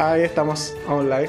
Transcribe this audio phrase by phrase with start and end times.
[0.00, 1.28] Ahí estamos online.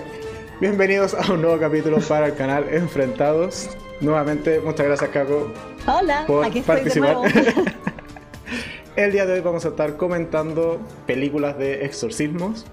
[0.62, 3.70] Bienvenidos a un nuevo capítulo para el canal Enfrentados.
[4.00, 5.52] Nuevamente, muchas gracias, Caco.
[5.86, 7.18] Hola, por aquí estoy participar.
[7.20, 7.70] de nuevo.
[8.96, 12.66] el día de hoy vamos a estar comentando películas de exorcismos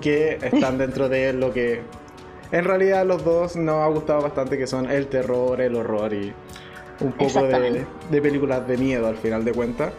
[0.00, 1.82] que están dentro de lo que
[2.50, 6.32] en realidad los dos nos ha gustado bastante, que son el terror, el horror y
[7.00, 9.92] un poco de películas de miedo al final de cuentas.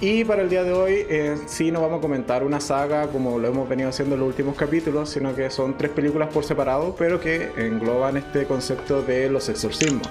[0.00, 3.36] Y para el día de hoy eh, sí no vamos a comentar una saga como
[3.38, 6.94] lo hemos venido haciendo en los últimos capítulos, sino que son tres películas por separado,
[6.96, 10.08] pero que engloban este concepto de los exorcismos.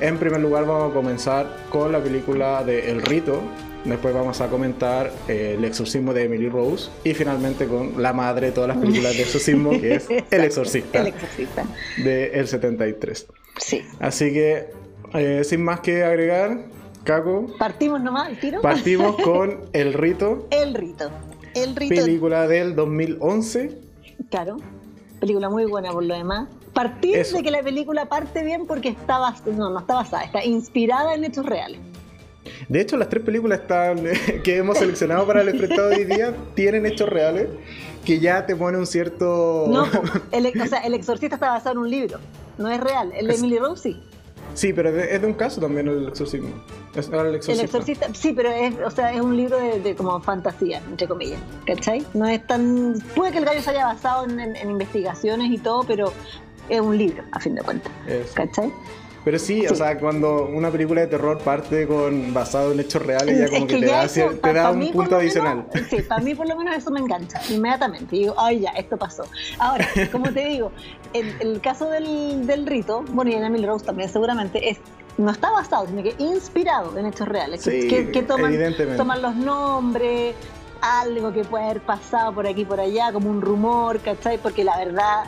[0.00, 3.42] En primer lugar vamos a comenzar con la película de El Rito,
[3.84, 8.46] después vamos a comentar eh, El exorcismo de Emily Rose y finalmente con la madre
[8.46, 11.66] de todas las películas de exorcismo, que es El exorcista, El exorcista.
[12.02, 13.26] de El 73.
[13.58, 13.82] Sí.
[14.00, 14.68] Así que,
[15.12, 16.60] eh, sin más que agregar,
[17.04, 18.60] Caco, Partimos nomás al tiro.
[18.62, 21.10] partimos con El Rito, El rito.
[21.54, 21.94] El rito.
[21.94, 23.78] película del 2011.
[24.30, 24.56] Claro.
[25.20, 26.48] Película muy buena por lo demás.
[26.72, 27.36] Partir Eso.
[27.36, 31.14] de que la película parte bien porque está bas- no, no está basada, está inspirada
[31.14, 31.78] en hechos reales.
[32.68, 34.00] De hecho, las tres películas están,
[34.44, 37.48] que hemos seleccionado para el enfrentado de hoy día tienen hechos reales
[38.04, 39.66] que ya te pone un cierto...
[39.68, 39.84] No,
[40.32, 42.18] el, o sea, el exorcista está basado en un libro.
[42.58, 43.12] No es real.
[43.14, 44.02] El de Emily Rose sí.
[44.54, 46.50] Sí, pero es de, un caso también el exorcismo.
[46.94, 47.64] Es el El exorcista.
[47.64, 51.40] exorcista, sí, pero es, o sea, es un libro de, de como fantasía, entre comillas,
[51.66, 52.04] ¿cachai?
[52.14, 52.94] No es tan...
[53.16, 56.12] Puede que el gallo se haya basado en, en- en investigaciones y todo, pero
[56.68, 58.70] es un libro, a fin de cuentas, Es- ¿cachai?
[59.24, 63.38] Pero sí, o sea, cuando una película de terror parte con basado en hechos reales,
[63.38, 65.66] ya como Es que, te da, eso, cier- pa- te da pa un punto adicional.
[65.72, 68.16] menos, sí, para mí por lo menos eso me engancha inmediatamente.
[68.16, 69.24] Y digo, ay, ya, esto pasó.
[69.58, 70.72] Ahora, como te digo,
[71.12, 74.78] el, el caso del, del rito, bueno, y en Emily Rose también seguramente, es
[75.18, 77.60] no está basado, sino que inspirado en hechos reales.
[77.62, 80.34] Sí, que, que toman los nombres,
[80.80, 84.38] algo que puede haber pasado por aquí por allá, como un rumor, ¿cachai?
[84.38, 85.24] Porque la verdad,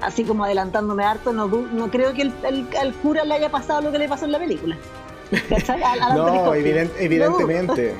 [0.00, 3.80] así como adelantándome harto, no, no creo que el, el- al cura le haya pasado
[3.82, 4.76] lo que le pasó en la película.
[6.14, 7.94] No, evidentemente.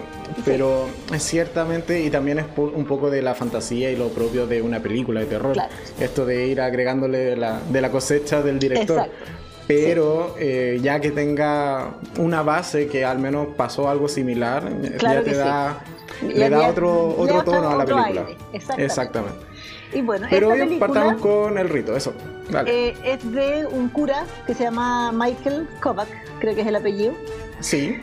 [0.44, 4.60] Pero es ciertamente, y también es un poco de la fantasía y lo propio de
[4.62, 5.52] una película de terror.
[5.54, 5.72] Claro.
[5.98, 8.98] Esto de ir agregándole la, de la cosecha del director.
[8.98, 9.24] Exacto.
[9.66, 15.24] Pero eh, ya que tenga una base que al menos pasó algo similar, Claro ya
[15.24, 15.36] te sí.
[15.36, 15.78] da,
[16.22, 18.06] le da otro, otro tono a la película.
[18.06, 18.84] aire, exactamente.
[18.84, 19.46] Exactamente.
[19.92, 22.12] Y bueno, Pero esta película partamos con el rito, eso.
[22.50, 22.88] Dale.
[22.88, 27.14] eh, es de un cura que se llama Michael Kovac, creo que es el apellido,
[27.60, 28.00] sí,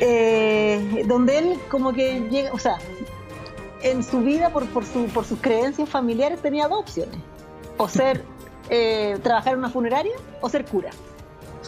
[0.00, 2.78] eh, donde él como que llega, o sea,
[3.82, 7.16] en su vida por, por, su, por sus creencias familiares tenía dos opciones,
[7.76, 8.22] o ser,
[8.70, 10.90] eh, trabajar en una funeraria o ser cura.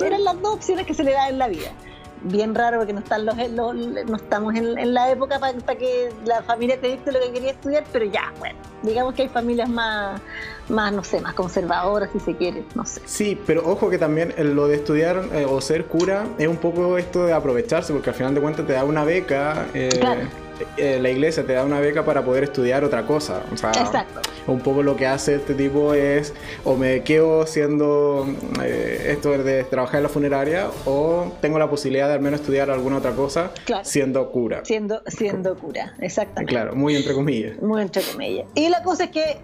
[0.00, 1.72] Eran las dos opciones que se le da en la vida.
[2.22, 3.74] Bien raro porque no, están los, los-
[4.06, 7.50] no estamos en, en la época para que la familia te dicte lo que quería
[7.52, 10.20] estudiar, pero ya, bueno, digamos que hay familias más,
[10.68, 13.00] más no sé, más conservadoras si se quiere, no sé.
[13.04, 16.98] sí, pero ojo que también lo de estudiar eh, o ser cura es un poco
[16.98, 20.20] esto de aprovecharse, porque al final de cuentas te da una beca, eh, Claro.
[20.76, 23.42] Eh, la iglesia te da una beca para poder estudiar otra cosa.
[23.52, 24.20] O sea, Exacto.
[24.46, 26.32] un poco lo que hace este tipo es
[26.64, 28.26] o me quedo siendo
[28.62, 32.70] eh, esto de trabajar en la funeraria o tengo la posibilidad de al menos estudiar
[32.70, 33.84] alguna otra cosa Claro.
[33.84, 34.64] siendo cura.
[34.64, 36.50] Siendo, siendo cura, exactamente.
[36.52, 37.60] Claro, muy entre comillas.
[37.62, 38.46] Muy entre comillas.
[38.54, 39.38] Y la cosa es que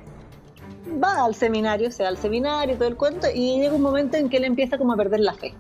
[1.02, 4.28] va al seminario, se va al seminario, todo el cuento, y llega un momento en
[4.28, 5.54] que él empieza como a perder la fe.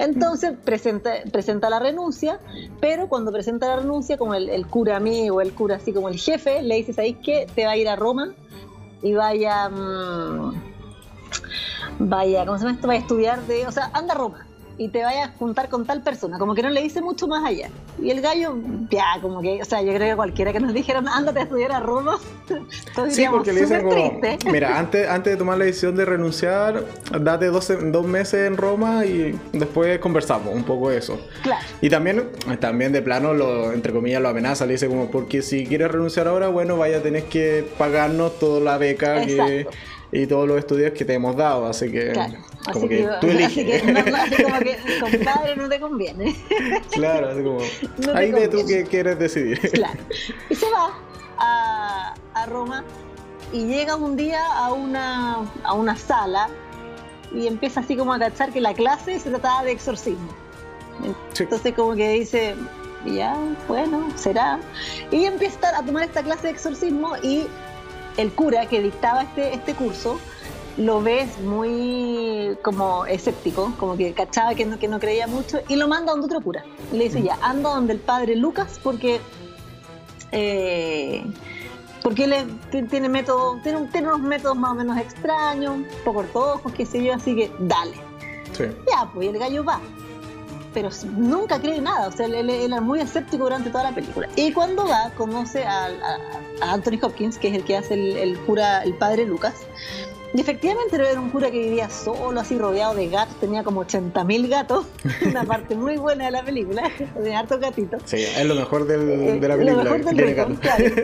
[0.00, 2.40] Entonces presenta, presenta la renuncia,
[2.80, 6.18] pero cuando presenta la renuncia, como el, el cura amigo, el cura así como el
[6.18, 7.46] jefe, le dice, ¿sabéis qué?
[7.54, 8.34] Te va a ir a Roma
[9.02, 9.68] y vaya...
[9.68, 10.54] mm,
[11.98, 12.86] vaya, ¿cómo se llama esto?
[12.86, 13.66] Vaya a estudiar de...
[13.66, 14.46] O sea, anda a Roma
[14.80, 17.44] y te vaya a juntar con tal persona, como que no le dice mucho más
[17.44, 17.68] allá.
[18.02, 18.54] Y el gallo,
[18.90, 21.72] ya, como que, o sea, yo creo que cualquiera que nos dijeran, ándate a estudiar
[21.72, 22.18] a Roma,
[22.94, 24.50] todos Sí, diríamos, porque le dicen "Súper como, triste".
[24.50, 26.82] mira, antes, antes de tomar la decisión de renunciar,
[27.20, 31.20] date dos, dos meses en Roma y después conversamos un poco de eso.
[31.42, 35.42] Claro, Y también, también de plano, lo, entre comillas, lo amenaza, le dice como, porque
[35.42, 39.78] si quieres renunciar ahora, bueno, vaya, tenés que pagarnos toda la beca que- Exacto.
[40.12, 42.34] Y todos los estudios que te hemos dado, así que, claro.
[42.72, 43.82] como Así que, que, tú así eliges.
[43.82, 46.36] que, no, así como que, compadre, no te conviene.
[46.90, 47.60] claro, así como,
[48.06, 49.60] No ahí ve tú qué quieres decidir.
[49.72, 50.00] Claro.
[50.48, 50.98] Y se va
[51.38, 52.84] a, a Roma
[53.52, 56.48] y llega un día a una, a una sala
[57.32, 60.28] y empieza así como a cachar que la clase se trataba de exorcismo.
[61.32, 61.44] Sí.
[61.44, 62.54] Entonces como que dice,
[63.06, 63.36] ya,
[63.68, 64.58] bueno, será.
[65.10, 67.46] Y empieza a tomar esta clase de exorcismo y
[68.20, 70.18] el cura que dictaba este, este curso
[70.76, 75.76] lo ves muy como escéptico, como que cachaba que no, que no creía mucho, y
[75.76, 76.64] lo manda a donde otro cura.
[76.92, 79.20] Y le dice, ya, anda donde el padre Lucas, porque
[80.32, 81.24] eh,
[82.02, 86.72] porque él tiene, método, tiene, tiene, unos métodos más o menos extraños, un poco ortodoxos,
[86.72, 87.96] qué sé yo, así que dale.
[88.52, 88.64] Sí.
[88.90, 89.80] Ya, pues el gallo va.
[90.72, 94.28] Pero nunca cree nada, o sea, él, era muy escéptico durante toda la película.
[94.36, 95.88] Y cuando va, conoce a,
[96.60, 99.54] Anthony Hopkins, que es el que hace el, cura, el padre Lucas.
[100.32, 104.48] Y efectivamente era un cura que vivía solo, así rodeado de gatos, tenía como 80.000
[104.48, 104.86] gatos,
[105.26, 106.88] una parte muy buena de la película,
[107.20, 108.02] de hartos gatitos.
[108.04, 109.84] Sí, es lo mejor del, de la película.
[109.84, 110.84] Lo mejor del claro.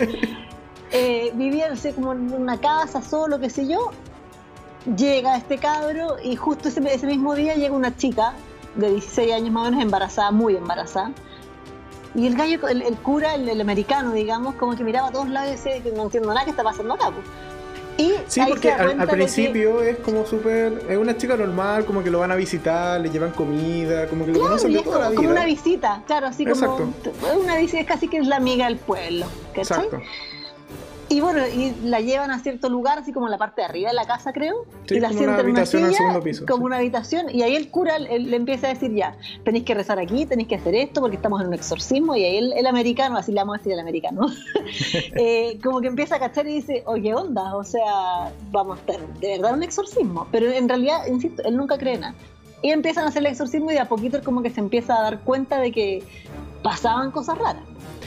[0.92, 3.90] eh, vivía como en una casa solo, qué sé yo.
[4.96, 8.34] Llega este cabro y justo ese, ese mismo día llega una chica
[8.76, 11.12] de 16 años más o menos embarazada, muy embarazada.
[12.14, 15.52] Y el gallo, el, cura, el, americano, digamos, como que miraba a todos lados y
[15.52, 17.12] decía que no entiendo nada que está pasando acá.
[17.98, 20.84] Y sí, porque al, principio es como súper.
[20.88, 24.32] Es una chica normal, como que lo van a visitar, le llevan comida, como que
[24.32, 25.16] lo conocen de toda la vida.
[25.16, 26.92] Como una visita, claro, así como.
[27.38, 29.26] Una visita, es casi que es la amiga del pueblo.
[29.54, 29.84] ¿cachai?
[29.84, 30.00] Exacto.
[31.08, 33.90] Y bueno, y la llevan a cierto lugar, así como en la parte de arriba
[33.90, 34.66] de la casa, creo.
[34.88, 36.46] y la como una habitación en el segundo piso.
[36.46, 37.26] Como una habitación.
[37.30, 40.56] Y ahí el cura le, empieza a decir ya, tenéis que rezar aquí, tenéis que
[40.56, 42.16] hacer esto, porque estamos en un exorcismo.
[42.16, 44.26] Y ahí el, americano, así le vamos a decir el americano,
[45.14, 49.06] eh, como que empieza a cachar y dice, oye, onda, o sea, vamos a estar
[49.20, 50.26] de verdad un exorcismo.
[50.32, 52.14] Pero en realidad, insisto, él nunca cree nada.
[52.62, 54.98] Y empiezan a hacer el exorcismo y de a poquito es como que se empieza
[54.98, 56.02] a dar cuenta de que
[56.64, 57.62] pasaban cosas raras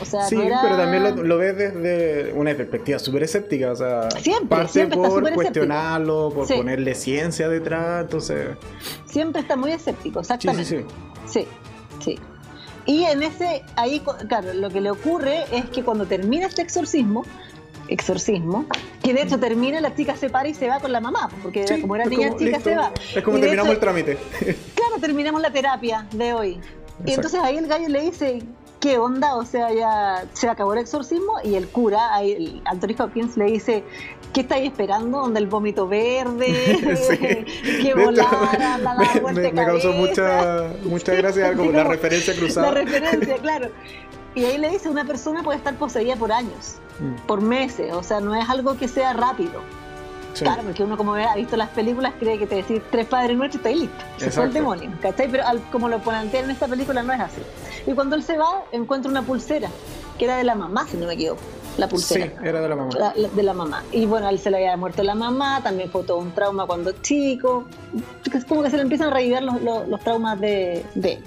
[0.06, 3.72] sí, pero también lo, ves desde una perspectiva súper escéptica.
[3.72, 8.57] O sea, siempre, parte por cuestionarlo, por ponerle ciencia detrás, entonces.
[9.06, 10.66] Siempre está muy escéptico, exactamente.
[10.66, 10.86] Sí,
[11.25, 11.48] sí, sí.
[12.04, 12.19] Sí,
[12.86, 17.25] Y en ese, ahí, claro, lo que le ocurre es que cuando termina este exorcismo,
[17.90, 18.66] exorcismo,
[19.04, 21.66] que de hecho termina, la chica se para y se va con la mamá, porque
[21.81, 22.92] como era niña chica se va.
[23.16, 24.18] Es como terminamos el trámite.
[24.40, 26.60] Claro, terminamos la terapia de hoy.
[27.06, 28.44] Y entonces ahí el gallo le dice,
[28.80, 29.36] ¿qué onda?
[29.36, 33.84] O sea, ya se acabó el exorcismo y el cura, el Anthony Hopkins, le dice,
[34.34, 35.20] ¿qué estáis esperando?
[35.20, 37.56] ¿Dónde el vómito verde?
[37.81, 42.68] que volara, la, la me, me, causó mucha, mucha gracia como la referencia cruzada.
[42.68, 43.70] La referencia, claro.
[44.36, 47.26] Y ahí le dice, una persona puede estar poseída por años, mm.
[47.26, 49.62] por meses, o sea, no es algo que sea rápido.
[50.34, 53.64] Claro, porque uno como ha visto las películas cree que te decís tres padres nuestros
[53.64, 54.06] y está listo.
[54.18, 55.30] Se fue el demonio, ¿cachai?
[55.30, 57.42] Pero como lo plantean en esta película no es así.
[57.88, 59.70] Y cuando él se va, encuentra una pulsera,
[60.18, 61.42] que era de la mamá, si no me equivoco.
[61.78, 62.26] La pulsera.
[62.26, 63.14] Sí, era de la mamá.
[63.16, 63.84] de la mamá.
[63.92, 66.92] Y bueno, él se le había muerto la mamá, también fue todo un trauma cuando
[66.92, 67.66] chico.
[68.34, 71.22] Es como que se le empiezan a revivir los, los, traumas de, de,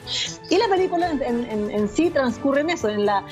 [0.51, 3.25] Y la película en, en, sí transcurre en eso, en la,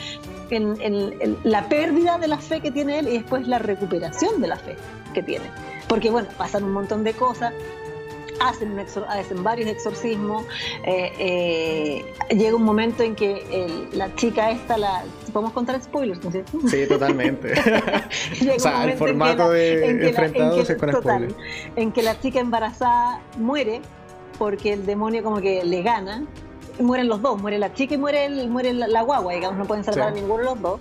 [0.51, 4.57] en la pérdida de la fe que tiene él y después la recuperación de la
[4.57, 4.77] fe
[5.12, 5.45] que tiene.
[5.89, 7.53] Porque bueno, pasan un montón de cosas,
[8.41, 10.45] hacen, hacen varios exorcismos,
[10.85, 16.21] eh, eh, llega un momento en que la chica esta, la, ¿podemos contar spoilers?
[16.25, 16.31] ¿no
[16.69, 17.53] Sí, totalmente.
[18.57, 21.35] o sea, el formato de enfrentados es con spoilers.
[21.77, 23.83] En que la chica embarazada muere
[24.39, 26.25] porque el demonio como que le gana,
[26.79, 29.85] mueren los dos, muere la chica y muere, el, muere la, guagua, digamos, no pueden
[29.85, 30.81] salvar a ninguno de los dos.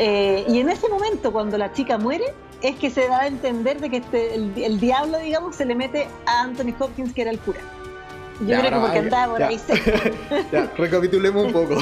[0.00, 2.24] Eh, y en ese momento, cuando la chica muere,
[2.62, 6.06] es que se da a entender de que este, el, diablo, digamos, se le mete
[6.24, 7.60] a Anthony Hopkins, que era el cura.
[8.40, 9.60] Yo creo que porque andaba por ahí.
[10.52, 11.76] ya, recapitulemos un poco.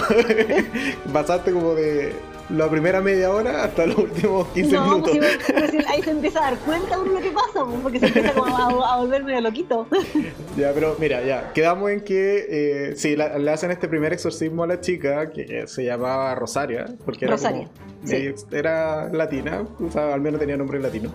[1.12, 2.14] Pasaste como de
[2.48, 5.18] la primera media hora hasta los últimos 15 no, minutos.
[5.18, 8.32] Pues, ahí se empieza a dar cuenta de lo que pasa, pues, porque se empieza
[8.32, 9.86] como a, a volver medio loquito.
[10.56, 14.66] ya, pero mira, ya, quedamos en que eh, sí, le hacen este primer exorcismo a
[14.66, 17.68] la chica, que se llamaba Rosaria, porque era, Rosaria,
[18.52, 21.12] era latina, o sea, al menos tenía nombre latino.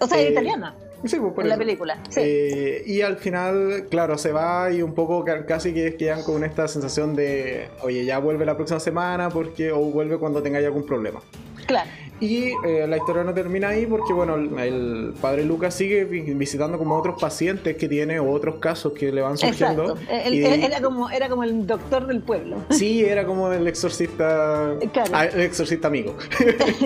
[0.00, 0.74] O sea, era eh, italiana.
[1.04, 1.98] Sí, pues, en la película.
[2.08, 2.20] Sí.
[2.22, 6.66] Eh, y al final, claro, se va y un poco casi que quedan con esta
[6.68, 11.20] sensación de, oye, ya vuelve la próxima semana porque o vuelve cuando tenga algún problema.
[11.66, 11.90] Claro.
[12.18, 16.96] Y eh, la historia no termina ahí porque, bueno, el, padre Lucas sigue visitando como
[16.96, 19.98] otros pacientes que tiene o otros casos que le van surgiendo.
[20.08, 22.64] era, como, era como el doctor del pueblo.
[22.70, 24.76] Sí, era como el exorcista,
[25.12, 26.16] ah, el exorcista amigo.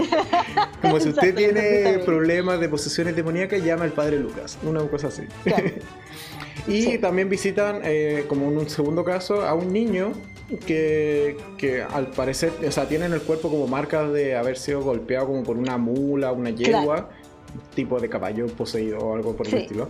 [0.83, 4.59] como si usted tiene problemas de posesiones demoníacas, llama al padre Lucas.
[4.65, 5.23] Una cosa así.
[6.67, 10.13] y también visitan, eh, como en un segundo caso, a un niño
[10.59, 15.27] que, que, al parecer, o sea, tienen el cuerpo como marcas de haber sido golpeado
[15.27, 17.09] como por una mula, una yegua,
[17.75, 19.89] tipo de caballo poseído o algo por el estilo.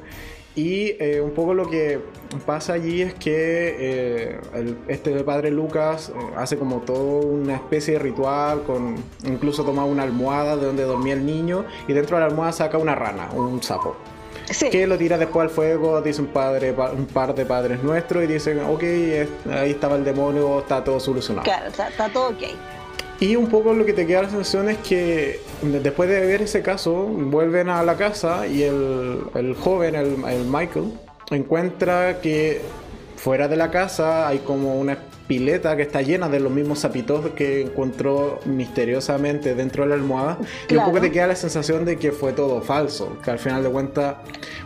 [0.57, 2.01] Y eh, un poco lo que
[2.45, 4.41] pasa allí es que eh,
[4.89, 10.03] este padre Lucas eh, hace como todo una especie de ritual, con incluso toma una
[10.03, 13.63] almohada de donde dormía el niño y dentro de la almohada saca una rana, un
[13.63, 13.97] sapo
[14.71, 18.27] que lo tira después al fuego, dice un padre, un par de padres nuestros y
[18.27, 18.83] dicen, ok,
[19.53, 21.45] ahí estaba el demonio, está todo solucionado.
[21.45, 22.43] Claro, está, todo ok.
[23.21, 26.63] Y un poco lo que te queda la sensación es que después de ver ese
[26.63, 30.93] caso, vuelven a la casa y el, el joven, el, el Michael,
[31.31, 32.63] encuentra que
[33.17, 34.99] fuera de la casa hay como una
[35.31, 40.39] pileta que está llena de los mismos sapitos que encontró misteriosamente dentro de la almohada.
[40.69, 43.63] Y un poco te queda la sensación de que fue todo falso, que al final
[43.63, 44.17] de cuentas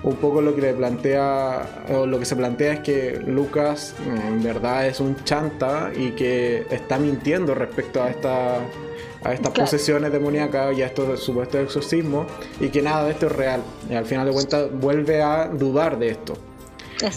[0.02, 4.42] un poco lo que le plantea o lo que se plantea es que Lucas en
[4.42, 8.56] verdad es un chanta y que está mintiendo respecto a esta
[9.22, 12.26] a estas posesiones demoníacas y a estos supuestos exorcismos
[12.58, 13.60] y que nada de esto es real.
[13.90, 16.38] Y al final de cuentas vuelve a dudar de esto.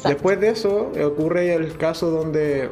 [0.03, 2.69] Después de eso ocurre el caso donde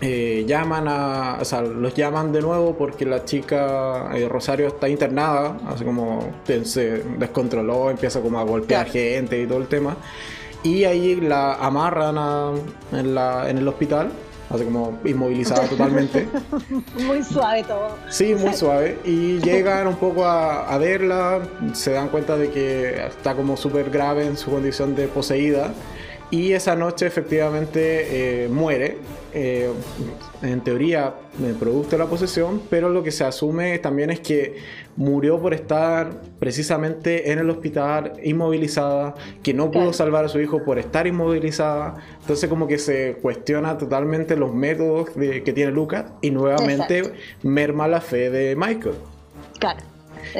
[0.00, 4.88] eh, llaman a, o sea, los llaman de nuevo porque la chica eh, Rosario está
[4.88, 6.32] internada, así como
[6.64, 9.96] se descontroló, empieza como a golpear gente y todo el tema.
[10.62, 12.16] Y ahí la amarran
[12.92, 14.10] en, la, en el hospital,
[14.50, 16.28] así como inmovilizada totalmente.
[17.06, 17.96] muy suave todo.
[18.10, 18.98] Sí, muy suave.
[19.04, 21.40] Y llegan un poco a, a verla,
[21.72, 25.72] se dan cuenta de que está como súper grave en su condición de poseída
[26.30, 28.98] y esa noche efectivamente eh, muere,
[29.32, 29.70] eh,
[30.42, 31.14] en teoría,
[31.58, 34.56] producto de la posesión, pero lo que se asume también es que
[34.96, 40.64] murió por estar precisamente en el hospital inmovilizada, que no pudo salvar a su hijo
[40.64, 41.96] por estar inmovilizada.
[42.20, 48.00] Entonces como que se cuestiona totalmente los métodos que tiene Lucas y nuevamente merma la
[48.00, 48.96] fe de Michael.
[49.58, 49.95] Claro.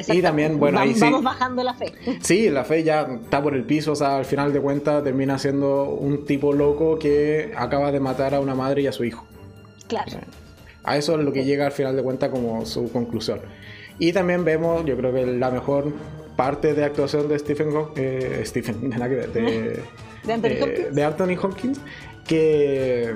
[0.09, 1.01] Y también, bueno, ahí sí.
[1.01, 1.93] Vamos bajando la fe.
[2.21, 5.39] Sí, la fe ya está por el piso, o sea, al final de cuentas termina
[5.39, 9.27] siendo un tipo loco que acaba de matar a una madre y a su hijo.
[9.89, 10.19] Claro.
[10.85, 13.41] A eso es lo que llega al final de cuentas como su conclusión.
[13.99, 15.93] Y también vemos, yo creo que la mejor
[16.37, 18.97] parte de actuación de Stephen, eh, Stephen de,
[20.25, 21.81] de, Anthony eh, de Anthony Hopkins,
[22.27, 23.15] que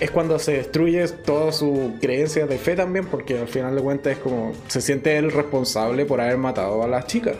[0.00, 4.14] es cuando se destruye toda su creencia de fe también, porque al final de cuentas
[4.14, 7.36] es como se siente él responsable por haber matado a las chicas.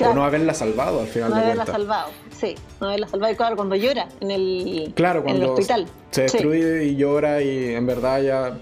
[0.00, 3.32] O no haberla salvado al final no de haberla salvado, sí, no haberla salvado.
[3.32, 5.86] Y claro, cuando llora en el, claro, en el hospital.
[6.12, 8.58] Se destruye y llora y en verdad ya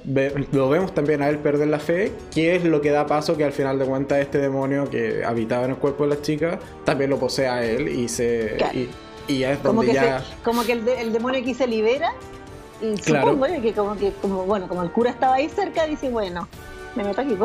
[0.52, 3.44] lo vemos también a él perder la fe, que es lo que da paso que
[3.44, 7.10] al final de cuentas este demonio que habitaba en el cuerpo de las chicas también
[7.10, 8.56] lo posee a él y se...
[9.28, 10.24] Y, es donde como que ya...
[10.44, 12.12] como que el, el demonio aquí se libera
[12.80, 16.48] y supongo que como que como bueno, como el cura estaba ahí cerca, dice, bueno,
[16.96, 17.36] me meto aquí.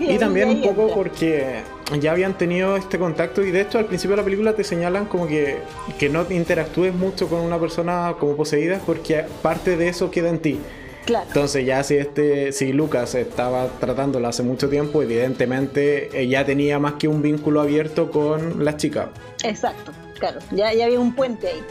[0.00, 1.62] y, también un poco porque
[2.00, 5.06] ya habían tenido este contacto y de hecho al principio de la película te señalan
[5.06, 5.58] como que,
[5.98, 10.38] que no interactúes mucho con una persona como poseída porque parte de eso queda en
[10.38, 10.60] ti.
[11.04, 11.26] Claro.
[11.26, 16.78] Entonces ya si este, si Lucas estaba tratándola hace mucho tiempo, evidentemente eh, ya tenía
[16.78, 19.10] más que un vínculo abierto con la chica.
[19.42, 21.62] Exacto, claro, ya, ya había un puente ahí.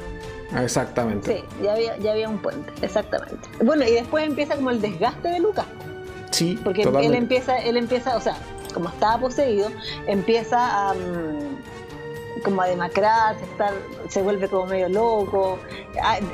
[0.55, 1.37] Exactamente.
[1.37, 3.49] Sí, ya había, ya había un puente, exactamente.
[3.63, 5.65] Bueno, y después empieza como el desgaste de Lucas.
[6.31, 8.37] Sí, porque él empieza, él empieza, o sea,
[8.73, 9.69] como estaba poseído,
[10.07, 13.73] empieza a mm, como a demacrar, estar,
[14.09, 15.59] se vuelve como medio loco.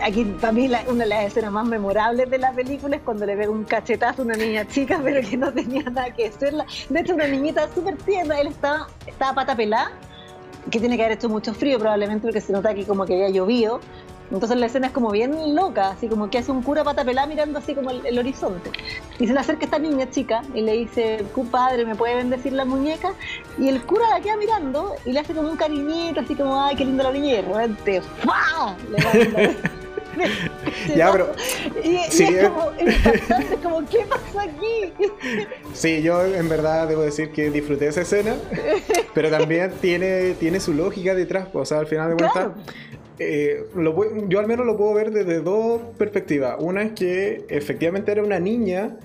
[0.02, 3.36] Aquí para mí una de las escenas más memorables de la película es cuando le
[3.36, 6.66] ve un cachetazo a una niña chica, pero que no tenía nada que hacerla.
[6.90, 9.92] De hecho, una niñita súper tierna, él estaba, estaba pata pelada
[10.72, 13.30] que tiene que haber hecho mucho frío probablemente porque se nota aquí como que había
[13.30, 13.80] llovido.
[14.32, 17.28] Entonces la escena es como bien loca, así como que hace un cura pata pelada
[17.28, 18.72] mirando así como el, horizonte.
[19.20, 22.66] Y se le acerca esta niña chica y le dice, padre, ¿me puede bendecir la
[22.66, 23.14] muñeca?
[23.60, 26.76] Y el cura la queda mirando y le hace como un cariñito, así como, ay,
[26.76, 27.28] qué linda la niña.
[27.28, 28.76] Y de repente, ¡fua!
[28.90, 29.56] Le
[30.96, 31.32] ya, pero.
[31.84, 34.94] Y, sí, es como impactante, como, ¿qué pasó aquí?
[35.74, 38.36] Sí, yo en verdad debo decir que disfruté esa escena,
[39.14, 41.48] pero también tiene, tiene su lógica detrás.
[41.54, 42.52] O sea, al final de cuentas,
[43.20, 43.66] eh,
[44.28, 46.56] yo al menos lo puedo ver desde dos perspectivas.
[46.60, 48.98] Una es que efectivamente era una niña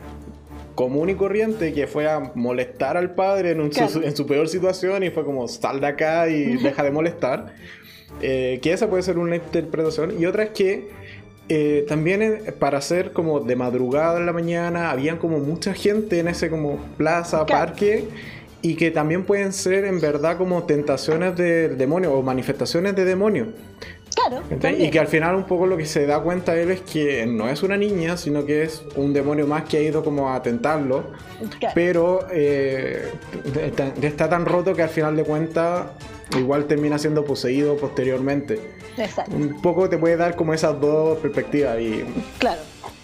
[0.74, 5.10] común y corriente que fue a molestar al padre en, en su peor situación y
[5.10, 7.54] fue como sal de acá y deja de molestar.
[8.22, 10.20] Eh, que esa puede ser una interpretación.
[10.20, 10.88] Y otra es que
[11.48, 16.28] eh, también para hacer como de madrugada en la mañana, habían como mucha gente en
[16.28, 18.08] ese como plaza, parque,
[18.60, 23.48] y que también pueden ser en verdad como tentaciones del demonio o manifestaciones de demonio.
[24.18, 24.42] Claro.
[24.78, 27.48] Y que al final un poco lo que se da cuenta él es que no
[27.48, 31.12] es una niña, sino que es un demonio más que ha ido como a tentarlo.
[31.74, 33.12] Pero eh,
[34.02, 35.86] está tan roto que al final de cuentas
[36.36, 38.60] igual termina siendo poseído posteriormente.
[38.96, 39.34] Exacto.
[39.34, 42.04] Un poco te puede dar como esas dos perspectivas y...
[42.38, 42.60] Claro.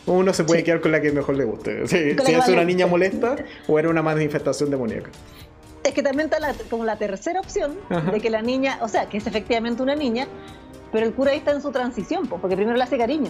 [0.06, 1.86] Uno se puede quedar con la que mejor le guste.
[1.88, 1.96] si
[2.32, 5.10] es una niña molesta o era una manifestación demoníaca.
[5.82, 7.76] Es que también está como la tercera opción
[8.10, 10.26] de que la niña, o sea, que es efectivamente una niña,
[10.94, 13.28] pero el cura ahí está en su transición, porque primero le hace cariño.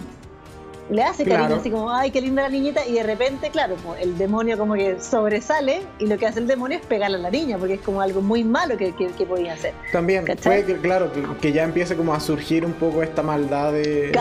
[0.91, 4.19] le hace cariño, así como, ay, qué linda la niñita, y de repente, claro, el
[4.19, 7.57] demonio como que sobresale, y lo que hace el demonio es pegarle a la niña,
[7.57, 9.73] porque es como algo muy malo que, que, podía hacer.
[9.91, 11.09] También, puede que, claro,
[11.41, 14.11] que, ya empiece como a surgir un poco esta maldad de...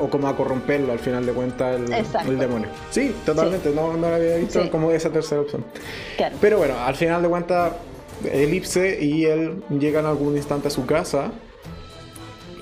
[0.00, 1.80] O como a corromperlo al final de cuentas
[2.26, 2.68] el, demonio.
[2.90, 5.64] Sí, totalmente, No, no lo había visto como esa tercera opción.
[6.38, 7.72] Pero bueno, al final de cuentas,
[8.30, 11.30] Elipse y él llegan algún instante a su casa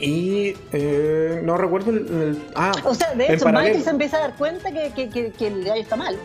[0.00, 4.34] y eh, no recuerdo el, Ah, o sea, de hecho, Michael se empieza a dar
[4.36, 6.16] cuenta que, que, que, el gallo está mal.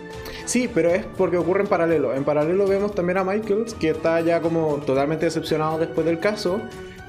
[0.45, 2.13] Sí, pero es porque ocurre en paralelo.
[2.13, 6.61] En paralelo vemos también a Michael, que está ya como totalmente decepcionado después del caso.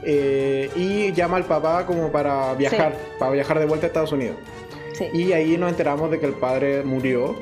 [0.05, 4.37] Eh, y llama al papá como para viajar, para viajar de vuelta a Estados Unidos.
[4.95, 5.07] Sí.
[5.13, 7.37] Y ahí nos enteramos de que el padre murió,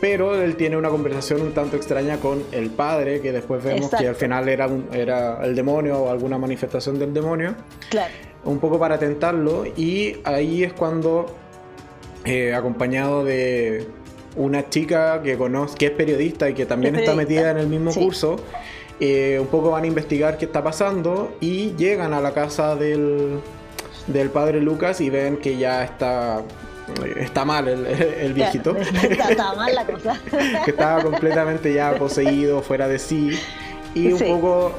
[0.00, 4.08] pero él tiene una conversación un tanto extraña con el padre, que después vemos que
[4.08, 7.54] al final era, era el demonio o alguna manifestación del demonio.
[7.88, 8.12] Claro
[8.44, 11.26] un poco para tentarlo y ahí es cuando,
[12.24, 13.86] eh, acompañado de
[14.36, 17.92] una chica que conoce, que es periodista y que también está metida en el mismo
[17.92, 18.36] curso,
[19.00, 23.40] eh, un poco van a investigar qué está pasando y llegan a la casa del,
[24.06, 26.42] del padre Lucas y ven que ya está
[27.16, 28.76] está mal el, viejito.
[29.02, 30.20] Está, mal la cosa.
[30.64, 33.38] que estaba completamente ya poseído, fuera de sí.
[33.94, 34.72] Y un poco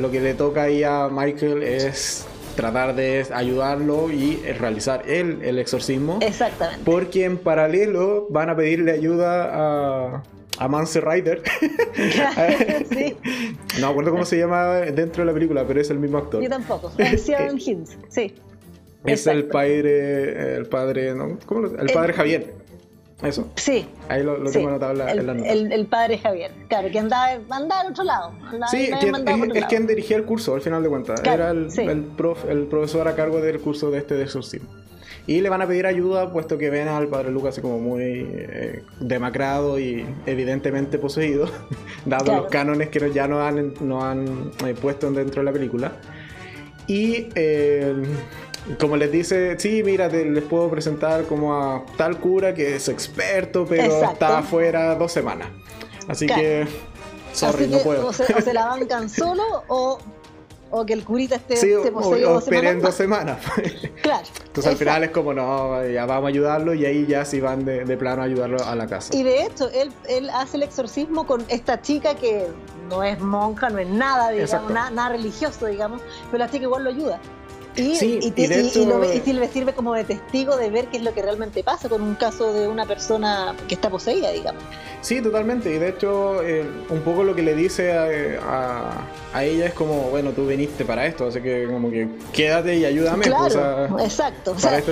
[0.00, 2.27] lo que le toca ahí a Michael es
[2.58, 6.18] tratar de ayudarlo y realizar él el exorcismo.
[6.20, 6.82] Exactamente.
[6.84, 10.24] Porque en paralelo van a pedirle ayuda a,
[10.58, 11.40] a Mance Rider.
[12.90, 13.16] sí.
[13.80, 16.42] No me acuerdo cómo se llama dentro de la película, pero es el mismo actor.
[16.42, 16.90] Yo tampoco.
[17.16, 18.34] Sean Hinds, sí.
[19.04, 21.38] Es el padre, el padre, ¿no?
[21.46, 22.54] ¿Cómo lo, el padre Javier.
[23.22, 23.50] Eso.
[23.56, 23.86] Sí.
[24.08, 25.48] Ahí lo, tengo anotado en la, el, nota.
[25.48, 28.32] El, padre Javier, claro, que andaba, andaba al otro lado.
[28.70, 31.20] sí, es, quien dirigía el curso, al final de cuentas.
[31.24, 34.68] Era el, el, prof, el profesor a cargo del curso de este de exorcismo.
[35.26, 38.02] Y le van a pedir ayuda, puesto que ven al padre Lucas así como muy
[38.02, 41.50] eh, demacrado y evidentemente poseído,
[42.06, 45.92] dado los cánones que ya no han, no han eh, puesto dentro de la película.
[46.86, 47.94] Y eh,
[48.78, 53.64] como les dice, sí, mira, les puedo presentar como a tal cura que es experto,
[53.66, 55.48] pero está afuera dos semanas.
[56.06, 56.66] Así que,
[57.32, 58.08] sorry, no puedo.
[58.08, 59.98] O se, la bancan solo o,
[60.70, 63.38] o, que el curita esté sí, o, o esperen dos semanas.
[64.02, 64.26] claro.
[64.46, 67.64] Entonces al final es como, no, ya vamos a ayudarlo y ahí ya sí van
[67.64, 69.14] de, plano a ayudarlo a la casa.
[69.16, 72.46] Y de hecho, él, él hace el exorcismo con esta chica que
[72.88, 76.00] no es monja, no es nada, digamos, nada, nada, religioso, digamos,
[76.30, 77.20] pero la chica igual lo ayuda.
[77.78, 81.62] Y, sí, y, le sirve como de testigo de ver qué es lo que realmente
[81.62, 84.62] pasa con un caso de una persona que está poseída, digamos.
[85.00, 85.74] Sí, totalmente.
[85.74, 90.10] Y de hecho, eh, un poco lo que le dice a, a, ella es como,
[90.10, 93.26] bueno, tú viniste para esto, así que como que quédate y ayúdame.
[93.30, 94.52] Pues, claro, exacto.
[94.52, 94.82] O sea,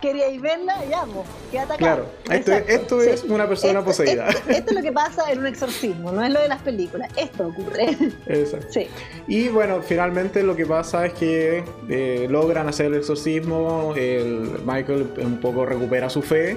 [0.00, 1.76] quería, ir verla, ya, pues, quédate acá.
[1.76, 4.28] Claro, esto, esto es una persona poseída.
[4.28, 7.10] Esto, es lo que pasa en un exorcismo, no es lo de las películas.
[7.16, 7.96] Esto ocurre.
[8.26, 8.66] Exacto.
[8.70, 8.88] Sí.
[9.28, 15.08] Y bueno, finalmente lo que pasa es que eh, logran hacer el exorcismo, el Michael
[15.18, 16.56] un poco recupera su fe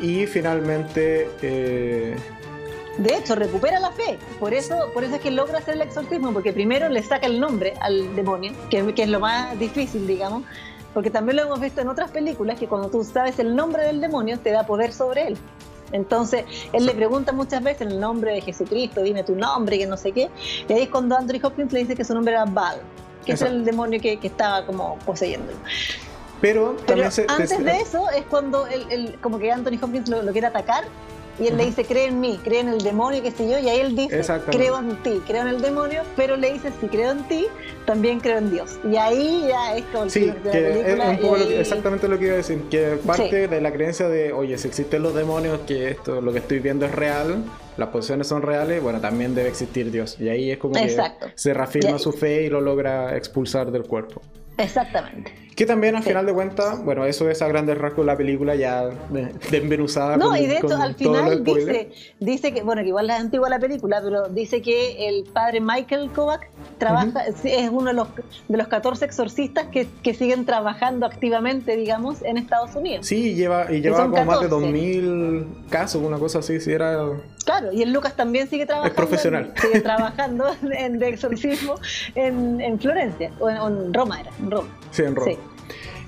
[0.00, 1.28] y finalmente...
[1.42, 2.16] Eh,
[2.98, 4.18] de hecho, recupera la fe.
[4.40, 7.38] Por eso, por eso es que logra hacer el exorcismo, porque primero le saca el
[7.40, 10.44] nombre al demonio, que, que, es lo más difícil, digamos.
[10.94, 14.00] Porque también lo hemos visto en otras películas, que cuando tú sabes el nombre del
[14.00, 15.36] demonio, te da poder sobre él.
[15.92, 19.86] Entonces, él le pregunta muchas veces en el nombre de Jesucristo, dime tu nombre, que
[19.86, 20.30] no sé qué.
[20.68, 22.80] Y ahí es cuando Anthony Hopkins le dice que su nombre era Baal,
[23.26, 25.58] que es el demonio que, que estaba como poseyéndolo.
[26.40, 26.76] Pero,
[27.28, 30.84] antes de eso es cuando el, como que Anthony Hopkins lo, quiere atacar
[31.38, 33.68] y él le dice, cree en mí, cree en el demonio, qué sé yo, y
[33.68, 37.10] ahí él dice, creo en ti, creo en el demonio, pero le dice, si creo
[37.12, 37.46] en ti,
[37.84, 38.78] también creo en Dios.
[38.90, 42.34] Y ahí ya es como el Sí, que es un poco exactamente lo que iba
[42.34, 46.22] a decir, que parte de la creencia de, oye, si existen los demonios, que esto,
[46.22, 47.44] lo que estoy viendo es real,
[47.76, 50.16] las posiciones son reales, bueno, también debe existir Dios.
[50.20, 50.96] Y ahí es como que
[51.34, 54.20] se reafirma su fe y lo logra expulsar del cuerpo.
[54.58, 55.45] Exactamente.
[55.56, 58.90] Que también al final de cuentas, bueno, eso es a grandes rasgos la película ya
[59.50, 60.18] desmenuzada.
[60.18, 63.58] No, y de hecho al final dice, dice que, bueno, que igual es antigua la
[63.58, 68.08] película, pero dice que el padre Michael Kovac trabaja, es uno de los,
[68.48, 73.06] de los 14 exorcistas que, que, siguen trabajando activamente, digamos, en Estados Unidos.
[73.06, 76.98] Sí, lleva, y lleva como más de 2.000 casos, una cosa así, si era...
[77.46, 78.92] Claro, y el Lucas también sigue trabajando.
[78.92, 79.54] Es profesional.
[79.56, 81.76] sigue trabajando en, de exorcismo
[82.14, 84.68] en, en Florencia, o en, Roma era, en Roma.
[84.90, 85.32] Sí, en Roma.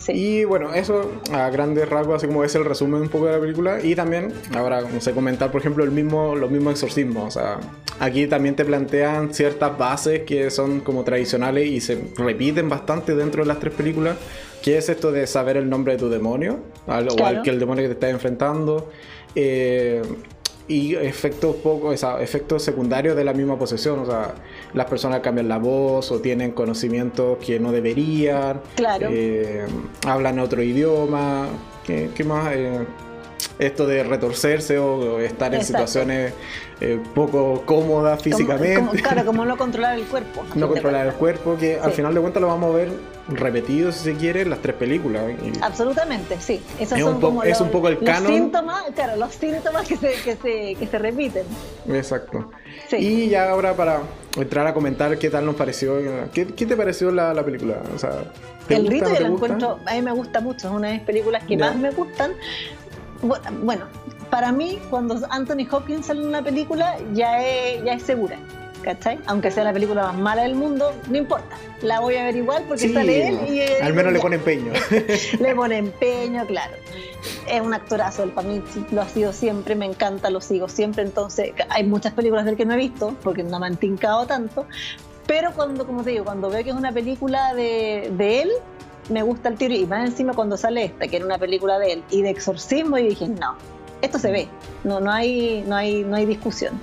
[0.09, 3.41] Y bueno, eso a grandes rasgos, así como es el resumen un poco de la
[3.41, 3.79] película.
[3.83, 7.37] Y también, ahora, no sé, comentar, por ejemplo, el mismo, los mismos exorcismos.
[7.37, 7.61] O sea,
[8.01, 13.43] aquí también te plantean ciertas bases que son como tradicionales y se repiten bastante dentro
[13.43, 14.17] de las tres películas.
[14.63, 17.85] Que es esto de saber el nombre de tu demonio, al igual que el demonio
[17.85, 18.91] que te estás enfrentando.
[19.35, 20.03] Eh,
[20.69, 24.01] y efectos poco, efectos secundarios de la misma posesión.
[24.01, 24.35] O sea,
[24.75, 28.61] las personas cambian la voz o tienen conocimientos que no deberían.
[28.77, 29.09] Claro.
[29.11, 29.67] Eh,
[30.07, 31.49] hablan otro idioma.
[31.85, 32.55] ¿Qué, qué más?
[32.55, 32.85] Eh,
[33.59, 36.33] esto de retorcerse o estar en situaciones
[36.81, 39.03] eh, poco cómodas físicamente.
[39.03, 40.45] claro, como no controlar el cuerpo.
[40.55, 42.93] No controlar el cuerpo, que al final de cuentas lo vamos a ver
[43.29, 45.23] repetido, si se quiere, en las tres películas.
[45.61, 46.63] Absolutamente, sí.
[46.79, 48.33] Esos es, son un, como es un poco el canon.
[48.33, 51.45] Síntomas, claro, los síntomas que se, que se, que se repiten.
[51.89, 52.51] Exacto.
[52.93, 54.01] Y ya ahora para
[54.37, 55.99] entrar a comentar qué tal nos pareció,
[56.33, 57.83] ¿qué, qué te pareció la, la película?
[57.95, 58.13] O sea,
[58.69, 61.43] el rito yo lo encuentro, a mí me gusta mucho, es una de las películas
[61.45, 62.33] que más me gustan,
[63.63, 63.87] bueno,
[64.31, 68.39] para mí, cuando Anthony Hopkins sale en una película, ya es, ya es segura.
[68.83, 69.19] ¿Cachai?
[69.27, 71.57] Aunque sea la película más mala del mundo, no importa.
[71.83, 73.83] La voy a ver igual porque sale él y.
[73.83, 74.73] al menos le pone empeño.
[75.41, 76.75] le pone empeño, claro.
[77.51, 78.63] Es un actorazo, el para mí
[78.93, 81.03] lo ha sido siempre, me encanta, lo sigo siempre.
[81.03, 84.65] Entonces, hay muchas películas del que no he visto, porque no me han tincado tanto.
[85.27, 88.51] Pero cuando, como te digo, cuando veo que es una película de, de él,
[89.11, 91.95] me gusta el tiro y más encima cuando sale esta, que era una película de
[91.95, 93.57] él, y de exorcismo, y dije, no,
[94.01, 94.49] esto se ve,
[94.85, 96.81] no, no, hay, no, hay, no hay discusión.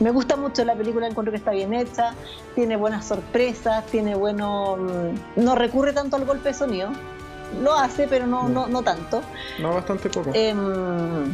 [0.00, 2.14] Me gusta mucho la película, encuentro que está bien hecha,
[2.54, 4.76] tiene buenas sorpresas, tiene bueno...
[4.76, 6.90] Mm, no recurre tanto al golpe de sonido,
[7.62, 9.22] lo hace, pero no, no, no tanto.
[9.58, 10.30] No, bastante poco.
[10.34, 11.32] Em,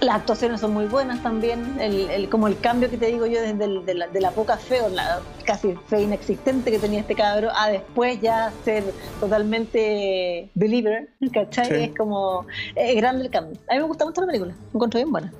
[0.00, 3.54] las actuaciones son muy buenas también, el, como el cambio que te digo yo desde
[3.56, 8.20] de, la, poca fe o la casi fe inexistente que tenía este cabro a después
[8.20, 8.84] ya ser
[9.20, 11.84] totalmente believer, ¿cachai?
[11.84, 13.58] Es como, es grande el cambio.
[13.68, 15.32] A mí me gusta mucho la película, me encontré bien buena.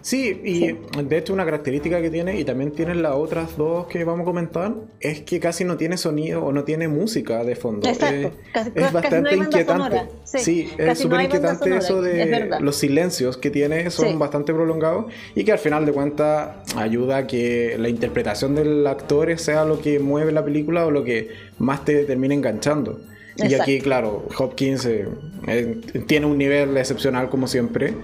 [0.00, 4.04] Sí, y de hecho una característica que tiene, y también tiene las otras dos que
[4.04, 7.88] vamos a comentar, es que casi no tiene sonido o no tiene música de fondo.
[7.88, 8.32] Exacto.
[8.74, 10.02] Es bastante inquietante.
[10.24, 15.52] Sí, es súper inquietante eso de los silencios que tiene, son bastante prolongados y que
[15.52, 20.32] al final de cuentas ayuda a que la interpretación del actor sea lo que mueve
[20.32, 21.28] la película o lo que
[21.58, 23.00] más te termina enganchando.
[23.38, 25.08] Y aquí, claro, Hopkins eh,
[25.46, 27.94] eh, tiene un nivel excepcional como siempre.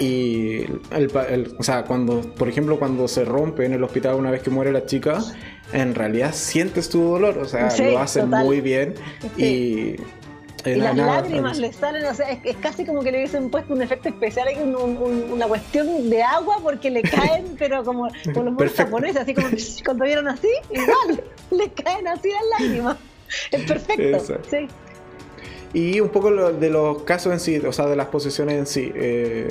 [0.00, 4.42] Y, el, o sea, cuando, por ejemplo, cuando se rompe en el hospital una vez
[4.42, 5.20] que muere la chica,
[5.72, 8.94] en realidad sientes tu dolor, o sea, lo hace muy bien.
[9.36, 9.96] Y
[10.64, 13.82] y las lágrimas le salen, o sea, es, casi como que le hubiesen puesto un
[13.82, 19.22] efecto especial, hay una cuestión de agua porque le caen, pero como, como los japoneses,
[19.22, 19.48] así como
[19.84, 22.96] cuando vieron así, igual, le caen así las lágrimas.
[23.50, 24.38] Es perfecto.
[24.50, 24.68] Sí.
[25.74, 28.92] Y un poco de los casos en sí, o sea, de las posiciones en sí.
[28.94, 29.48] Eh,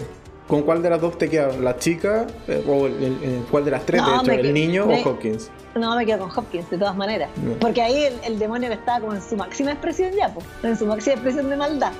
[0.48, 1.54] ¿Con cuál de las dos te queda?
[1.54, 2.28] ¿La chica?
[2.48, 4.32] Eh, ¿O el, cuál de las tres, de hecho?
[4.32, 5.50] ¿El niño o Hopkins?
[5.76, 7.30] No, me quedo con Hopkins, de todas maneras.
[7.60, 10.46] Porque ahí el, demonio estaba como en su máxima expresión ya, pues.
[10.64, 11.94] En su máxima expresión de maldad.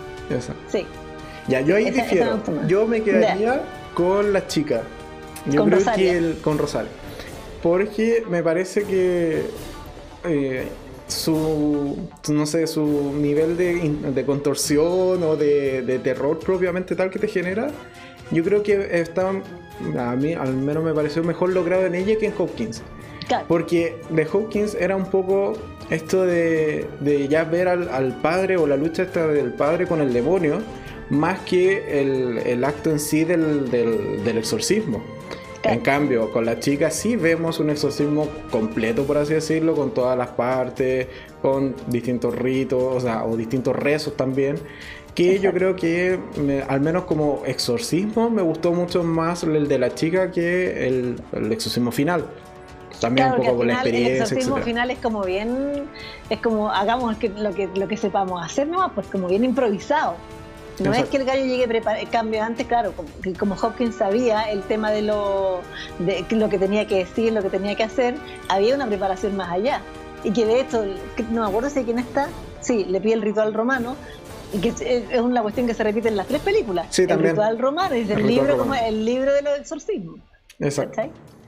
[0.68, 0.86] Sí.
[1.48, 2.40] Ya, yo ahí difiero.
[2.68, 3.64] yo me quedaría
[3.94, 4.84] con la chica.
[5.48, 6.90] Yo creo que el, con Rosario.
[7.64, 9.44] Porque me parece que
[10.26, 10.68] eh,
[11.12, 11.98] su,
[12.30, 17.70] no sé, su nivel de, contorsión o de, terror propiamente tal que te genera,
[18.32, 22.28] yo creo que está, a mí al menos me pareció mejor logrado en ella que
[22.28, 22.82] en Hopkins.
[23.48, 25.54] Porque de Hopkins era un poco
[25.90, 26.88] esto de,
[27.30, 30.62] ya ver al, padre o la lucha esta del padre con el demonio,
[31.10, 35.02] más que el, acto en sí del, del exorcismo.
[35.64, 40.18] En cambio, con la chica sí vemos un exorcismo completo, por así decirlo, con todas
[40.18, 41.08] las partes,
[41.42, 44.58] con distintos ritos, o sea, o distintos rezos también.
[45.14, 46.20] Que yo creo que,
[46.68, 51.92] al menos como exorcismo, me gustó mucho más el de la chica que el, exorcismo
[51.92, 52.26] final.
[53.00, 54.16] También un poco con la experiencia.
[54.16, 55.84] El exorcismo final es como bien,
[56.30, 60.16] es como hagamos lo que, lo que sepamos hacer nomás, pues como bien improvisado.
[60.80, 62.94] No es que el gallo llegue preparado, cambio antes, claro,
[63.38, 65.62] como, Hopkins sabía el tema de lo,
[66.00, 68.16] de lo que tenía que decir, lo que tenía que hacer,
[68.48, 69.82] había una preparación más allá.
[70.24, 70.86] Y que de hecho,
[71.32, 72.30] no me acuerdo si quién está,
[72.62, 73.96] sí, le pide el ritual romano,
[74.54, 76.88] y que es una cuestión que se repite en las tres películas.
[76.90, 80.20] Sí, el ritual romano, es el, libro, como el libro de los exorcismos.
[80.60, 81.02] Exacto.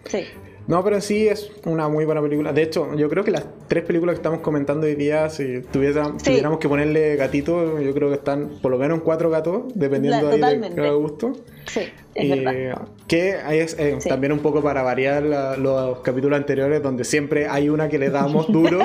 [0.05, 0.25] Sí.
[0.67, 2.53] No, pero sí es una muy buena película.
[2.53, 6.59] De hecho, yo creo que las tres películas que estamos comentando hoy día, si tuviéramos
[6.59, 10.91] que ponerle gatito, yo creo que están por lo menos cuatro gatos, dependiendo de cada
[10.91, 11.33] gusto.
[11.65, 11.81] Sí,
[12.15, 12.81] es verdad.
[13.07, 15.23] Que es eh, también un poco para variar
[15.57, 18.79] los capítulos anteriores, donde siempre hay una que le damos duro.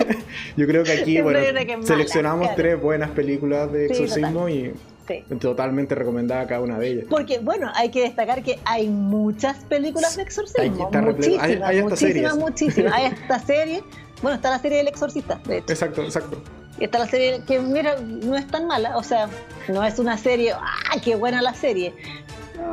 [0.56, 1.40] yo creo que aquí, bueno,
[1.82, 4.72] seleccionamos tres buenas películas de exorcismo y
[5.40, 7.06] Totalmente recomendada cada una de ellas.
[7.08, 10.90] Porque, bueno, hay que destacar que hay muchas películas de exorcismo.
[10.90, 12.92] Muchísimas, hay, hay muchísimas, muchísimas.
[12.92, 13.82] hay esta serie.
[14.22, 15.72] Bueno, está la serie del exorcista, de hecho.
[15.72, 16.42] Exacto, exacto.
[16.78, 18.96] Y está la serie que, mira, no es tan mala.
[18.96, 19.28] O sea,
[19.68, 20.54] no es una serie,
[20.90, 21.94] ¡ay, qué buena la serie!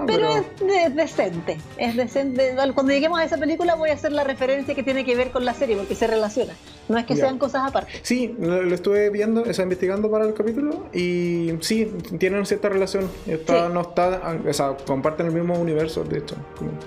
[0.08, 2.56] Pero, Es, decente, es decente.
[2.74, 5.46] Cuando lleguemos a esa película voy a hacer la referencia que tiene que ver con
[5.46, 6.54] la serie, porque se relaciona.
[6.90, 7.92] No es que sean cosas aparte.
[8.04, 13.10] Sí, lo, estuve viendo, está investigando para el capítulo y sí, tienen cierta relación.
[13.28, 16.36] Está, No está, o sea, comparten el mismo universo, de hecho.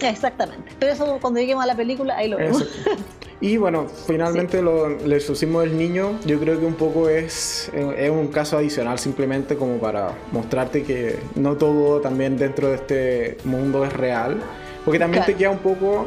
[0.01, 0.73] Exactamente.
[0.79, 2.67] Pero eso cuando lleguemos a la película, ahí lo vemos.
[3.45, 8.11] Y bueno, finalmente lo, el exorcismo del niño, yo creo que un poco es, es
[8.11, 13.85] un caso adicional simplemente como para mostrarte que no todo también dentro de este mundo
[13.85, 14.41] es real.
[14.87, 16.07] Porque también te queda un poco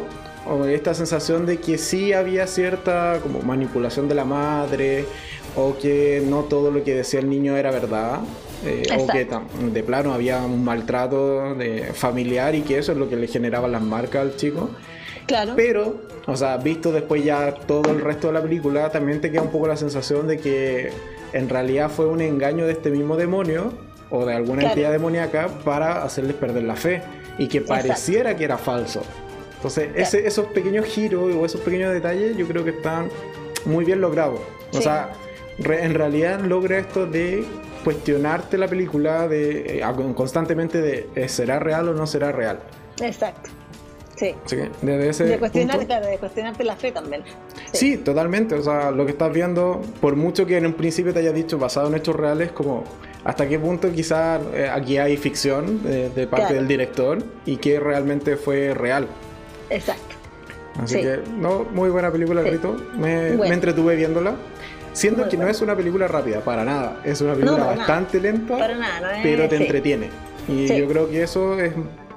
[0.67, 5.05] esta sensación de que sí había cierta como manipulación de la madre
[5.55, 8.21] o que no todo lo que decía el niño era verdad.
[8.65, 9.27] Eh, o que
[9.71, 13.67] de plano había un maltrato de familiar y que eso es lo que le generaba
[13.67, 14.71] las marcas al chico.
[15.27, 15.53] Claro.
[15.55, 19.41] Pero, o sea, visto después ya todo el resto de la película, también te queda
[19.41, 20.91] un poco la sensación de que
[21.33, 23.73] en realidad fue un engaño de este mismo demonio
[24.09, 27.01] o de alguna entidad demoníaca para hacerles perder la fe
[27.37, 29.01] y que pareciera que era falso.
[29.55, 33.09] Entonces, esos pequeños giros o esos pequeños detalles yo creo que están
[33.65, 34.39] muy bien logrados.
[34.73, 35.11] O sea,
[35.57, 37.43] en realidad logra esto de
[37.83, 42.59] cuestionarte la película de eh, constantemente de eh, ¿será real o no será real?
[43.01, 43.49] Exacto.
[44.17, 44.35] Sí.
[44.47, 45.37] de
[46.19, 47.23] cuestionarte la fe también.
[47.71, 47.97] Sí.
[47.97, 48.55] totalmente.
[48.55, 51.57] O sea, lo que estás viendo, por mucho que en un principio te haya dicho
[51.57, 52.83] basado en hechos reales, como
[53.23, 58.37] hasta qué punto quizás eh, aquí hay ficción de, parte del director y qué realmente
[58.37, 59.07] fue real.
[59.69, 60.15] Exacto.
[60.81, 62.75] Así que, no, muy buena película, Rito.
[62.97, 64.35] Me, entretuve viéndola.
[64.93, 67.01] Siendo que no es una película rápida, para nada.
[67.03, 68.57] Es una película bastante lenta,
[69.21, 70.09] pero te entretiene.
[70.47, 71.73] Y yo creo que eso es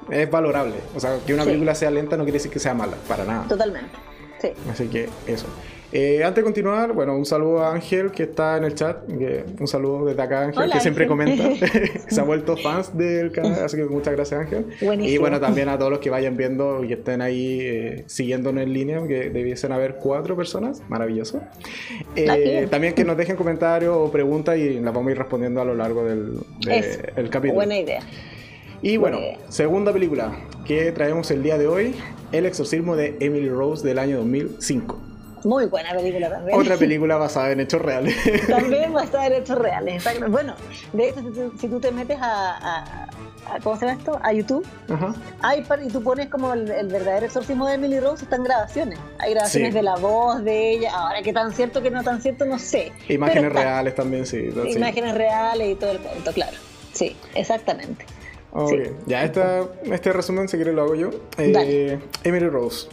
[0.09, 0.75] es valorable.
[0.95, 3.47] O sea, que una película sea lenta no quiere decir que sea mala, para nada.
[3.47, 3.91] Totalmente.
[4.39, 4.49] Sí.
[4.69, 5.47] Así que eso.
[5.93, 8.97] Eh, antes de continuar, bueno, un saludo a Ángel que está en el chat.
[9.59, 11.49] un saludo desde acá, Ángel, que siempre comenta.
[12.07, 14.67] Se ha vuelto fans del canal, así que muchas gracias, Ángel.
[15.01, 18.73] Y bueno, también a todos los que vayan viendo y estén ahí eh, siguiéndonos en
[18.73, 20.81] línea, que debiesen haber cuatro personas.
[20.87, 21.41] Maravilloso.
[22.15, 25.65] Eh, también que nos dejen comentarios o preguntas y las vamos a ir respondiendo a
[25.65, 26.39] lo largo del,
[27.29, 27.55] capítulo.
[27.55, 28.01] Buena idea.
[28.83, 30.31] Y bueno, segunda película
[30.65, 31.95] que traemos el día de hoy,
[32.31, 34.99] El exorcismo de Emily Rose del año 2005.
[35.43, 36.59] Muy buena película también.
[36.59, 38.15] Otra película basada en hechos reales.
[38.47, 40.03] También basada en hechos reales.
[40.29, 40.55] Bueno,
[40.93, 41.21] de hecho,
[41.59, 43.07] si tú, te metes a,
[43.61, 44.19] ¿cómo se llama esto?
[44.23, 44.65] A YouTube,
[45.43, 48.97] hay, y tú pones como el, verdadero exorcismo de Emily Rose, están grabaciones.
[49.19, 50.91] Hay grabaciones de la voz de ella.
[50.91, 52.93] Ahora, qué tan cierto, que no tan cierto, no sé.
[53.09, 54.49] Imágenes reales también, sí.
[54.75, 56.57] Imágenes reales y todo el cuento, claro.
[56.93, 58.05] Sí, exactamente.
[58.53, 58.73] Ok,
[59.05, 61.09] ya esta, este resumen, si quieres, lo hago yo.
[61.37, 62.87] Eh, Emily Rose.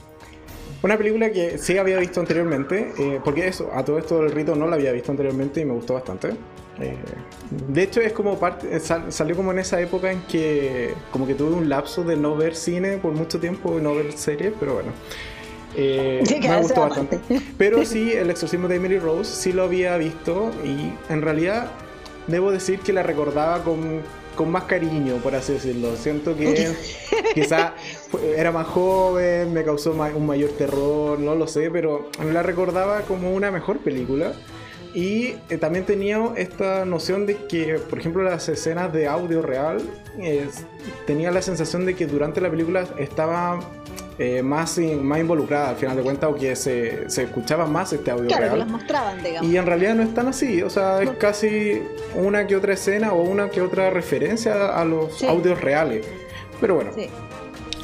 [0.82, 4.54] Una película que sí había visto anteriormente, eh, porque eso, a todo esto del rito
[4.54, 6.28] no la había visto anteriormente y me gustó bastante.
[6.80, 6.94] Eh,
[7.50, 11.56] de hecho, es como parte, salió como en esa época en que como que tuve
[11.56, 14.92] un lapso de no ver cine por mucho tiempo y no ver series, pero bueno.
[15.76, 17.18] me gustó bastante.
[17.58, 21.72] Pero sí, El exorcismo de Emily Rose sí lo había visto y en realidad
[22.28, 24.02] debo decir que la recordaba con
[24.38, 25.96] con más cariño, por así decirlo.
[25.96, 26.72] Siento que
[27.34, 27.74] quizá
[28.36, 33.32] era más joven, me causó un mayor terror, no lo sé, pero la recordaba como
[33.34, 34.32] una mejor película.
[34.94, 39.82] Y eh, también tenía esta noción de que, por ejemplo, las escenas de audio real,
[41.06, 43.60] tenía la sensación de que durante la película estaba
[44.18, 48.10] eh, más, más involucrada al final de cuentas o que se, se escuchaba más este
[48.10, 48.52] audio claro, real.
[48.54, 49.48] Que las mostraban, digamos.
[49.48, 51.82] Y en realidad no es tan así, o sea, es casi
[52.16, 56.04] una que otra escena o una que otra referencia a los audios reales.
[56.60, 56.90] Pero bueno,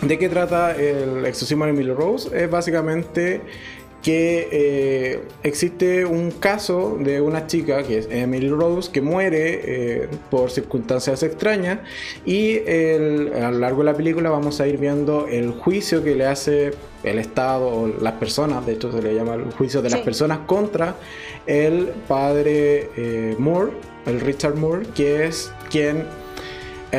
[0.03, 2.29] ¿de qué trata el exorcismo de Emily Rose?
[2.37, 3.41] Es básicamente
[4.05, 10.09] que eh, existe un caso de una chica, que es Emily Rose, que muere eh,
[10.31, 11.79] por circunstancias extrañas
[12.27, 16.27] y a lo largo de la película vamos a ir viendo el juicio que le
[16.27, 20.01] hace el Estado o las personas, de hecho se le llama el juicio de las
[20.01, 20.97] personas contra
[21.47, 23.73] el padre eh, Moore,
[24.05, 26.05] el Richard Moore, que es quien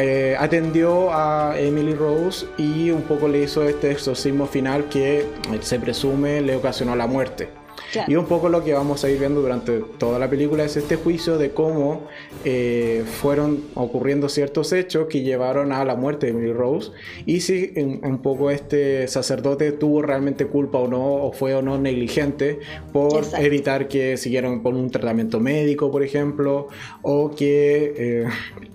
[0.04, 5.26] eh, atendió a Emily Rose y un poco le hizo este exorcismo final que
[5.62, 7.64] se presume le ocasionó la muerte.
[8.08, 10.96] Y un poco lo que vamos a ir viendo durante toda la película es este
[10.96, 12.08] juicio de cómo
[12.44, 16.92] eh, fueron ocurriendo ciertos hechos que llevaron a la muerte de Emily Rose.
[17.26, 21.78] Y si un, poco este sacerdote tuvo realmente culpa o no, o fue o no
[21.78, 22.60] negligente
[22.92, 26.68] por evitar que siguieran con un tratamiento médico, por ejemplo,
[27.02, 28.26] o que eh,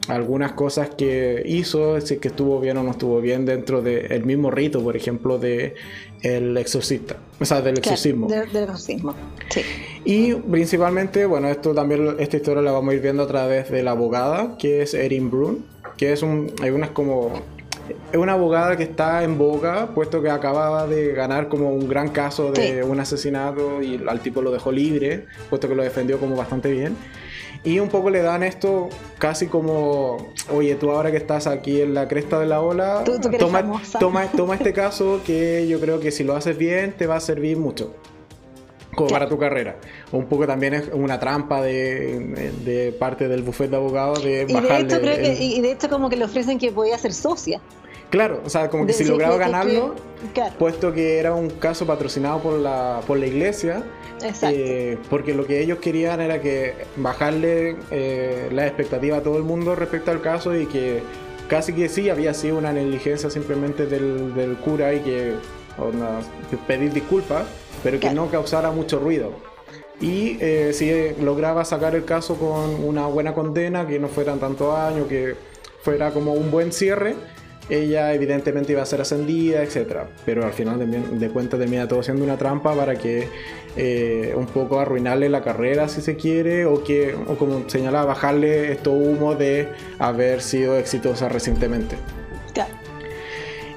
[0.08, 4.50] algunas cosas que hizo, si que estuvo bien o no estuvo bien dentro del mismo
[4.50, 5.74] rito, por ejemplo, de
[6.22, 8.28] el exorcista, o sea, del exorcismo.
[8.28, 9.14] del, exorcismo,
[9.48, 9.62] sí.
[10.04, 13.82] Y principalmente, bueno, esto también, esta historia la vamos a ir viendo a través de
[13.82, 15.64] la abogada, que es Erin Brun,
[15.96, 17.32] que es un, hay unas como,
[18.12, 22.10] es una abogada que está en boga, puesto que acababa de ganar como un gran
[22.10, 26.36] caso de un asesinato y al tipo lo dejó libre, puesto que lo defendió como
[26.36, 26.96] bastante bien.
[27.62, 30.16] Y un poco le dan esto casi como,
[30.50, 33.04] oye, tú ahora que estás aquí en la cresta de la ola,
[33.38, 37.20] toma, toma, este caso que yo creo que si lo haces bien te va a
[37.20, 37.94] servir mucho.
[38.94, 39.76] Como para tu carrera.
[40.10, 44.80] Un poco también es una trampa de, parte del buffet de abogados de y De
[44.80, 47.60] hecho, creo que, y de hecho como que le ofrecen que podía ser socia.
[48.10, 49.94] Claro, o sea, como que si lograba ganarlo,
[50.58, 53.84] puesto que era un caso patrocinado por la, por la iglesia,
[54.42, 59.44] eh, porque lo que ellos querían era que bajarle eh, la expectativa a todo el
[59.44, 61.02] mundo respecto al caso y que
[61.48, 65.34] casi que sí había sido una negligencia simplemente del, cura y que
[66.66, 67.46] pedir disculpas,
[67.84, 69.32] pero que no causara mucho ruido.
[70.00, 70.90] Y eh, si
[71.22, 75.36] lograba sacar el caso con una buena condena, que no fueran tantos años, que
[75.82, 77.14] fuera como un buen cierre,
[77.70, 80.00] ella evidentemente iba a ser ascendida, etc.
[80.26, 83.28] Pero al final de, de cuentas termina todo siendo una trampa para que
[83.76, 88.72] eh, un poco arruinarle la carrera si se quiere, o que, o como señalaba, bajarle
[88.72, 91.96] esto humo de haber sido exitosa recientemente.
[92.52, 92.74] Claro.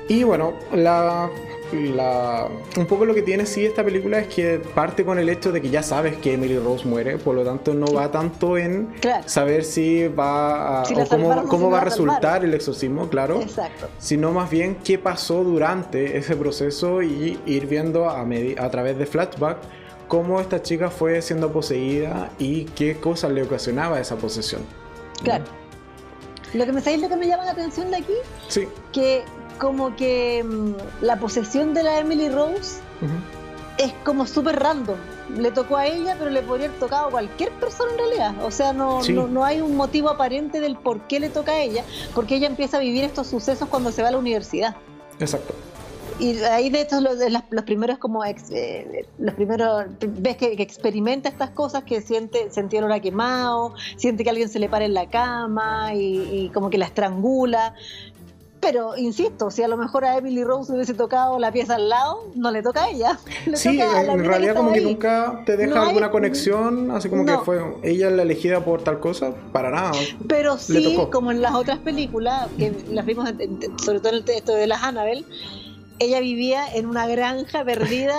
[0.08, 1.30] Y bueno, la
[1.74, 5.62] un poco lo que tiene sí esta película es que parte con el hecho de
[5.62, 8.90] que ya sabes que Emily Rose muere, por lo tanto no va tanto en
[9.26, 10.84] saber si va a,
[11.48, 13.88] cómo, va a resultar el exorcismo, claro, Exacto.
[13.98, 19.06] sino más bien qué pasó durante ese proceso y ir viendo a, a través de
[19.06, 19.58] flashback
[20.08, 24.62] cómo esta chica fue siendo poseída y qué cosas le ocasionaba esa posesión.
[25.24, 25.46] Claro.
[26.54, 28.14] Lo que me sabéis lo que me llama la atención de aquí,
[28.48, 28.68] sí.
[28.92, 29.24] que
[29.64, 32.82] como que mm, la posesión de la Emily Rose
[33.78, 34.98] es como súper random.
[35.38, 38.46] Le tocó a ella, pero le podría haber tocado a cualquier persona en realidad.
[38.46, 41.86] O sea, no, no, hay un motivo aparente del por qué le toca a ella,
[42.14, 44.76] porque ella empieza a vivir estos sucesos cuando se va a la universidad.
[45.20, 45.54] Exacto.
[46.20, 47.16] Y ahí de estos los,
[47.50, 53.02] los primeros como eh, los primeros ves que, experimenta estas cosas que siente sentía olor
[53.02, 56.86] quemado siente que alguien se le para en la cama y, y, como que la
[56.86, 57.74] estrangula
[58.64, 61.90] pero insisto, si a lo mejor a Emily Rose le hubiese tocado la pieza al
[61.90, 63.20] lado, no le toca a ella.
[63.54, 68.10] sí, en realidad como que nunca te deja alguna conexión, así como que fue ella
[68.10, 69.92] la elegida por tal cosa, para nada.
[70.28, 73.30] Pero sí, como en las otras películas, que las vimos
[73.84, 75.26] sobre todo en el texto de las Annabelle,
[76.00, 78.16] ella vivía en una granja perdida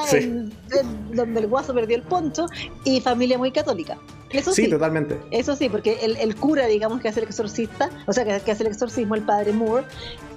[1.12, 2.46] donde el guaso perdió el poncho
[2.84, 3.98] y familia muy católica.
[4.38, 5.18] Eso sí, totalmente.
[5.30, 8.68] Eso sí, porque el, cura, digamos, que hace el exorcista, o sea, que, hace el
[8.68, 9.84] exorcismo, el padre Moore,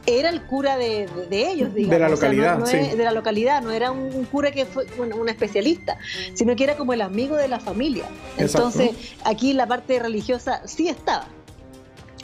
[0.05, 1.89] era el cura de, ellos, digamos.
[1.89, 2.77] De la localidad, sí.
[2.77, 5.97] De la localidad, no era un, cura que fue un especialista,
[6.33, 8.05] sino que era como el amigo de la familia.
[8.37, 8.91] Entonces,
[9.25, 11.27] aquí la parte religiosa sí estaba.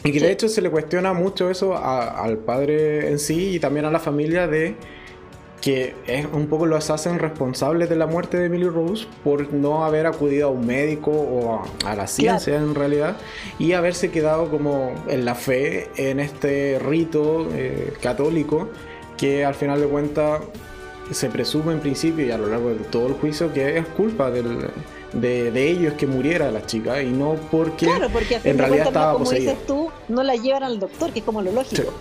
[0.04, 3.86] Y que de hecho se le cuestiona mucho eso al padre en sí y también
[3.86, 4.76] a la familia de
[5.64, 9.86] que es un poco los hacen responsables de la muerte de Emily Rose por no
[9.86, 13.16] haber acudido a un médico o a, la ciencia en realidad
[13.60, 18.68] y haberse quedado como en la fe en este rito eh, católico
[19.16, 20.42] que al final de cuentas
[21.12, 24.32] se presume en principio y a lo largo de todo el juicio que es culpa
[24.32, 24.68] del,
[25.14, 29.66] de, ellos que muriera la chica y no porque, porque en realidad estaba como dices
[29.66, 31.94] tú, no la llevan al doctor, que es como lo lógico.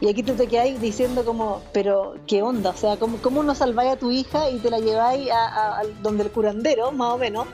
[0.00, 2.70] Y aquí tú te quedáis diciendo como, pero ¿qué onda?
[2.70, 6.24] O sea, ¿cómo, cómo no salváis a tu hija y te la lleváis a, donde
[6.24, 7.46] el curandero, más o menos,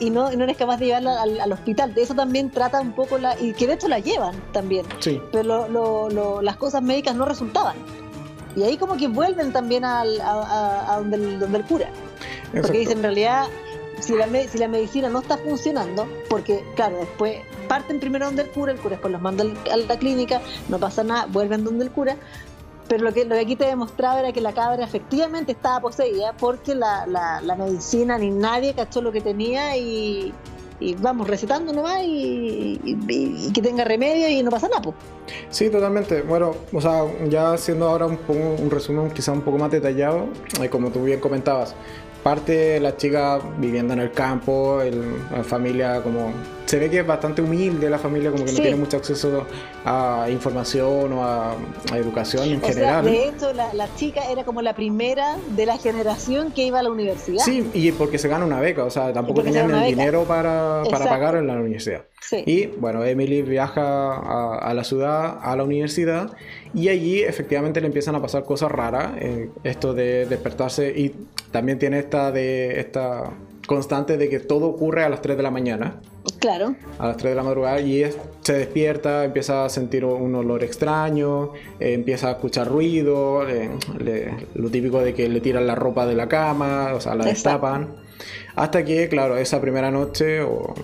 [0.00, 1.94] y, no, no eres capaz de llevarla al, hospital?
[1.94, 3.40] De eso también trata un poco la...
[3.40, 4.84] Y que de hecho la llevan también.
[4.98, 5.20] Sí.
[5.30, 7.76] Pero lo, las cosas médicas no resultaban.
[8.56, 11.88] Y ahí como que vuelven también al, a, donde, el, donde el cura.
[12.52, 13.46] Porque dicen, en realidad,
[14.00, 18.48] si la, si la medicina no está funcionando, porque claro, después parten primero donde el
[18.50, 21.90] cura, el cura después los manda a la clínica, no pasa nada, vuelven donde el
[21.90, 22.16] cura,
[22.88, 26.34] pero lo que, lo que aquí te demostraba era que la cabra efectivamente estaba poseída
[26.38, 30.32] porque la, la, medicina ni nadie cachó lo que tenía y,
[31.00, 34.92] vamos recetando nomás y, y, que tenga remedio y no pasa nada.
[35.50, 36.22] Sí, totalmente.
[36.22, 40.26] Bueno, o sea, ya haciendo ahora un, un resumen quizá un poco más detallado,
[40.60, 41.74] eh, como tú bien comentabas,
[42.26, 44.82] parte la chica viviendo en el campo,
[45.30, 46.32] la familia como
[46.64, 49.46] se ve que es bastante humilde la familia, como que no tiene mucho acceso
[49.84, 51.54] a información o a,
[51.94, 53.04] educación en general.
[53.04, 56.90] de hecho, la, chica era como la primera de la generación que iba a la
[56.90, 57.44] universidad.
[57.44, 61.04] Sí, y porque se gana una beca, o sea, tampoco tenían el dinero para, para
[61.04, 62.06] pagar en la universidad.
[62.44, 66.32] Y bueno, Emily viaja a, la ciudad, a la universidad,
[66.74, 69.12] y allí efectivamente le empiezan a pasar cosas raras.
[69.18, 71.14] Eh, esto de despertarse, y
[71.52, 73.30] también tiene esta de esta
[73.66, 76.00] constante de que todo ocurre a las 3 de la mañana.
[76.38, 76.74] Claro.
[76.98, 78.04] A las 3 de la madrugada y
[78.42, 83.44] se despierta, empieza a sentir un olor extraño, eh, empieza a escuchar ruido,
[84.54, 88.05] lo típico de que le tiran la ropa de la cama, o sea, la destapan.
[88.54, 90.74] Hasta que, claro, esa primera noche, o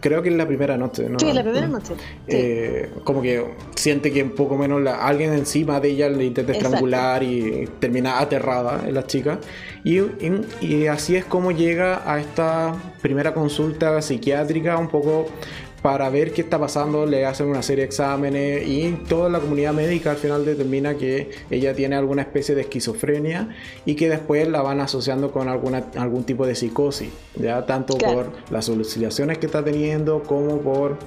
[0.00, 1.18] creo que es la primera noche, ¿no?
[1.18, 1.94] Sí, la primera noche.
[2.26, 3.42] Eh, como que
[3.74, 8.86] siente que un poco menos alguien encima de ella le intenta estrangular y termina aterrada
[8.86, 9.38] en la chica.
[9.82, 10.00] Y,
[10.60, 15.26] y, así es como llega a esta primera consulta psiquiátrica un poco
[15.82, 19.74] para ver qué está pasando, le hacen una serie de exámenes y toda la comunidad
[19.74, 23.48] médica al final determina que ella tiene alguna especie de esquizofrenia
[23.84, 28.30] y que después la van asociando con alguna, algún tipo de psicosis, ya tanto por
[28.50, 30.98] las alucinaciones que está teniendo como por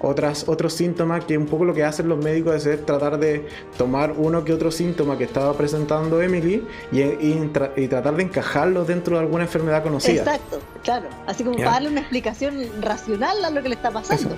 [0.00, 4.12] otras, otros síntomas que un poco lo que hacen los médicos es tratar de tomar
[4.16, 9.22] uno que otro síntoma que estaba presentando Emily y, y, tratar de encajarlo dentro de
[9.22, 10.22] alguna enfermedad conocida.
[10.22, 11.08] Exacto, claro.
[11.26, 14.36] Así como para darle una explicación racional a lo que le está pasando.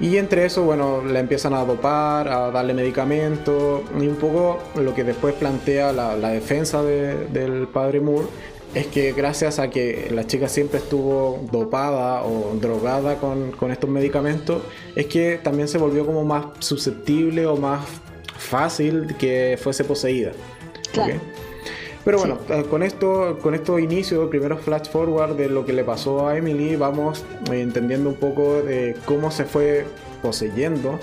[0.00, 4.94] Y entre eso, bueno, le empiezan a dopar, a darle medicamentos y un poco lo
[4.94, 8.26] que después plantea la, defensa del padre Moore
[8.74, 14.62] es que gracias a que la chica siempre estuvo dopada o drogada con, estos medicamentos,
[14.94, 17.84] es que también se volvió como más susceptible o más
[18.36, 20.32] fácil que fuese poseída.
[22.04, 25.84] Pero bueno, eh, con esto, con estos inicios, primeros flash forward de lo que le
[25.84, 29.84] pasó a Emily, vamos entendiendo un poco de cómo se fue
[30.22, 30.98] poseyendo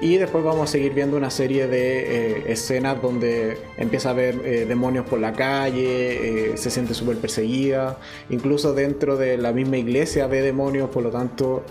[0.00, 4.40] y después vamos a seguir viendo una serie de eh, escenas donde empieza a ver
[4.44, 7.98] eh, demonios por la calle, eh, se siente súper perseguida,
[8.30, 11.64] incluso dentro de la misma iglesia ve demonios, por lo tanto,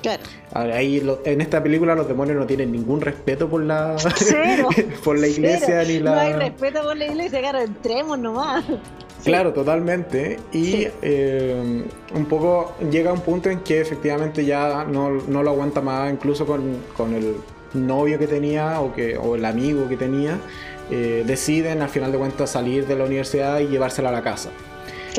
[0.53, 3.95] ahí en esta película los demonios no tienen ningún respeto por la,
[5.03, 6.11] por la iglesia ni la...
[6.11, 8.63] No hay respeto por la iglesia, claro, entremos nomás.
[9.21, 10.39] Claro, totalmente.
[10.53, 10.87] Y
[12.15, 16.45] un poco llega un punto en que efectivamente ya no, no lo aguanta más, incluso
[16.45, 17.35] con, con el
[17.73, 20.37] novio que tenía o, que, o el amigo que tenía,
[20.91, 24.49] eh, deciden al final de cuentas salir de la universidad y llevársela a la casa.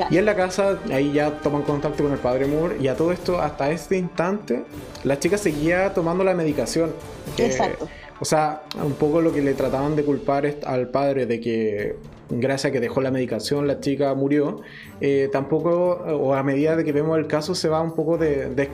[0.08, 3.12] Y en la casa, ahí ya toman contacto con el padre Moore y a todo
[3.12, 4.64] esto, hasta este instante,
[5.04, 6.92] la chica seguía tomando la medicación.
[7.36, 7.88] Exacto.
[8.18, 11.96] O sea, un poco lo que le trataban de culpar al padre de que
[12.28, 14.60] gracias a que dejó la medicación la chica murió,
[15.00, 18.68] eh, tampoco, o a medida de que vemos el caso, se va un poco de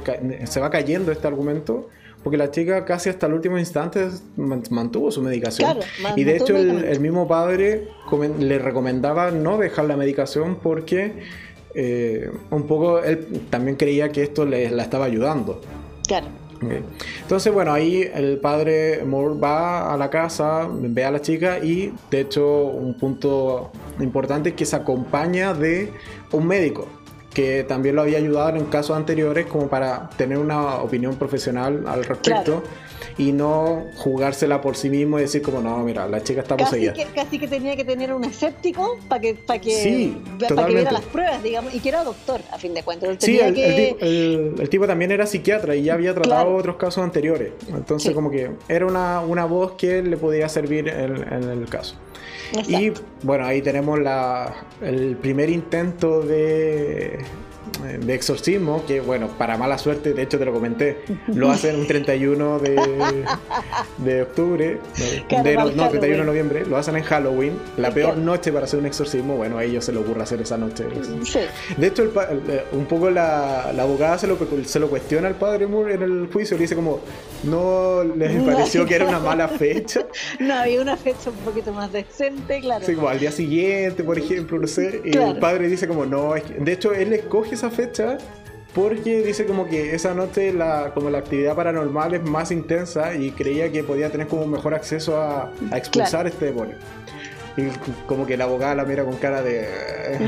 [0.45, 1.89] se va cayendo este argumento
[2.27, 5.79] porque la chica casi hasta el último instante mantuvo su medicación.
[6.17, 7.87] y de hecho el, mismo padre
[8.41, 11.13] le recomendaba no dejar la medicación porque
[11.77, 15.61] eh, un poco él también creía que esto le, la estaba ayudando.
[16.09, 16.27] Claro.
[17.23, 21.93] Entonces, bueno, ahí el padre Moore va a la casa, ve a la chica y,
[22.11, 23.71] de hecho, un punto
[24.01, 25.93] importante es que se acompaña de
[26.33, 26.89] un médico
[27.37, 32.03] que también lo había ayudado en casos anteriores como para tener una opinión profesional al
[32.03, 32.63] respecto
[33.19, 36.93] y no jugársela por sí mismo y decir como no, mira, la chica está poseída.
[36.93, 40.75] Casi que, casi que tenía que tener un escéptico para que, para que, para que
[40.75, 43.17] viera las pruebas, digamos, y que era doctor, a fin de cuentas.
[43.21, 47.53] Sí, el, tipo, también era psiquiatra y ya había tratado otros casos anteriores.
[47.69, 51.97] Entonces como que era una, una voz que le podía servir en, en el caso.
[52.69, 52.93] Y
[53.23, 57.19] bueno, ahí tenemos la, el primer intento de
[57.83, 60.99] de exorcismo, que bueno, para mala suerte, de hecho te lo comenté,
[61.29, 63.25] lo hacen un 31 de,
[63.99, 64.79] de octubre,
[65.75, 69.37] no, 31 de noviembre, lo hacen en Halloween, la peor noche para hacer un exorcismo,
[69.37, 70.85] bueno, a ellos se les ocurre hacer esa noche.
[71.77, 75.67] De hecho, eh, un poco la, la abogada se lo, se lo cuestiona al padre
[75.67, 77.01] Moore en el juicio, le dice como,
[77.45, 80.07] no les pareció que era una mala fecha.
[80.41, 82.85] No, había una fecha un poquito más decente, claro.
[82.85, 86.35] Sí, como al día siguiente, por ejemplo, no sé, y el padre dice como, no,
[86.35, 88.19] de hecho él escoge esa fecha
[88.77, 93.31] porque dice como que esa noche la, como la actividad paranormal es más intensa y
[93.31, 96.77] creía que podía tener como mejor acceso a, expulsar este demonio.
[97.57, 97.69] Y
[98.07, 99.67] como que la abogada la mira con cara de.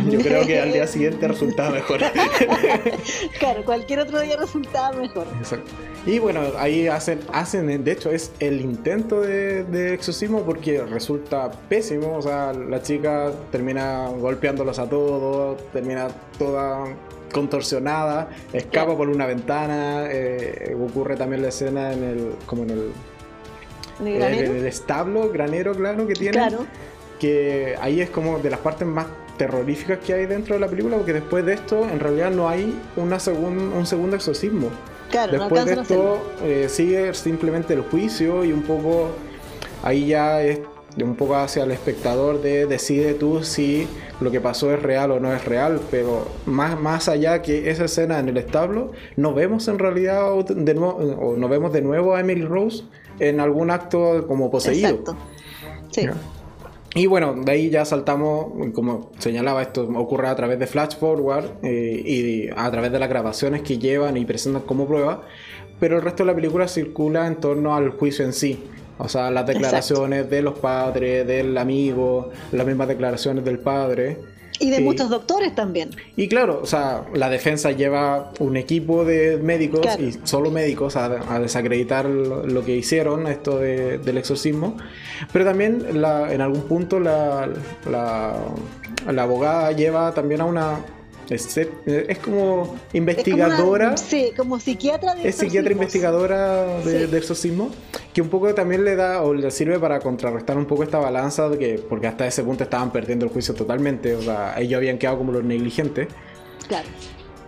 [0.09, 2.01] Yo creo que al día siguiente resultaba mejor.
[3.39, 5.27] claro, cualquier otro día resultaba mejor.
[5.39, 5.71] Exacto.
[6.07, 11.51] Y bueno, ahí hacen, hacen, de hecho, es el intento de, de exorcismo porque resulta
[11.69, 12.17] pésimo.
[12.17, 16.09] O sea, la chica termina golpeándolos a todos, termina
[16.39, 16.87] toda
[17.33, 22.93] contorsionada, escapa por una ventana, eh, ocurre también la escena en el, como en el,
[24.01, 24.53] ¿El granero?
[24.55, 26.67] el establo, granero, claro, que tiene, Claro.
[27.19, 29.07] Que ahí es como de las partes más
[29.37, 32.75] terroríficas que hay dentro de la película, porque después de esto en realidad no hay
[32.97, 34.69] una segun- un segundo exorcismo.
[35.11, 39.09] Claro, no Después de esto eh, sigue simplemente el juicio y un poco
[39.83, 40.59] ahí ya es
[40.97, 43.87] de un poco hacia el espectador de decide tú si
[44.21, 47.85] lo que pasó es real o no es real, pero más, más allá que esa
[47.85, 52.17] escena en el establo, no vemos en realidad de nuevo, o no vemos de nuevo
[52.17, 52.83] a Emily Rose
[53.21, 54.89] en algún acto como poseído.
[54.89, 55.17] Exacto.
[55.93, 56.03] Sí.
[56.03, 56.15] Ya.
[56.95, 61.59] Y bueno, de ahí ya saltamos, como señalaba, esto ocurre a través de Flash Forward
[61.63, 65.23] eh, y a través de las grabaciones que llevan y presentan como prueba,
[65.79, 68.65] pero el resto de la película circula en torno al juicio en sí.
[68.99, 74.19] O sea, las declaraciones de los padres, del amigo, las mismas declaraciones del padre.
[74.61, 74.83] Y de Sí.
[74.83, 75.91] muchos doctores también.
[76.17, 80.03] Y claro, o sea, la defensa lleva un equipo de médicos Claro.
[80.03, 84.77] y solo médicos a, a desacreditar lo, lo que hicieron, esto de- del exorcismo.
[85.33, 87.49] Pero también la- en algún punto la,
[87.91, 88.35] la,
[89.13, 90.81] la abogada lleva también a una...
[91.31, 93.55] Es, es como investigadora.
[93.55, 97.11] Es como una- sí, como psiquiatra de Es psiquiatra investigadora de, Sí.
[97.11, 97.71] de exorcismo,
[98.15, 101.49] que un poco también le da o le sirve para contrarrestar un poco esta balanza,
[101.49, 104.97] de que, porque hasta ese punto estaban perdiendo el juicio totalmente, o sea, ellos habían
[104.99, 106.09] quedado como los negligentes.
[106.67, 106.87] Claro.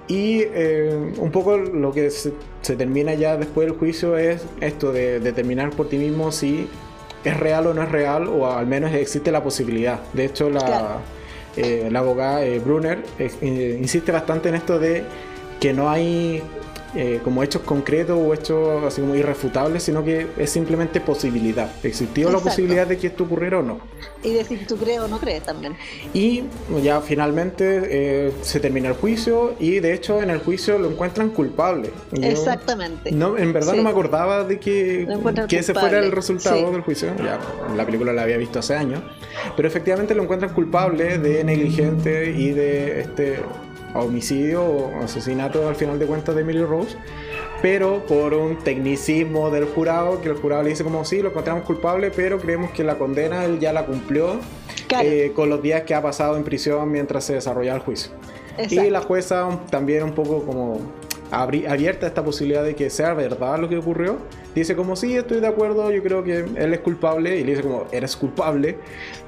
[0.09, 4.93] Y eh, un poco lo que se, se termina ya después del juicio es esto
[4.93, 6.69] de determinar por ti mismo si
[7.25, 10.01] es real o no es real, o al menos existe la posibilidad.
[10.13, 10.89] De hecho, la, Claro.
[11.57, 15.05] Eh, la abogada eh, Brunner eh, insiste bastante en esto de
[15.59, 16.43] que no hay
[16.97, 21.71] eh, como hechos concretos o hechos así como irrefutables, sino que es simplemente posibilidad.
[21.85, 23.79] ¿Existió la posibilidad de que esto ocurriera o no?
[24.23, 25.77] Y decir tú crees o no crees también.
[26.13, 26.43] Y
[26.83, 27.83] ya finalmente
[28.29, 31.91] eh, se termina el juicio y de hecho en el juicio lo encuentran culpable.
[32.13, 33.13] Yo- Exactamente.
[33.13, 33.77] No, en verdad Sí.
[33.79, 35.07] no me acordaba de que,
[35.49, 36.73] que ese fuera el resultado Sí.
[36.73, 37.09] del juicio.
[37.19, 37.39] Ya,
[37.77, 39.01] la película la había visto hace años.
[39.57, 43.39] Pero efectivamente lo encuentran culpable de negligente y de este
[43.95, 46.97] homicidio o asesinato al final de cuentas de Emily Rose.
[47.63, 51.65] Pero por un tecnicismo del jurado, que el jurado le dice como sí, lo encontramos
[51.65, 54.37] culpable, pero creemos que la condena él ya la cumplió
[54.89, 55.09] Claro.
[55.09, 58.13] eh, con los días que ha pasado en prisión mientras se desarrollaba el juicio.
[58.59, 58.75] Exacto.
[58.87, 60.81] Y la jueza también un poco como
[61.31, 64.17] abierta a esta posibilidad de que sea verdad lo que ocurrió.
[64.55, 67.39] Dice como sí, estoy de acuerdo, yo creo que él es culpable.
[67.39, 68.79] Y le dice como, eres culpable,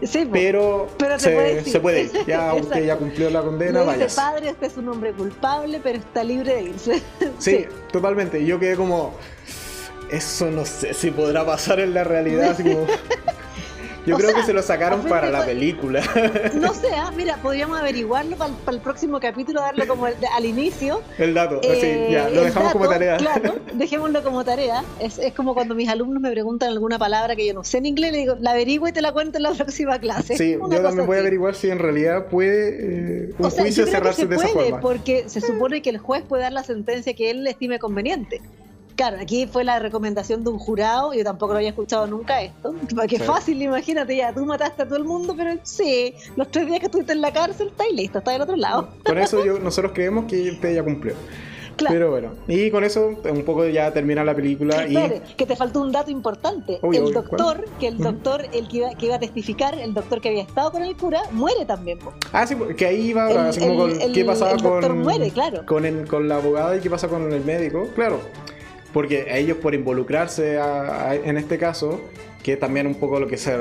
[0.02, 1.72] Sí, pero, Pero se, puedes ir.
[1.72, 2.10] se puede ir.
[2.26, 4.16] Ya usted ya cumplió la condena, vayas.
[4.16, 7.02] padre, este es un hombre culpable, pero está libre de irse.
[7.38, 8.40] Sí, totalmente.
[8.40, 9.14] Y yo quedé como,
[10.10, 12.50] eso no sé si podrá pasar en la realidad.
[12.50, 12.86] Así como...
[14.04, 16.02] Yo O creo sea, que se lo sacaron para la película.
[16.54, 21.00] No sé, ah, mira, podríamos averiguarlo para el, próximo capítulo, darlo como el- al inicio.
[21.18, 23.16] El dato, así, Eh, ya, lo el dejamos como tarea.
[23.16, 24.82] Claro, dejémoslo como tarea.
[25.00, 27.86] Es, es como cuando mis alumnos me preguntan alguna palabra que yo no sé en
[27.86, 30.36] inglés, le digo, la averiguo y te la cuento en la próxima clase.
[30.36, 33.62] Sí, Una yo también voy a averiguar si en realidad puede eh, un O sea,
[33.62, 34.80] juicio yo creo que cerrarse se de esa puede, forma.
[34.80, 38.40] porque se supone que el juez puede dar la sentencia que él estime conveniente.
[38.96, 42.74] Claro, aquí fue la recomendación de un jurado, yo tampoco lo había escuchado nunca esto,
[43.08, 43.18] Sí.
[43.18, 46.86] fácil, imagínate, ya tú mataste a todo el mundo, pero sí, los tres días que
[46.86, 48.88] estuviste en la cárcel, está ahí listo, está del otro lado.
[49.04, 51.14] Con eso yo, nosotros creemos que usted ya cumplió.
[51.74, 51.94] Claro.
[51.94, 54.94] Pero bueno, y con eso un poco ya termina la película y...
[54.94, 56.78] Espere, que te faltó un dato importante.
[56.82, 59.94] Uy, el uy, doctor, que el doctor, el que iba, que iba a testificar, el
[59.94, 61.98] doctor que había estado con el cura, muere también.
[62.30, 65.02] Ah, sí, que ahí iba El- así como con el- qué pasaba el doctor con,
[65.02, 65.64] muere, claro.
[65.64, 68.20] con, el- con la abogada y qué pasa con el médico, claro.
[68.92, 72.00] Porque ellos por involucrarse a- en este caso,
[72.42, 73.56] que también un poco lo que, se,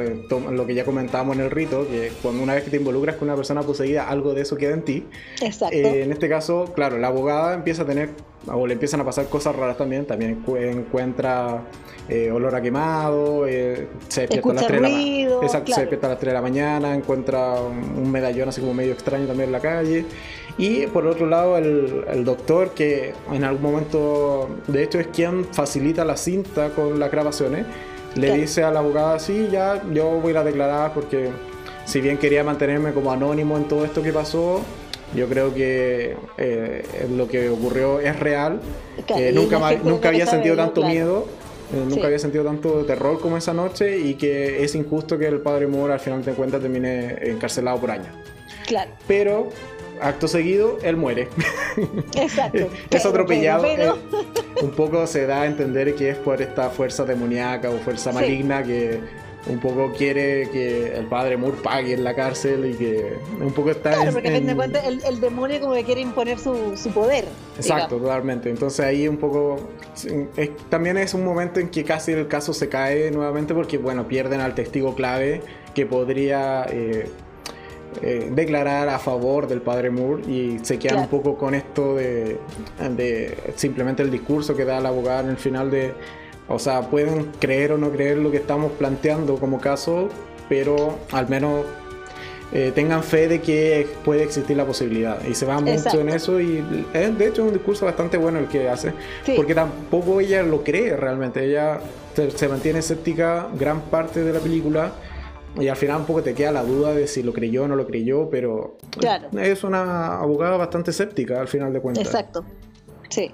[0.51, 3.27] lo que ya comentábamos en el rito, que cuando una vez que te involucras con
[3.27, 5.05] una persona poseída, algo de eso queda en ti.
[5.41, 5.75] Exacto.
[5.75, 8.09] Eh, en este caso, claro, la abogada empieza a tener,
[8.47, 10.05] o le empiezan a pasar cosas raras también.
[10.07, 11.61] También encu- encuentra
[12.09, 15.67] eh, olor a quemado, eh, se despierta a las Escucha 3 de la ruido, Exacto,
[15.67, 15.81] se claro.
[15.81, 19.27] despierta a las 3 de la mañana, encuentra un un medallón así como medio extraño
[19.27, 20.05] también en la calle.
[20.57, 25.45] Y por otro lado, el, el doctor, que en algún momento, de hecho, es quien
[25.45, 27.65] facilita la cinta con las grabaciones,
[28.15, 28.41] le Claro.
[28.41, 31.29] dice a la abogada: Sí, ya, yo voy a ir a declarar porque,
[31.85, 34.61] si bien quería mantenerme como anónimo en todo esto que pasó,
[35.15, 38.61] yo creo que eh, lo que ocurrió es real.
[39.17, 40.93] Eh, nunca, nunca había sentido tanto claro.
[40.93, 41.27] miedo
[41.73, 45.39] Eh, nunca había sentido tanto terror como esa noche y que es injusto que el
[45.39, 48.09] padre Moore al final de cuentas termine encarcelado por años.
[48.67, 48.91] Claro.
[49.07, 49.49] Pero
[50.01, 51.29] acto seguido, él muere.
[52.15, 52.67] Exacto.
[52.89, 53.65] es atropellado.
[53.65, 53.89] Eh,
[54.61, 58.63] un poco se da a entender que es por esta fuerza demoníaca o fuerza maligna
[58.63, 58.99] que
[59.47, 63.71] un poco quiere que el padre Moore pague en la cárcel y que un poco
[63.71, 67.25] está claro, porque fin de cuentas el, demonio como que quiere imponer su, poder.
[67.57, 68.49] Exacto, totalmente.
[68.49, 69.69] Entonces ahí un poco
[70.69, 74.41] también es un momento en que casi el caso se cae nuevamente porque bueno, pierden
[74.41, 75.41] al testigo clave
[75.73, 77.09] que podría eh,
[78.01, 82.37] eh, declarar a favor del padre Moore y se quedan un poco con esto de,
[82.95, 85.93] de simplemente el discurso que da el abogado en el final de
[86.47, 90.09] o sea, pueden creer o no creer lo que estamos planteando como caso,
[90.49, 91.65] pero al menos
[92.51, 95.23] eh, tengan fe de que puede existir la posibilidad.
[95.25, 98.47] Y se va mucho en eso y es de hecho un discurso bastante bueno el
[98.47, 98.93] que hace,
[99.35, 101.79] porque tampoco ella lo cree realmente, ella
[102.35, 104.91] se, mantiene escéptica gran parte de la película.
[105.59, 107.75] Y al final un poco te queda la duda de si lo creyó o no
[107.75, 108.77] lo creyó, pero
[109.37, 112.05] es una abogada bastante escéptica al final de cuentas.
[112.05, 112.45] Exacto.
[113.09, 113.29] Sí.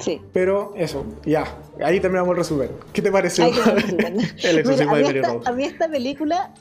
[0.00, 0.22] Sí.
[0.32, 1.44] Pero eso, ya.
[1.84, 2.70] Ahí terminamos el resumen.
[2.94, 3.44] ¿Qué te pareció?
[4.42, 5.48] el exorcismo de Mary Rose?
[5.48, 6.54] A mí esta película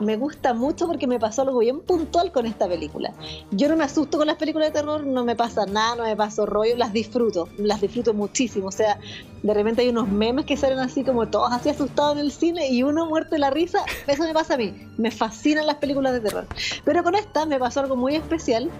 [0.00, 3.12] me gusta mucho porque me pasó algo bien puntual con esta película.
[3.50, 6.16] Yo no me asusto con las películas de terror, no me pasa nada, no me
[6.16, 8.68] paso rollo, las disfruto, las disfruto muchísimo.
[8.68, 8.98] O sea,
[9.42, 12.68] de repente hay unos memes que salen así como todos así asustados en el cine
[12.68, 14.74] y uno muerto de la risa, eso me pasa a mí.
[14.96, 16.46] Me fascinan las películas de terror.
[16.84, 18.70] Pero con esta me pasó algo muy especial,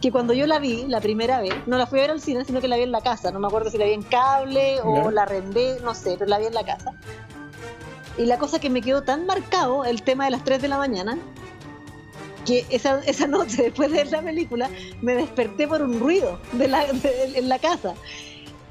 [0.00, 2.44] que cuando yo la vi la primera vez, no la fui a ver al cine,
[2.44, 3.30] sino que la vi en la casa.
[3.30, 6.38] No me acuerdo si la vi en cable o la rendé, no sé, pero la
[6.38, 6.94] vi en la casa.
[8.20, 10.76] Y la cosa que me quedó tan marcado, el tema de las 3 de la
[10.76, 11.16] mañana,
[12.44, 14.68] que esa, esa noche, después de ver la película,
[15.00, 17.94] me desperté por un ruido de la, en la casa.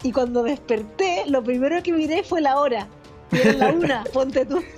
[0.04, 2.88] Y cuando desperté, lo primero que miré fue la hora.
[3.32, 4.64] Y era la una, ponte tú.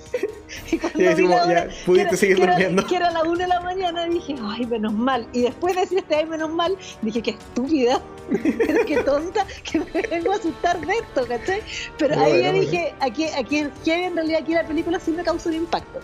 [0.70, 2.86] Y cuando vi la hora, pudiste seguir durmiendo.
[2.86, 5.26] que era la una de la mañana, dije, ay, menos mal.
[5.32, 8.02] Y después de decirte, ay, menos mal, dije, qué estúpida,
[8.86, 11.62] qué tonta, que me vengo a asustar de esto, ¿cachai?
[11.96, 15.48] Pero ahí ya dije, aquí, aquí, aquí en realidad aquí la película sí me causó
[15.48, 16.00] un impacto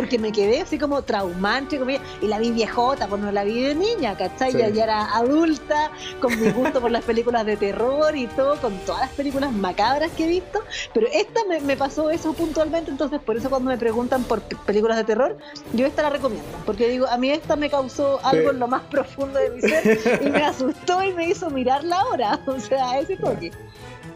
[0.00, 1.78] porque me quedé así como traumante,
[2.22, 4.52] y la vi viejota, pues no la vi de niña, ¿cachai?
[4.52, 5.90] Ya, era adulta,
[6.22, 10.10] con mi gusto por las películas de terror y todo, con todas las películas macabras
[10.12, 14.24] que he visto, pero esta me, pasó eso puntualmente, entonces por eso cuando me preguntan
[14.24, 15.36] por películas de terror,
[15.74, 18.82] yo esta la recomiendo, porque digo, a mí esta me causó algo en lo más
[18.84, 22.98] profundo de mi ser y me asustó y me hizo mirar la hora, o sea,
[23.00, 23.52] ese toque.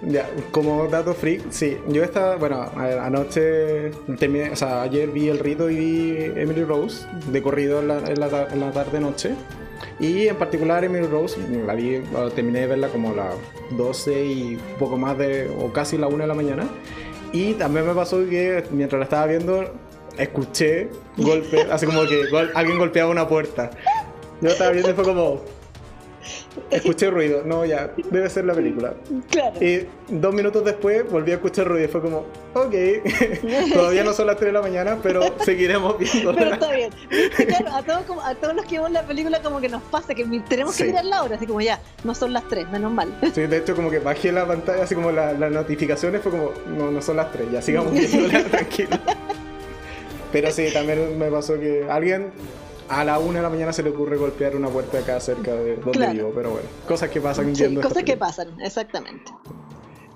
[0.07, 5.39] Ya, como dato freak, sí, yo estaba, bueno, anoche terminé, o sea, ayer vi el
[5.39, 9.35] rito y vi Emily Rose de corrido en la, en la, tarde-noche.
[9.99, 12.03] Y en particular Emily Rose, la vi,
[12.35, 13.35] terminé de verla como a las
[13.77, 16.69] 12 y poco más de, o casi la 1 de la mañana.
[17.33, 19.73] Y también me pasó que mientras la estaba viendo,
[20.19, 22.25] escuché golpes, así como que
[22.55, 23.71] alguien golpeaba una puerta.
[24.41, 25.41] Yo estaba viendo y fue como,
[26.71, 28.95] Escuché ruido, no, ya, debe ser la película.
[29.31, 29.63] Claro.
[29.65, 32.75] Y dos minutos después volví a escuchar ruido y fue como, ok,
[33.73, 36.35] todavía no son las 3 de la mañana, pero seguiremos viendo.
[36.35, 36.91] Pero está bien.
[37.47, 40.15] Claro, a todos, como, a todos los que vemos la película como que nos pasa
[40.15, 43.17] que tenemos que mirar la hora, así como ya, no son las 3, menos mal.
[43.35, 46.91] Sí, de hecho como que bajé la pantalla, así como las notificaciones, fue como, no,
[46.91, 48.99] no son las 3, ya sigamos viéndola tranquilo.
[50.33, 52.33] Pero sí, también me pasó que alguien
[52.95, 55.77] a la una de la mañana se le ocurre golpear una puerta acá cerca de
[55.77, 59.33] donde vivo, pero bueno, cosas que pasan sí, Cosas que pasan, exactamente.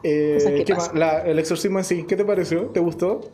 [0.04, 0.64] Eh,
[1.26, 2.66] el exorcismo en sí, ¿qué te pareció?
[2.66, 3.32] ¿Te gustó?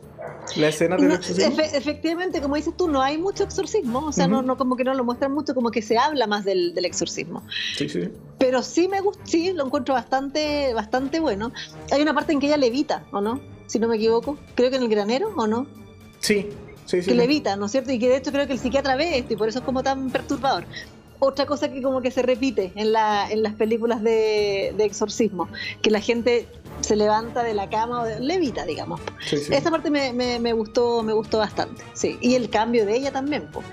[0.55, 1.57] La escena del exorcismo.
[1.59, 4.93] efectivamente, como dices tú, no hay mucho exorcismo, o sea, no, no como que no
[4.93, 7.43] lo muestran mucho, como que se habla más del, del exorcismo.
[7.77, 8.09] Sí, sí.
[8.39, 11.51] Pero sí me gusta, sí, lo encuentro bastante, bastante bueno.
[11.91, 13.39] Hay una parte en que ella levita, ¿o no?
[13.67, 14.37] Si no me equivoco.
[14.55, 15.67] Creo que en el granero, ¿o no?
[16.19, 16.49] Sí,
[16.89, 17.91] que le evita, ¿no es cierto?
[17.91, 19.83] Y que de hecho creo que el psiquiatra ve esto y por eso es como
[19.83, 20.65] tan perturbador.
[21.19, 25.47] Otra cosa que como que se repite en, la, en las películas de, exorcismo,
[25.81, 26.47] que la gente
[26.81, 28.99] se levanta de la cama o levita, digamos.
[29.31, 32.17] Esa parte me, me, gustó me gustó bastante, sí.
[32.21, 33.65] Y el cambio de ella también, pues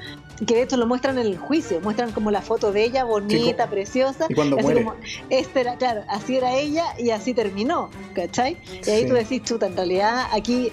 [0.46, 3.68] que de hecho lo muestran en el juicio, muestran como la foto de ella, bonita,
[3.68, 4.26] preciosa.
[4.28, 4.84] Y cuando muere.
[4.84, 4.96] Como,
[5.30, 8.56] este era, claro, así era ella y así terminó, ¿cachai?
[8.86, 10.72] Y ahí tú decís, chuta, en realidad aquí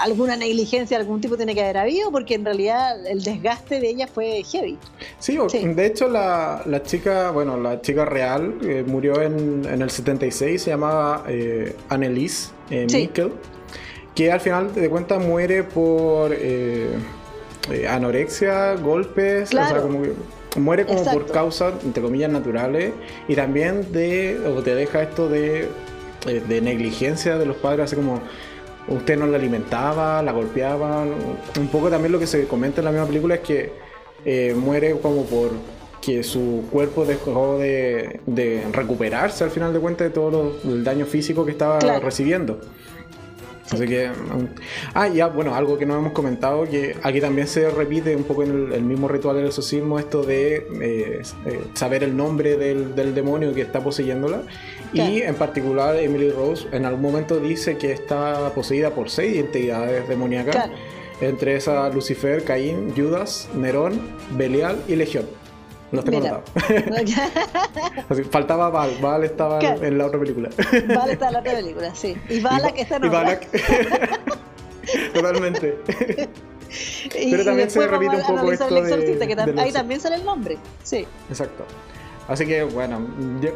[0.00, 3.90] alguna negligencia de algún tipo tiene que haber habido, porque en realidad el desgaste de
[3.90, 4.78] ella fue heavy.
[5.18, 9.90] Sí, de hecho la, la, chica, bueno, la chica real eh, murió en, en, el
[9.90, 13.32] 76, se llamaba eh, Annelise eh, Mikkel,
[14.14, 16.96] que al final de cuentas muere por eh,
[17.88, 20.02] anorexia, golpes, o sea, como
[20.56, 22.92] muere como por causas, entre comillas, naturales,
[23.28, 25.68] y también de, o te deja esto de
[26.26, 28.20] eh, de negligencia de los padres, así como
[28.90, 31.10] usted no la alimentaba, la golpeaban.
[31.58, 33.72] Un poco también lo que se comenta en la misma película es que
[34.24, 35.52] eh, muere como por
[36.00, 38.20] que su cuerpo dejó de,
[38.72, 42.60] recuperarse al final de cuentas de todo el daño físico que estaba recibiendo.
[43.70, 44.08] Así que.
[44.08, 44.48] Um,
[44.94, 48.42] ah, ya, bueno, algo que no hemos comentado, que aquí también se repite un poco
[48.42, 53.54] en el, mismo ritual del exorcismo, esto de eh, eh, saber el nombre del, demonio
[53.54, 54.42] que está poseyéndola.
[54.92, 60.08] Y en particular, Emily Rose en algún momento dice que está poseída por seis entidades
[60.08, 60.70] demoníacas.
[61.20, 65.26] Entre esas, Lucifer, Caín, Judas, Nerón, Belial y Legión.
[65.92, 66.42] No tengo nada.
[68.30, 68.90] faltaba Val.
[69.00, 70.48] Val estaba en la otra película.
[70.94, 72.16] Val está en la otra película, sí.
[72.28, 72.42] Y
[72.74, 73.40] que está en otra.
[75.14, 75.78] Totalmente.
[77.12, 80.58] Pero también se repite un poco esto de, que ahí también sale el nombre.
[80.84, 81.06] Sí.
[81.28, 81.64] Exacto.
[82.28, 83.00] Así que bueno,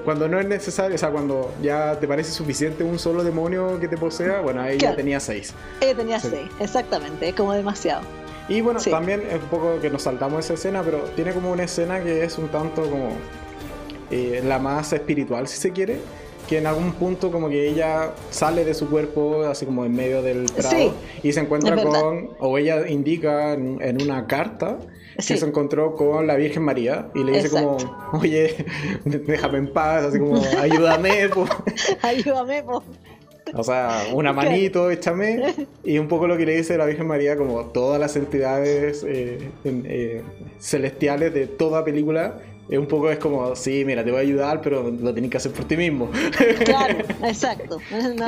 [0.05, 3.87] cuando no es necesario, o sea, cuando ya te parece suficiente un solo demonio que
[3.87, 5.55] te posea, bueno, ahí ya tenía seis.
[5.81, 8.03] Ella tenía seis, exactamente, es como demasiado.
[8.49, 11.65] Y bueno, también es un poco que nos saltamos esa escena, pero tiene como una
[11.65, 13.13] escena que es un tanto como
[14.11, 16.01] eh, la más espiritual, si se quiere,
[16.49, 20.23] que en algún punto como que ella sale de su cuerpo, así como en medio
[20.23, 24.79] del prado, y se encuentra con, o ella indica en, una carta
[25.17, 27.77] que se encontró con la Virgen María y le dice como,
[28.13, 28.67] oye,
[29.05, 31.31] déjame en paz, así como, ayúdame,
[32.03, 32.83] ayúdame, po.
[33.57, 35.55] O sea, una manito, échame.
[35.85, 39.51] Y un poco lo que le dice la Virgen María, como todas las entidades eh,
[39.65, 40.23] eh,
[40.59, 44.61] celestiales de toda película, es un poco es como, sí, mira, te voy a ayudar,
[44.63, 46.11] pero lo tienes que hacer por ti mismo.
[46.65, 47.79] Claro, exacto.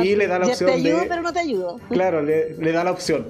[0.03, 0.71] y le da la opción.
[0.71, 1.81] Te ayudo, pero no te ayudo.
[1.91, 3.27] Claro, le, da la opción.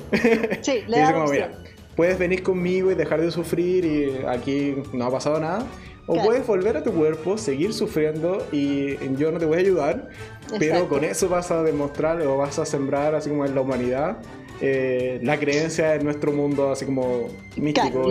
[0.63, 1.51] Sí, le da la opción.
[1.53, 1.59] Mira,
[1.95, 5.67] puedes venir conmigo y dejar de sufrir y aquí no ha pasado nada.
[6.09, 10.09] O puedes volver a tu cuerpo, seguir sufriendo y yo no te voy a ayudar,
[10.57, 14.19] pero con eso vas a demostrar o vas a sembrar, así como en la humanidad,
[14.61, 18.11] eh, la creencia en nuestro mundo, así como místico.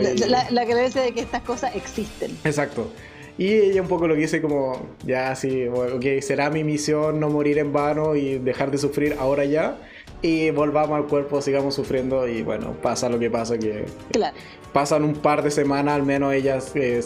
[0.51, 2.37] la, creencia de que estas cosas existen.
[2.43, 2.91] Exacto.
[3.37, 7.29] Y ella un poco lo que dice como, ya sí, ok, será mi misión no
[7.29, 9.77] morir en vano y dejar de sufrir ahora ya.
[10.21, 14.35] Y volvamos al cuerpo, sigamos sufriendo y bueno, pasa lo que pasa, que claro
[14.75, 17.01] pasan un par de semanas, al menos ella eh,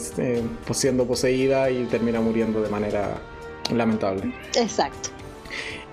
[0.66, 3.22] pues, siendo poseída y termina muriendo de manera
[3.72, 4.34] lamentable.
[4.56, 5.12] Exacto.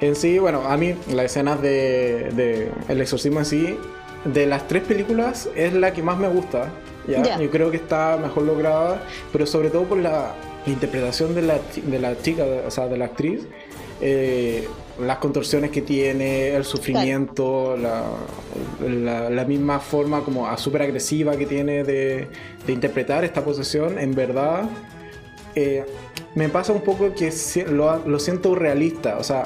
[0.00, 3.78] En sí, bueno, a mí las escenas de, El exorcismo en sí,
[4.24, 6.70] de las tres películas, es la que más me gusta.
[7.08, 7.38] ¿ya?
[7.38, 10.34] Yo creo que está mejor lograda, pero sobre todo por la
[10.66, 13.46] interpretación de la, de la chica, o sea, de la actriz.
[14.00, 14.68] Eh,
[15.00, 18.02] las contorsiones que tiene, el sufrimiento, la,
[19.30, 22.28] la, misma forma como súper agresiva que tiene de,
[22.66, 24.64] de, interpretar esta posesión, en verdad
[25.54, 25.84] eh,
[26.34, 27.32] me pasa un poco que
[27.70, 29.16] lo, lo siento realista.
[29.18, 29.44] O sea,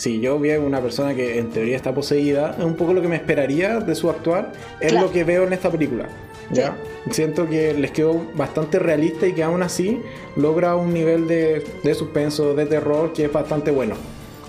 [0.00, 3.08] si yo veo una persona que en teoría está poseída, es un poco lo que
[3.08, 6.08] me esperaría de su actuar, es lo que veo en esta película.
[6.50, 6.74] ¿ya?
[7.10, 10.00] Siento que les quedó bastante realista y que aún así
[10.36, 13.94] logra un nivel de, de suspenso, de terror que es bastante bueno.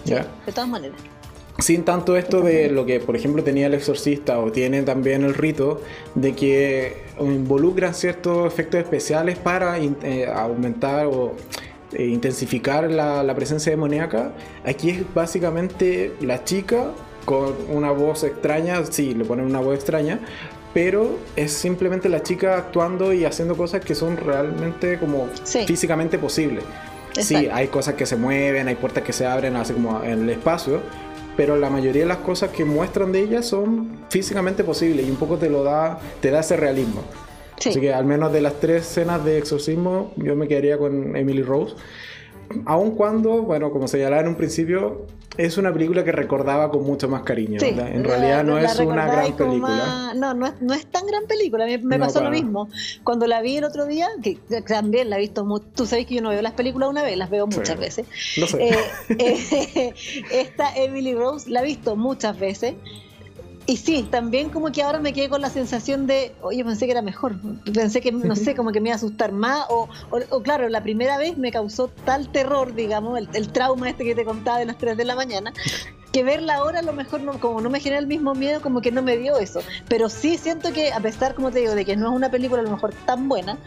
[0.06, 0.98] De todas maneras.
[1.60, 5.34] Sin tanto esto de lo que, por ejemplo, tenía el exorcista o tiene también el
[5.34, 5.82] rito,
[6.16, 11.36] de que involucran ciertos efectos especiales para eh, aumentar o
[11.94, 14.32] eh, intensificar la, presencia demoníaca.
[14.66, 16.92] Aquí es básicamente la chica
[17.26, 20.20] con una voz extraña, sí, le ponen una voz extraña,
[20.74, 25.28] pero es simplemente la chica actuando y haciendo cosas que son realmente como
[25.68, 26.64] físicamente posibles.
[27.20, 30.30] Sí, hay cosas que se mueven, hay puertas que se abren así como en el
[30.30, 30.82] espacio,
[31.36, 35.18] pero la mayoría de las cosas que muestran de ella son físicamente posibles y un
[35.18, 37.04] poco te lo da, te da ese realismo.
[37.70, 41.44] Así que al menos de las tres escenas de exorcismo, yo me quedaría con Emily
[41.44, 41.76] Rose.
[42.66, 45.06] Aun cuando, bueno, como señalaba en un principio,
[45.38, 47.60] es una película que recordaba con mucho más cariño.
[47.62, 50.14] en realidad no es una gran película.
[50.16, 51.66] no, no es, no es, tan gran película.
[51.66, 52.70] Me, me pasó lo mismo.
[53.04, 54.38] Cuando la vi el otro día, que
[54.68, 57.30] también la he visto, tú sabes que yo no veo las películas una vez, las
[57.30, 58.06] veo muchas veces.
[58.38, 58.70] No sé.
[58.70, 58.76] Eh,
[59.10, 59.94] eh,
[60.32, 62.76] esta Emily Rose la he visto muchas veces.
[63.72, 66.92] Y sí, también como que ahora me quedé con la sensación de, oye, pensé que
[66.92, 67.36] era mejor,
[67.74, 70.84] pensé que, no sé, como que me iba a asustar más, o, o, claro, la
[70.84, 74.78] primera vez me causó tal terror, digamos, el, trauma este que te contaba de las
[74.78, 75.54] 3 de la mañana,
[76.12, 78.82] que verla ahora a lo mejor no, como no me genera el mismo miedo, como
[78.82, 79.62] que no me dio eso.
[79.88, 82.60] Pero sí siento que, a pesar, como te digo, de que no es una película
[82.60, 83.58] a lo mejor tan buena,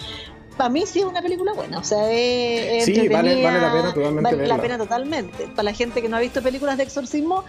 [0.58, 3.94] para mí sí es una película buena, o sea, es, sí, vale, vale, la pena
[3.94, 4.22] totalmente.
[4.22, 5.46] Vale la pena totalmente.
[5.46, 7.42] Para la gente que no ha visto películas de exorcismo,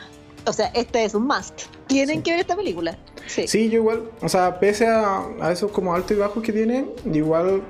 [0.46, 1.64] o sea, este es un must.
[1.88, 2.98] Tienen que ver esta película.
[3.28, 3.48] Sí.
[3.48, 6.92] sí, yo igual, o sea, pese a, a, esos como altos y bajos que tienen,
[7.12, 7.64] igual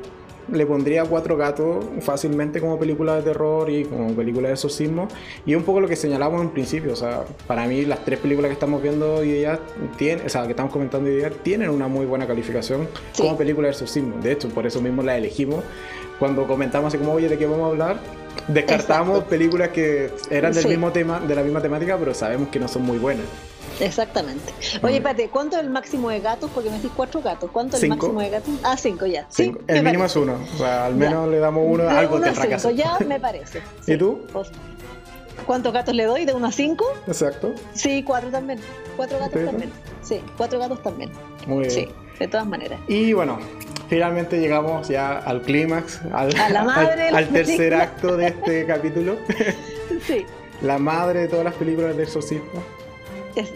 [0.52, 5.08] le pondría Cuatro Gatos fácilmente como película de terror y como película de exorcismo.
[5.46, 6.94] Y un poco lo que señalamos en principio.
[6.94, 9.60] O sea, para mí las tres películas que estamos viendo hoy día,
[9.98, 13.68] tienen, o sea, que estamos comentando hoy día, tienen una muy buena calificación como película
[13.68, 14.18] de exorcismo.
[14.22, 15.64] De hecho, por eso mismo la elegimos.
[16.20, 18.00] Cuando comentamos así como, oye, ¿de qué vamos a hablar?
[18.48, 22.68] Descartamos películas que eran del mismo tema, de la misma temática, pero sabemos que no
[22.68, 23.26] son muy buenas.
[23.80, 24.54] Exactamente.
[24.82, 26.50] Oye, espérate, ¿cuánto es el máximo de gatos?
[26.54, 27.50] Porque me decís cuatro gatos.
[27.52, 28.54] ¿Cuánto es el máximo de gatos?
[28.64, 29.26] Ah, cinco ya.
[29.30, 29.60] Cinco.
[29.68, 30.38] el mínimo es uno.
[30.54, 33.62] O sea, al menos le damos uno, algo tendrá que Ya me parece.
[33.88, 34.22] ¿Y tú?
[34.32, 34.50] Pues,
[35.46, 36.26] ¿Cuántos gatos le doy?
[36.26, 36.86] ¿De uno a cinco?
[37.08, 37.54] Exacto.
[37.74, 38.60] Sí, cuatro también.
[38.96, 39.72] Cuatro gatos también.
[40.02, 41.12] Sí, cuatro gatos también.
[41.46, 41.72] Muy bien.
[41.72, 41.88] Sí,
[42.20, 42.80] de todas maneras.
[42.88, 43.40] Y bueno,
[43.90, 49.18] finalmente llegamos ya al clímax, al, al, tercer acto de este capítulo.
[50.06, 50.26] Sí.
[50.62, 52.64] La madre de todas las películas de exorcismo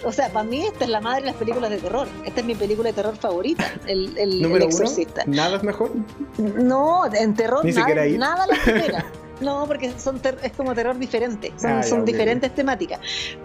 [0.03, 2.07] o sea, para mí esta es la madre de las películas de terror.
[2.25, 5.23] Esta es mi película de terror favorita, El, el, Exorcista.
[5.25, 5.91] ¿Nada es mejor?
[6.38, 9.05] No, en terror Ni nada, nada la supera.
[9.39, 12.99] No, porque son es como terror diferente, son, ah, diferentes temáticas.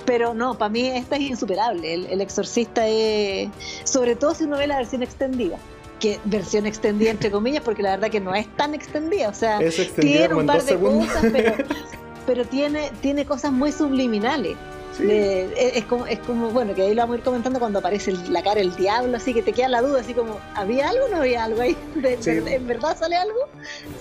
[0.05, 1.95] Pero no, para mí esta es insuperable.
[1.95, 3.49] El, exorcista es,
[3.85, 5.57] sobre todo si uno ve la versión extendida.
[6.01, 9.29] Que versión extendida entre comillas, porque la verdad que no es tan extendida.
[9.29, 9.61] O sea,
[10.01, 11.55] tiene un par de cosas, pero,
[12.27, 14.57] pero tiene, tiene cosas muy subliminales
[15.01, 18.43] es, como, es como, bueno, que ahí lo vamos a ir comentando cuando aparece la
[18.43, 21.17] cara del diablo, así que te queda la duda, así como, ¿había algo o no
[21.19, 21.77] había algo ahí?
[22.27, 23.49] ¿En verdad sale algo?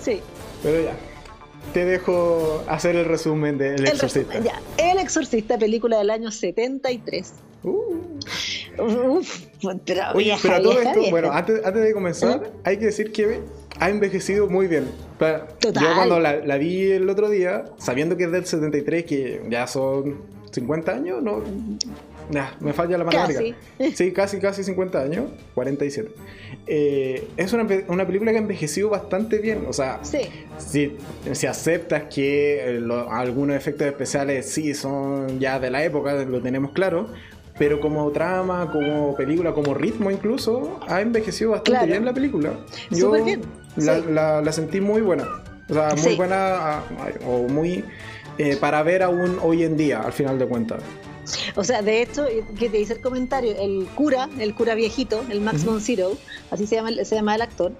[0.00, 0.20] Sí.
[0.62, 0.96] Pero ya,
[1.72, 4.38] te dejo hacer el resumen de El Exorcista.
[4.40, 7.32] ya, El Exorcista, película del año 73.
[7.64, 8.04] Uh.
[8.78, 9.46] Uf,
[9.84, 13.40] pero, Oye, pero todo esto, bueno, antes, antes, de comenzar, hay que decir que
[13.78, 14.86] ha envejecido muy bien.
[15.18, 15.82] Total.
[15.82, 19.66] Yo cuando la, la, vi el otro día, sabiendo que es del 73, que ya
[19.66, 21.42] son 50 años, no.
[22.60, 23.40] me falla la matemática.
[23.78, 23.94] Casi.
[23.94, 26.10] Sí, casi, casi 50 años, 47.
[26.66, 29.64] Eh, es una, una, película que ha envejecido bastante bien.
[29.68, 30.96] O sea, si,
[31.32, 36.72] si, aceptas que eh, algunos efectos especiales sí son ya de la época, lo tenemos
[36.72, 37.08] claro.
[37.58, 42.52] Pero como trama, como película, como ritmo incluso, ha envejecido bastante bien la película.
[42.90, 43.42] Yo bien.
[43.76, 45.26] La, la, sentí muy buena.
[45.68, 46.82] O sea, muy buena
[47.26, 47.84] o muy
[48.38, 50.82] eh, para ver aún hoy en día, al final de cuentas.
[51.56, 52.26] O sea, de hecho,
[52.58, 56.18] que te dice el comentario, el cura, el cura viejito, el Max von Sydow,
[56.50, 57.72] así se llama, se llama el actor,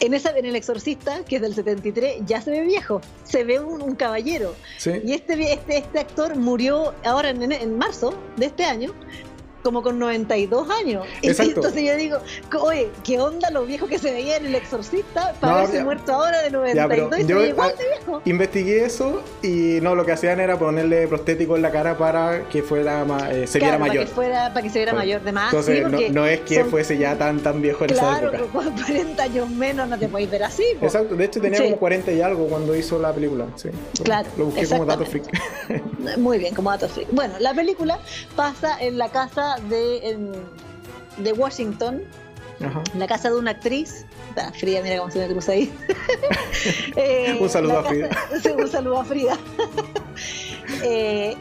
[0.00, 3.60] en, esa, en El Exorcista, que es del 73, ya se ve viejo, se ve
[3.60, 4.54] un, caballero.
[4.84, 8.92] Y este, este, este actor murió ahora en, en, marzo de este año,
[9.64, 11.06] como con 92 años.
[11.22, 12.18] Y entonces yo digo,
[12.60, 16.42] oye, ¿qué onda lo viejo que se veía en El Exorcista para haberse muerto ahora
[16.42, 18.22] de 92 y yo, igual de viejo?
[18.26, 22.62] Investigué eso y no, lo que hacían era ponerle prostético en la cara para que
[22.62, 23.96] fuera eh, se viera mayor.
[23.96, 25.22] Para que, fuera, para que se viera mayor.
[25.22, 28.30] De más, entonces, no, es que fuese ya tan tan viejo en esa época.
[28.30, 30.64] Claro, con 40 años menos no te podéis ver así.
[30.82, 33.46] Exacto, de hecho tenía como 40 y algo cuando hizo la película.
[33.56, 33.70] Sí.
[34.02, 34.28] Claro.
[34.36, 35.24] Lo busqué como dato freak.
[36.18, 37.08] Muy bien, como dato freak.
[37.12, 37.98] Bueno, la película
[38.36, 40.16] pasa en la casa de,
[41.18, 42.02] de Washington,
[42.60, 44.06] en la casa de una actriz.
[44.36, 45.72] Ah, Frida, mira cómo se me cruza ahí.
[46.96, 48.08] Eh, un saludo a Frida.
[48.56, 49.36] un saludo a Frida.
[50.82, 51.36] Eh,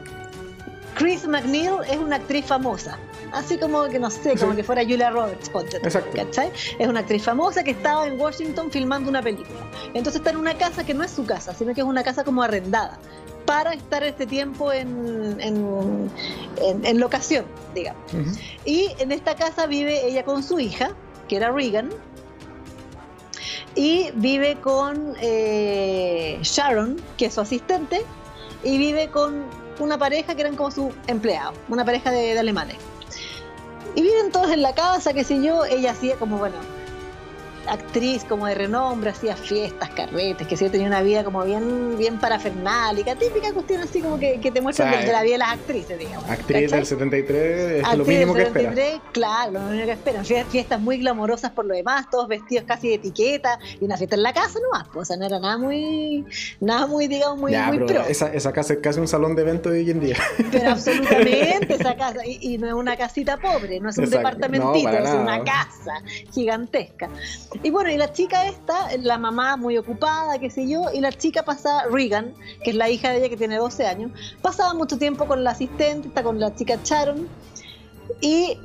[0.96, 2.98] Chris McNeil es una actriz famosa.
[3.32, 5.50] Así como que no sé, como que fuera Julia Roberts,
[6.14, 6.52] ¿cachai?
[6.78, 9.60] Es una actriz famosa que estaba en Washington filmando una película.
[9.94, 12.24] Entonces está en una casa que no es su casa, sino que es una casa
[12.24, 13.00] como arrendada
[13.46, 18.02] para estar este tiempo en, en, locación, digamos.
[18.66, 20.92] Y en esta casa vive ella con su hija,
[21.28, 21.90] que era Regan,
[23.76, 28.04] y vive con eh, Sharon, que es su asistente,
[28.64, 29.44] y vive con
[29.80, 32.78] una pareja que eran como su empleado, una pareja de, de alemanes.
[33.96, 36.56] Y viven todos en la casa, qué sé yo, ella hacía como, bueno,
[37.68, 42.20] actriz como de renombre, hacía fiestas, carretes, que sí tenía una vida como bien, bien
[42.20, 45.98] parafernálica, típica cuestión así como que, que te muestran de, la vida de las actrices,
[45.98, 46.30] digamos.
[46.30, 48.74] Actriz del 73 es lo mínimo que espera.
[49.12, 50.26] Claro, lo mínimo que esperan.
[50.26, 54.24] Fiestas muy glamorosas por lo demás, todos vestidos casi de etiqueta, y una fiesta en
[54.24, 56.26] la casa nomás, pues, o sea, no era nada muy,
[56.60, 58.02] nada muy, digamos, muy, muy pro.
[58.08, 60.18] Esa, esa, casa es casi un salón de eventos hoy en día.
[60.52, 65.10] Pero absolutamente esa casa, y, no es una casita pobre, no es un departamentito, es
[65.10, 66.02] una casa
[66.32, 67.10] gigantesca.
[67.62, 71.12] Y bueno, y la chica esta, la mamá muy ocupada, qué sé yo, y la
[71.12, 72.34] chica pasa, Regan,
[72.64, 75.52] que es la hija de ella que tiene 12 años, pasaba mucho tiempo con la
[75.52, 77.28] asistente, está con la chica Sharon,
[78.22, 78.58] y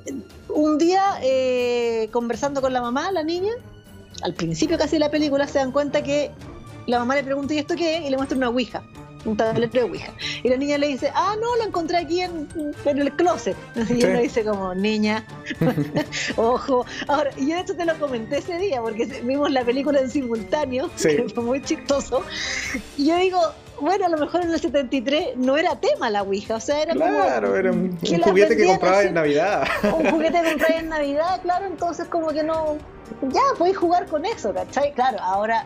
[0.48, 3.52] un día eh, conversando con la mamá, la niña,
[4.22, 6.30] al principio casi de la película se dan cuenta que
[6.86, 8.06] la mamá le pregunta, ¿y esto qué es?
[8.06, 8.82] Y le muestra una ouija
[9.28, 10.12] un tablero de Ouija.
[10.42, 12.48] Y la niña le dice, ah, no, lo encontré aquí en,
[12.84, 13.56] en el closet.
[13.88, 15.24] Y uno dice como, niña,
[16.36, 16.84] ojo.
[17.06, 21.26] Ahora, yo esto te lo comenté ese día porque vimos la película en simultáneo, que
[21.34, 22.22] fue muy chistoso.
[22.96, 23.40] Y yo digo,
[23.80, 26.94] bueno, a lo mejor en el 73 no era tema la Ouija, o sea, era
[26.94, 29.68] claro, era un, juguete que compraba en Navidad.
[29.84, 32.76] Un juguete que compraba en Navidad, claro, entonces como que no,
[33.22, 34.92] ya, podéis jugar con eso, ¿cachai?
[34.92, 35.64] Claro, ahora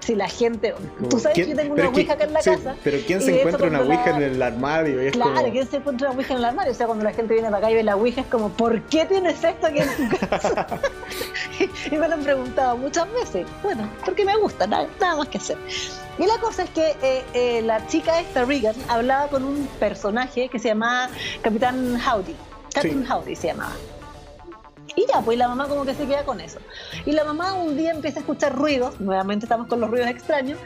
[0.00, 0.74] si la gente.
[1.10, 2.76] Tú sabes que yo tengo una Ouija acá en la casa.
[2.82, 5.02] Pero ¿quién se encuentra una Ouija en el armario?
[5.02, 6.72] Y es claro, ¿quién se encuentra una Ouija en el armario?
[6.72, 8.80] O sea, cuando la gente viene para acá y ve la Ouija, es como, ¿por
[8.82, 10.66] qué tienes esto aquí en tu casa?
[11.90, 13.46] y me lo han preguntado muchas veces.
[13.62, 15.58] Bueno, porque me gusta, nada, más que hacer.
[16.18, 20.48] Y la cosa es que eh, eh, la chica esta, Regan, hablaba con un personaje
[20.48, 21.10] que se llamaba
[21.42, 22.34] Capitán Howdy.
[22.72, 23.74] Captain Howdy se llamaba.
[24.96, 26.58] Y ya, pues la mamá como que se queda con eso.
[27.04, 30.58] Y la mamá un día empieza a escuchar ruidos, nuevamente estamos con los ruidos extraños,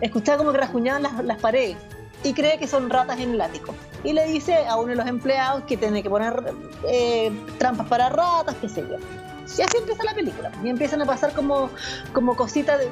[0.00, 1.76] escuchaba como que rasguñaban las, paredes
[2.24, 3.74] y cree que son ratas en el ático.
[4.02, 6.52] Y le dice a uno de los empleados que tiene que poner
[6.88, 8.96] eh, trampas para ratas, qué sé yo.
[9.56, 10.50] Y así empieza la película.
[10.64, 11.70] Y empiezan a pasar como,
[12.12, 12.88] como cositas de,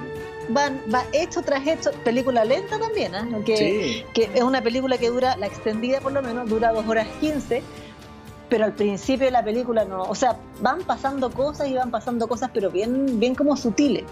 [0.49, 3.43] van, va hecho tras hecho, película lenta también, ¿eh?
[3.45, 7.09] que, que, es una película que dura, la extendida por lo menos, dura dos horas
[7.21, 7.63] 15,
[8.49, 12.29] pero al principio de la película no, o sea, van pasando cosas y van pasando
[12.29, 14.05] cosas, pero bien, bien como sutiles.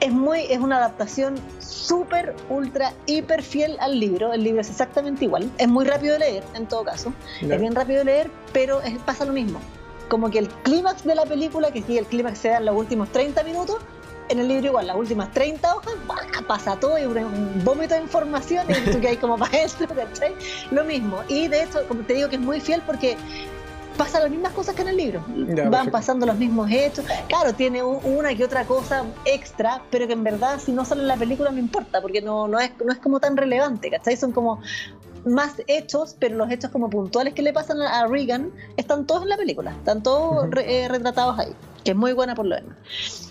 [0.00, 4.32] Es muy, es una adaptación súper, ultra, hiper fiel al libro.
[4.32, 5.50] El libro es exactamente igual.
[5.58, 7.12] Es muy rápido de leer, en todo caso.
[7.40, 9.58] Es bien rápido de leer, pero pasa lo mismo.
[10.08, 12.76] Como que el clímax de la película, que sí, el clímax se da en los
[12.76, 13.78] últimos 30 minutos,
[14.28, 15.94] en el libro igual, las últimas 30 hojas,
[16.46, 20.34] pasa todo y un, vómito de información y tú que hay como maestro, ¿cachai?
[20.70, 21.22] Lo mismo.
[21.28, 23.16] Y de hecho, como te digo que es muy fiel porque
[23.96, 25.24] pasa las mismas cosas que en el libro.
[25.70, 27.04] Van pasando los mismos hechos.
[27.28, 31.08] Claro, tiene una que otra cosa extra, pero que en verdad si no sale en
[31.08, 34.16] la película no importa, porque no, no, es, no es como tan relevante, ¿cachai?
[34.16, 34.60] Son como
[35.26, 39.28] más hechos, pero los hechos como puntuales que le pasan a Regan están todos en
[39.28, 41.54] la película, están todos eh, retratados ahí
[41.86, 42.76] que es muy buena por lo demás.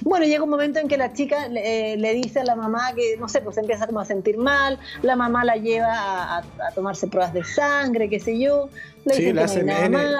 [0.01, 3.17] Bueno, llega un momento en que la chica le, eh, dice a la mamá que,
[3.19, 6.43] no sé, pues empieza como a sentir mal, la mamá la lleva a,
[6.73, 8.69] tomarse pruebas de sangre, qué sé yo,
[9.05, 9.67] le sí, le hacen,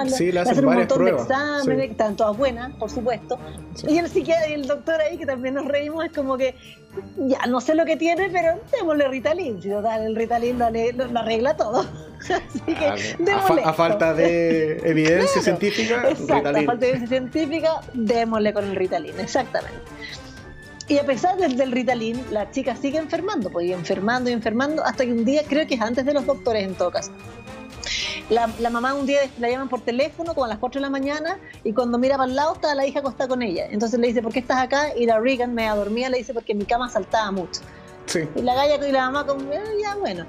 [0.08, 3.36] sí, le hacen, un montón de exámenes, están todas buenas, por supuesto.
[3.88, 6.54] Y el psiquiatra y el doctor ahí, que también nos reímos, es como que,
[7.16, 11.56] ya no sé lo que tiene, pero démosle Ritalin, si total, el Ritalin lo arregla
[11.56, 11.84] todo.
[12.20, 13.32] Así que,
[13.64, 19.18] a, falta de evidencia científica, exacto, a falta de evidencia científica, démosle con el Ritalin,
[19.18, 19.80] exactamente.
[20.88, 24.84] Y a pesar del, del Ritalin, la chica sigue enfermando, pues y enfermando y enfermando,
[24.84, 27.10] hasta que un día, creo que es antes de los doctores en todo caso,
[28.30, 30.90] la, la, mamá un día la llaman por teléfono como a las 4 de la
[30.90, 33.66] mañana y cuando mira para el lado está la hija acostada con ella.
[33.70, 34.96] Entonces le dice, ¿por qué estás acá?
[34.96, 37.60] Y la Regan me adormía, le dice, porque mi cama saltaba mucho.
[38.34, 40.24] Y la galla y la mamá como, eh, ya bueno.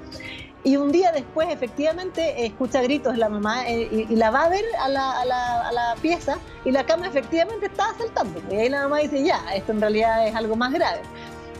[0.64, 4.64] Y un día después, efectivamente, escucha gritos la mamá eh, y, la va a ver
[4.80, 8.42] a la, a, la, a la, pieza y la cama efectivamente estaba saltando.
[8.50, 11.00] Y ahí la mamá dice, ya, esto en realidad es algo más grave.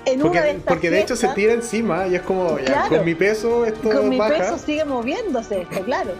[0.04, 2.56] En porque, de, porque de hecho se tira encima y es como,
[2.88, 6.12] con mi peso esto Con mi peso sigue moviéndose esto, claro.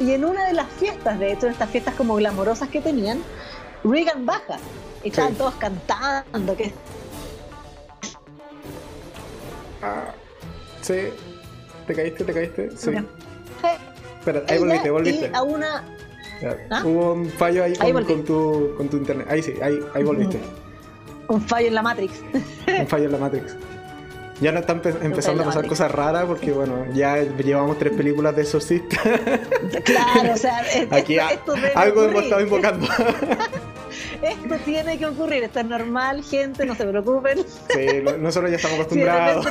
[0.00, 3.22] Y en una de las fiestas, de hecho, estas fiestas como glamorosas que tenían,
[3.84, 4.58] Regan baja
[5.04, 6.56] y estaban todos cantando.
[6.56, 6.72] Que...
[9.82, 10.12] Ah,
[10.80, 11.10] sí.
[11.86, 12.24] ¿Te caíste?
[12.24, 12.70] ¿Te caíste?
[12.76, 12.90] Sí.
[14.18, 15.30] Espera, ahí volviste, volviste.
[15.32, 15.84] Y a una...
[16.70, 16.82] ¿Ah?
[16.82, 19.26] Hubo un fallo ahí, con, tu, con tu internet.
[19.28, 20.40] Ahí sí, ahí, ahí volviste.
[21.30, 22.14] Un fallo en la Matrix.
[22.80, 23.54] un fallo en la Matrix.
[24.40, 28.42] Ya no están empezando a pasar cosas raras porque, bueno, ya llevamos tres películas de
[28.42, 28.96] exorcista.
[29.84, 32.88] Claro, o sea, aquí algo hemos estado invocando.
[34.22, 37.38] esto tiene que ocurrir, esto es normal, gente, no se preocupen.
[37.68, 37.86] Sí,
[38.18, 39.46] nosotros ya estamos acostumbrados.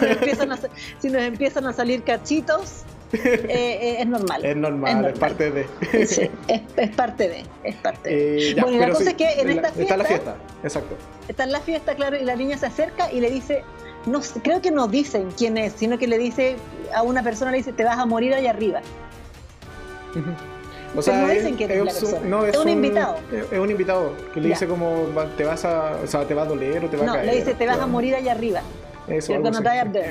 [0.99, 2.83] Si, nos empiezan a, salir cachitos,
[3.13, 5.05] eh, eh, es, normal, es, normal.
[5.05, 5.67] es parte de.
[6.05, 6.29] Sí,
[6.77, 7.43] es, parte de.
[7.63, 8.51] Es parte de.
[8.51, 9.81] Eh, bueno, la cosa es que en esta fiesta.
[9.81, 10.95] Está la fiesta, exacto.
[11.27, 13.63] Está en la fiesta, claro, y la niña se acerca y le dice.
[14.05, 16.55] No, creo que no dicen quién es, sino que le dice
[16.95, 18.81] a una persona, le dice, te vas a morir allá arriba.
[20.95, 22.13] O sea, no dicen que es, es,
[22.57, 23.17] un, invitado.
[23.51, 25.07] Es un invitado que le dice como
[25.37, 27.25] te vas a, o sea, te va a doler o te va a caer.
[27.25, 28.61] No, le dice te vas a morir allá arriba.
[29.11, 29.33] Eso,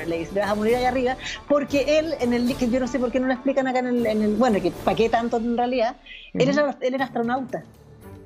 [0.07, 2.87] le dice, te vas a morir allá arriba, porque él, en el que yo no
[2.87, 5.09] sé por qué no lo explican acá en el, en el bueno, que para qué
[5.09, 5.95] tanto en realidad,
[6.33, 7.63] él, era, él era astronauta.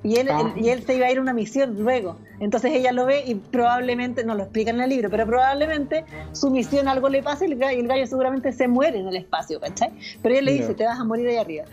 [0.03, 0.53] Y él, ah.
[0.57, 2.17] y él se iba a ir a una misión luego.
[2.41, 6.03] Entonces ella lo ve y probablemente, no lo explican en el libro, pero probablemente
[6.33, 9.91] su misión algo le pasa y el gallo, seguramente se muere en el espacio, ¿cachai?
[10.21, 11.65] Pero él le dice, te vas a morir allá arriba.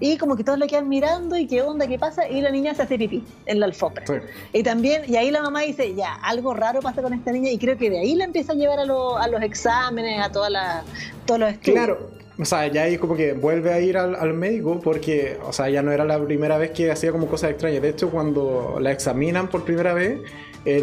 [0.00, 2.74] Y como que todos le quedan mirando y qué onda, qué pasa, y la niña
[2.74, 4.04] se hace pipí en la alfombra.
[4.52, 7.58] Y también, y ahí la mamá dice, ya, algo raro pasa con esta niña y
[7.58, 10.82] creo que de ahí la empieza a llevar a, a los exámenes, a toda la,
[11.26, 11.76] todos los estudios.
[11.76, 12.22] Claro.
[12.38, 15.82] O sea, ya ahí como que vuelve a ir al, médico porque, o sea, ya
[15.82, 17.82] no era la primera vez que hacía como cosas extrañas.
[17.82, 20.18] De hecho, cuando la examinan por primera vez,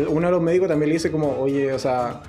[0.07, 2.22] uno de los médicos también le dice como, oye, o sea,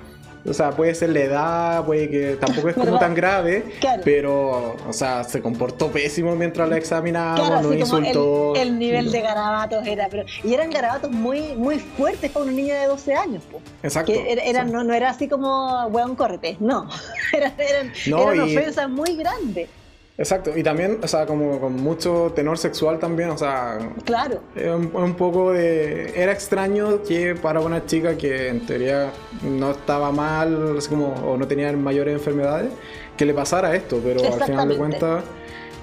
[0.47, 3.65] o sea, puede ser la edad, puede que tampoco es como tan grave,
[4.03, 8.55] pero, o sea, se comportó pésimo mientras la examinábamos, nos insultó.
[8.55, 12.79] El, nivel de garabatos era, pero, y eran garabatos muy, muy fuertes para una niña
[12.81, 13.43] de 12 años,
[13.83, 14.13] Exacto.
[14.13, 16.89] era, no, no, era así como, weón, córrete, no.
[17.33, 19.69] eran, eran, ofensas muy grandes.
[20.17, 23.79] Exacto, y también, o sea, como con mucho tenor sexual también, o sea...
[24.05, 24.41] Claro.
[24.55, 26.13] Un, un, poco de...
[26.15, 31.37] Era extraño que para una chica que en teoría no estaba mal, así como, o
[31.37, 32.71] no tenía mayores enfermedades,
[33.17, 35.23] que le pasara esto, pero al final de cuentas...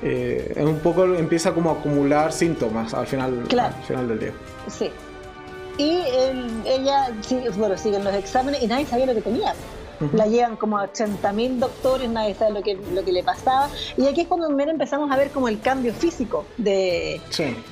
[0.02, 4.32] Eh, es un poco empieza como a acumular síntomas al final, al final del día.
[4.68, 4.90] Sí.
[5.76, 6.02] Y
[6.66, 7.10] ella,
[7.56, 9.54] bueno, siguen los exámenes y nadie sabía lo que tenía.
[10.12, 13.68] La llevan como a 80.000 doctores, nadie sabe lo que, lo que le pasaba.
[13.96, 17.20] Y aquí es cuando empezamos a ver como el cambio físico de,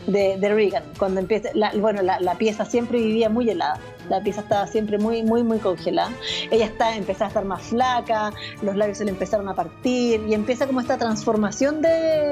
[0.07, 0.85] de, Reagan.
[0.99, 3.79] Cuando empieza, bueno, la, pieza siempre vivía muy helada.
[4.09, 6.13] La pieza estaba siempre muy, muy, muy congelada.
[6.51, 10.35] Ella está, empezó a estar más flaca, los labios se le empezaron a partir y
[10.35, 11.89] empieza como esta transformación de,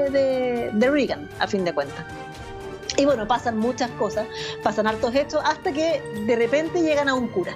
[0.09, 2.05] de, de Reagan, a fin de cuentas.
[2.97, 4.27] Y bueno, pasan muchas cosas,
[4.63, 7.53] pasan hartos hechos, hasta que de repente llegan a un cura,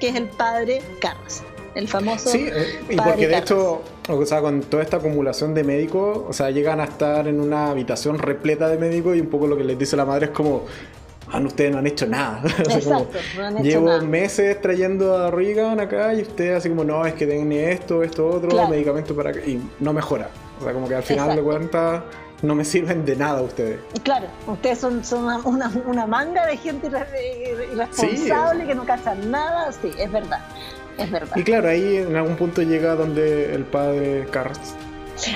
[0.00, 1.44] que es el padre Carras
[1.74, 2.28] el famoso.
[2.28, 6.32] Sí, eh, y porque de hecho, o sea, con toda esta acumulación de médicos, o
[6.32, 9.64] sea, llegan a estar en una habitación repleta de médicos y un poco lo que
[9.64, 10.64] les dice la madre es como,
[11.30, 12.42] ah, ustedes no han hecho nada.
[12.58, 17.06] Exacto, no han hecho Llevo meses trayendo a Reagan acá y ustedes así como, no,
[17.06, 19.50] es que tienen esto, esto, otro, medicamento para que...
[19.50, 20.28] Y no mejora.
[20.60, 22.02] O sea, como que al final de cuentas
[22.42, 23.78] no me sirven de nada ustedes.
[24.02, 29.90] Claro, ustedes son, son una, una, manga de gente irresponsable que no cazan nada, sí,
[29.96, 30.40] es verdad
[30.98, 31.36] es verdad.
[31.36, 34.74] Y claro, ahí en algún punto llega donde el padre Carlos.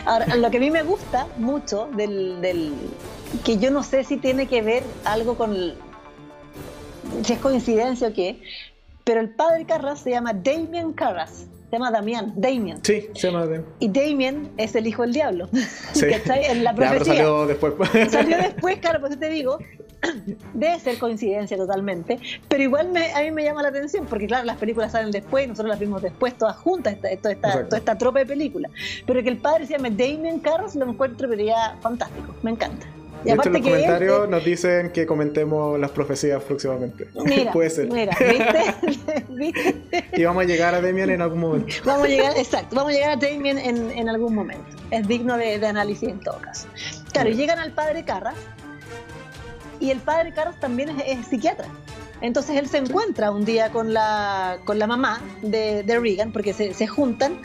[0.05, 2.73] Ahora, lo que a mí me gusta mucho del, del
[3.45, 5.75] que yo no sé si tiene que ver algo con
[7.23, 8.41] si es coincidencia o qué,
[9.05, 11.47] pero el padre Carras se llama Damien Carras.
[11.71, 12.79] Se llama Damián, Damien.
[12.85, 13.67] Sí, se llama Damien.
[13.81, 15.49] Y Damien es el hijo del diablo.
[15.93, 16.07] Sí.
[16.29, 17.15] En la profecía.
[17.15, 17.75] salió después.
[18.11, 19.59] Salió después, claro, pues te digo,
[20.55, 24.57] Debe ser coincidencia totalmente, pero igual a mí me llama la atención, porque claro, las
[24.57, 28.71] películas salen después, nosotros las vimos después, todas juntas, esta, toda esta tropa de películas.
[29.07, 32.87] Pero que el padre se llame Damien Carros lo encuentro pero ya fantástico, me encanta.
[33.25, 37.09] Y de hecho, en los comentarios nos dicen que comentemos las profecías próximamente.
[37.25, 37.91] Mira, Puede ser.
[37.91, 39.25] Mira, ¿viste?
[39.31, 40.05] ¿viste?
[40.13, 41.75] y vamos a llegar a Damien en algún momento.
[41.85, 44.65] Vamos a llegar, exacto, vamos a llegar a Damien en, en algún momento.
[44.91, 46.69] Es digno de, de análisis en todo caso.
[47.13, 48.37] Claro, llegan al padre Carras
[49.81, 51.69] y el padre Carlos también es, psiquiatra.
[52.21, 56.55] Entonces él se encuentra un día con la, con la mamá de, de Regan, porque
[56.55, 57.41] se, se, juntan,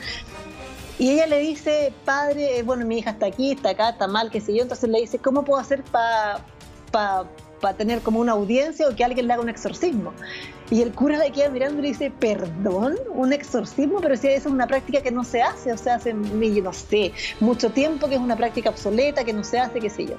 [1.02, 4.30] y ella le dice, padre, eh, bueno, mi hija está aquí, está acá, está mal,
[4.30, 4.62] qué sé yo.
[4.62, 6.44] Entonces le dice, ¿cómo puedo hacer para
[6.92, 7.26] pa,
[7.76, 10.12] tener como una audiencia o que alguien le haga un exorcismo?
[10.70, 14.46] Y el cura le queda mirando y le dice, perdón, un exorcismo, pero si esa
[14.48, 16.72] es una práctica que no se hace, o sea, hace, no
[17.40, 20.14] mucho tiempo que es una práctica obsoleta, que no se hace, qué sé yo.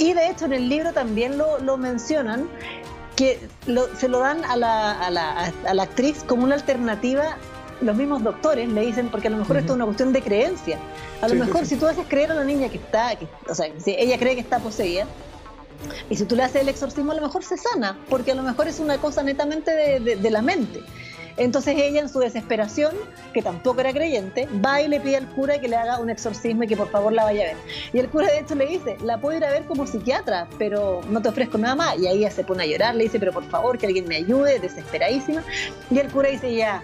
[0.00, 2.48] Y de hecho en el libro también lo, lo mencionan,
[3.16, 3.38] que
[3.98, 7.36] se lo dan a la, a, la, a la, actriz como una alternativa.
[7.82, 10.78] Los mismos doctores le dicen, porque a lo mejor esto es una cuestión de creencia.
[11.20, 13.14] A lo mejor si tú haces creer a la niña que está,
[13.46, 15.06] o sea, si ella cree que está poseída,
[16.08, 18.42] y si tú le haces el exorcismo, a lo mejor se sana, porque a lo
[18.42, 20.80] mejor es una cosa netamente de, de la mente.
[21.36, 22.94] Entonces ella en su desesperación,
[23.32, 26.64] que tampoco era creyente, va y le pide al cura que le haga un exorcismo
[26.64, 27.56] y que por favor la vaya a ver.
[27.92, 31.00] Y el cura de hecho le dice, la puedo ir a ver como psiquiatra, pero
[31.08, 31.98] no te ofrezco nada más.
[31.98, 34.16] Y ahí ella se pone a llorar, le dice, pero por favor que alguien me
[34.16, 35.42] ayude, desesperadísima.
[35.90, 36.82] Y el cura dice, ya,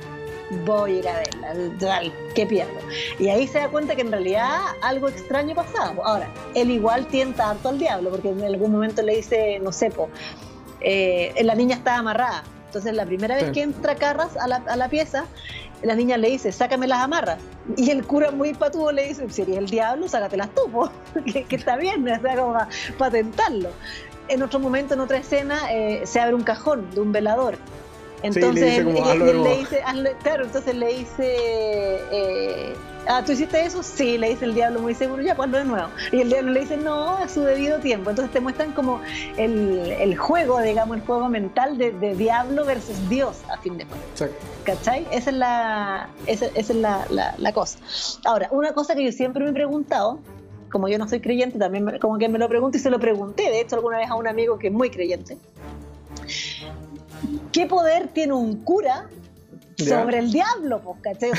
[0.65, 2.03] voy a ir a verla,
[2.35, 2.79] ¿qué pierdo?
[3.19, 5.95] Y ahí se da cuenta que en realidad algo extraño pasaba.
[6.05, 9.93] Ahora, él igual tienta harto al diablo, porque en algún momento le dice, no sé,
[10.81, 12.45] eh, la niña está amarrada,
[12.77, 15.25] entonces, la primera vez que entra Carras a la, a la, pieza,
[15.83, 17.39] la niña le dice, sácame las amarras.
[17.75, 20.91] Y el cura muy patudo le dice, si eres el diablo, sácatelas tú,
[21.25, 22.59] que, que, está bien, o sea, como
[22.99, 23.71] para, tentarlo.
[24.29, 27.57] En otro momento, en otra escena, eh, se abre un cajón de un velador.
[28.27, 29.83] Entonces, le dice,
[30.23, 31.37] claro, entonces le dice...
[32.13, 32.75] Eh,
[33.07, 33.83] ah, ¿tú hiciste eso?
[33.83, 35.89] Sí, le dice el diablo muy seguro, ya, pues de nuevo.
[36.13, 38.11] Y el diablo le dice, no, a su debido tiempo.
[38.11, 39.01] Entonces te muestran como
[39.37, 43.87] el, el juego, digamos, el juego mental de, de, diablo versus Dios, a fin de
[43.87, 44.31] cuentas.
[44.65, 45.07] ¿Cachai?
[45.11, 47.79] Esa es, la, esa, esa es la, la, la, cosa.
[48.25, 50.19] Ahora, una cosa que yo siempre me he preguntado,
[50.71, 53.45] como yo no soy creyente, también como que me lo pregunto y se lo pregunté,
[53.45, 55.39] de hecho, alguna vez a un amigo que es muy creyente.
[57.53, 59.09] ¿Qué poder tiene un cura
[59.77, 61.31] sobre el diablo, ¿cachai?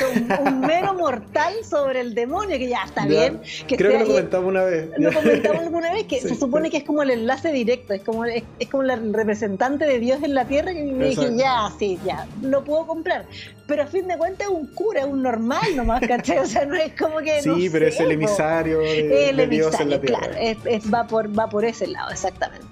[0.45, 3.41] un, mero mortal sobre el demonio, que ya está bien.
[3.67, 4.89] Que Creo que lo comentamos una vez.
[4.97, 8.25] Lo comentamos alguna vez, que se supone que es como el enlace directo, es como,
[8.25, 12.27] es, como el representante de Dios en la tierra, y me dije, ya, sí, ya,
[12.41, 13.25] lo puedo comprar.
[13.67, 16.37] Pero a fin de cuentas es un cura, es un normal nomás, ¿cachai?
[16.39, 17.41] O sea, no es como que.
[17.41, 20.19] Sí, pero es el emisario de, Dios en la tierra.
[20.19, 20.35] Claro,
[20.65, 22.65] es, va, por, va por ese lado, exactamente.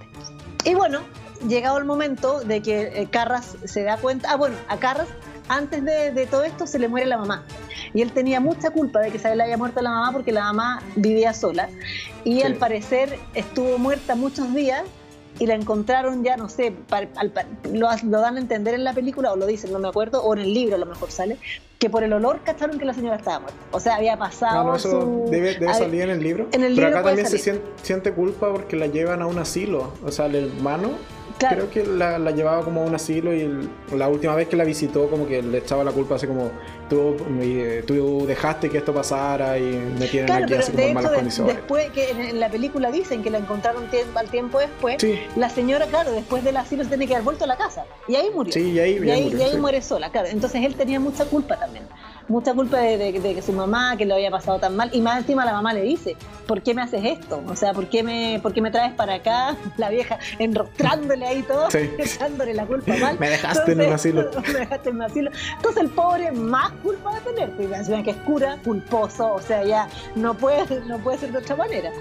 [0.63, 1.01] Y bueno,
[1.47, 5.07] llegado el momento de que eh, Carras se da cuenta, ah, bueno, a Carras
[5.47, 7.43] antes de, todo esto se le muere la mamá.
[7.93, 10.43] Y él tenía mucha culpa de que se le haya muerto la mamá porque la
[10.43, 11.69] mamá vivía sola.
[12.23, 14.83] Y al parecer estuvo muerta muchos días
[15.37, 16.73] y la encontraron ya, no sé,
[17.71, 17.87] lo,
[18.19, 20.53] dan a entender en la película o lo dicen, no me acuerdo, o en el
[20.53, 21.37] libro a lo mejor sale,
[21.77, 23.59] que por el olor cacharon que la señora estaba muerta.
[23.71, 24.63] O sea, había pasado.
[24.63, 26.47] No, eso debe, salir en el libro.
[26.53, 29.91] En el Pero acá también se siente, siente, culpa porque la llevan a un asilo.
[30.05, 30.91] O sea, el hermano
[31.37, 35.09] Creo que la, llevaba como a un asilo y la última vez que la visitó
[35.09, 36.51] como que le echaba la culpa así como
[36.89, 37.15] tú,
[37.85, 39.63] tú dejaste que esto pasara y
[39.99, 41.55] me tienen aquí así como en malas condiciones.
[41.55, 43.85] Después que en, la película dicen que la encontraron
[44.15, 44.97] al tiempo después,
[45.35, 48.15] la señora, claro, después del asilo se tiene que haber vuelto a la casa y
[48.15, 48.53] ahí murió.
[48.53, 50.27] Sí, y ahí, y ahí, muere sola, claro.
[50.29, 51.85] Entonces él tenía mucha culpa también
[52.27, 55.45] mucha culpa de, que su mamá, que lo había pasado tan mal, y más encima
[55.45, 56.15] la mamá le dice,
[56.47, 57.41] ¿por qué me haces esto?
[57.47, 59.55] O sea, ¿por qué me, por qué me traes para acá?
[59.77, 63.17] La vieja enrostrándole ahí todo, echándole la culpa mal.
[63.19, 64.29] me dejaste en un asilo.
[64.53, 65.31] me dejaste en un asilo.
[65.55, 69.87] Entonces el pobre más culpa de tener, porque que es cura, culposo, o sea, ya
[70.15, 71.91] no puede, no puede ser de otra manera.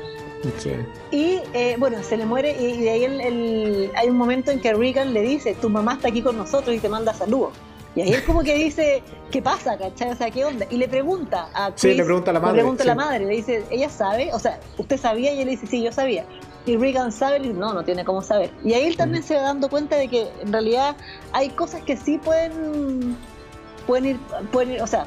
[0.59, 0.73] Sí.
[1.11, 4.75] Y eh, bueno, se le muere y, de ahí el, hay un momento en que
[4.75, 7.53] Regan le dice, tu mamá está aquí con nosotros y te manda saludos.
[7.95, 10.11] Y ahí es como que dice, ¿qué pasa, cachai?
[10.11, 10.67] O sea, ¿qué onda?
[10.69, 12.57] Y le pregunta a Chris, Sí, le pregunta a la madre.
[12.57, 14.31] Le pregunta a la madre, le dice, ¿ella sabe?
[14.33, 15.33] O sea, ¿usted sabía?
[15.33, 16.25] Y él le dice, sí, yo sabía.
[16.67, 18.51] Y Regan sabe, y dice, no, no tiene cómo saber.
[18.65, 20.97] Y ahí él también se va dando cuenta de que en realidad
[21.33, 23.17] hay cosas que sí pueden,
[23.87, 24.19] pueden ir,
[24.51, 25.07] pueden ir, o sea,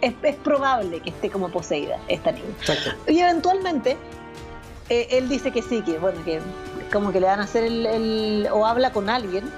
[0.00, 2.46] es, probable que esté como poseída esta niña.
[2.60, 2.90] Exacto.
[3.06, 3.96] Y eventualmente
[4.88, 6.40] eh, él dice que sí, que bueno, que
[6.92, 9.50] como que le van a hacer el o habla con alguien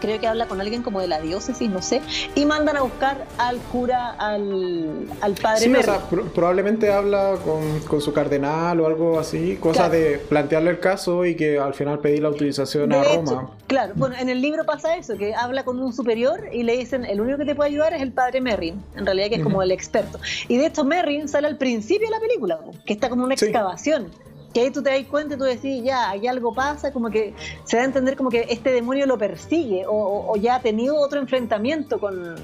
[0.00, 2.00] creo que habla con alguien como de la diócesis, no sé,
[2.34, 5.60] y mandan a buscar al cura, al, al padre.
[5.60, 6.00] Sí, o sea,
[6.34, 11.58] probablemente habla con, su cardenal o algo así, cosa de plantearle el caso y que
[11.58, 13.50] al final pedir la autorización a Roma.
[13.66, 17.04] Claro, bueno, en el libro pasa eso, que habla con un superior y le dicen,
[17.04, 19.62] el único que te puede ayudar es el padre Merrin, en realidad que es como
[19.62, 20.18] el experto.
[20.48, 24.10] Y de hecho Merrin sale al principio de la película, que está como una excavación
[24.58, 27.32] que ahí tú te das cuenta y tú decís, ya, ahí algo pasa, como que
[27.64, 31.20] se da a entender como que este demonio lo persigue o, ya ha tenido otro
[31.20, 32.34] enfrentamiento con,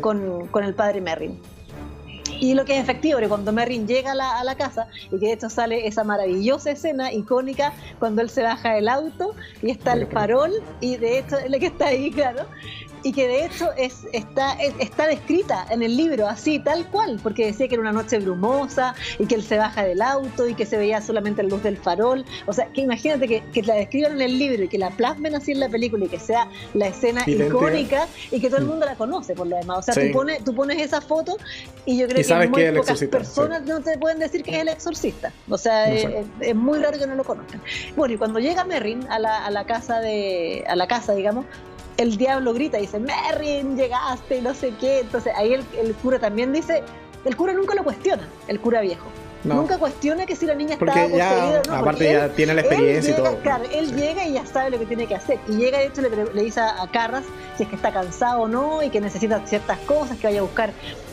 [0.00, 1.40] con, el padre Merrin.
[2.40, 5.18] Y lo que es efectivo, que cuando Merrin llega a la, a la, casa, y
[5.20, 9.70] que de hecho sale esa maravillosa escena icónica cuando él se baja del auto y
[9.70, 12.46] está el farol, y de hecho, es lo que está ahí, claro,
[13.02, 17.46] y que de hecho es, está, está descrita en el libro así, tal cual, porque
[17.46, 20.66] decía que era una noche brumosa y que él se baja del auto y que
[20.66, 22.24] se veía solamente la luz del farol.
[22.46, 25.34] O sea, que imagínate que, que la describan en el libro y que la plasmen
[25.34, 28.86] así en la película y que sea la escena icónica y que todo el mundo
[28.86, 29.78] la conoce por lo demás.
[29.78, 31.36] O sea, tú, pones, tú pones esa foto
[31.84, 35.32] y yo creo que muy pocas personas no te pueden decir que es el exorcista.
[35.48, 37.60] O sea, es, muy raro que no lo conozcan.
[37.96, 41.46] Bueno, y cuando llega Merrin a la, a la casa de, a la casa, digamos,
[41.96, 45.00] el diablo grita y dice, Merrin, llegaste, y no sé qué.
[45.00, 46.82] Entonces ahí el, cura también dice,
[47.24, 49.06] el cura nunca lo cuestiona, el cura viejo.
[49.44, 51.74] Nunca cuestiona que si la niña estaba poseída no.
[51.74, 53.36] Aparte ya tiene la experiencia y todo.
[53.38, 55.40] Claro, él llega y ya sabe lo que tiene que hacer.
[55.48, 57.24] Y llega, de hecho, le, le dice a, Carras
[57.56, 60.42] si es que está cansado o no y que necesita ciertas cosas, que vaya a
[60.42, 60.72] buscar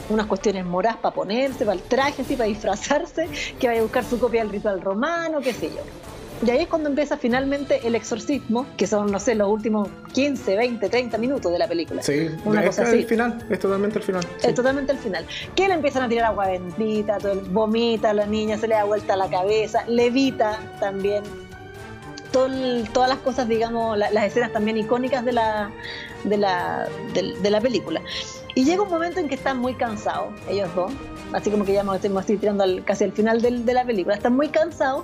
[0.10, 3.28] unas cuestiones moras para ponerse, para el traje, así, para disfrazarse,
[3.60, 5.82] que vaya a buscar su copia del ritual romano, qué sé yo.
[6.46, 10.56] Y ahí es cuando empieza finalmente el exorcismo, que son, no sé, los últimos 15,
[10.56, 12.02] 20, 30 minutos de la película.
[12.02, 14.26] Sí, Una es el final, es totalmente el final.
[14.42, 15.26] Es totalmente el final.
[15.56, 18.76] Que le empiezan a tirar agua bendita, todo el, vomita a la niña, se le
[18.76, 21.24] da vuelta la cabeza, levita también.
[22.32, 25.72] todas las cosas, digamos, las escenas también icónicas de la,
[26.24, 28.02] de la, de, la película.
[28.56, 30.92] Y llega un momento en que están muy cansados, ellos dos,
[31.34, 34.48] así como que ya me estoy, tirando casi al final de la película, están muy
[34.48, 35.04] cansados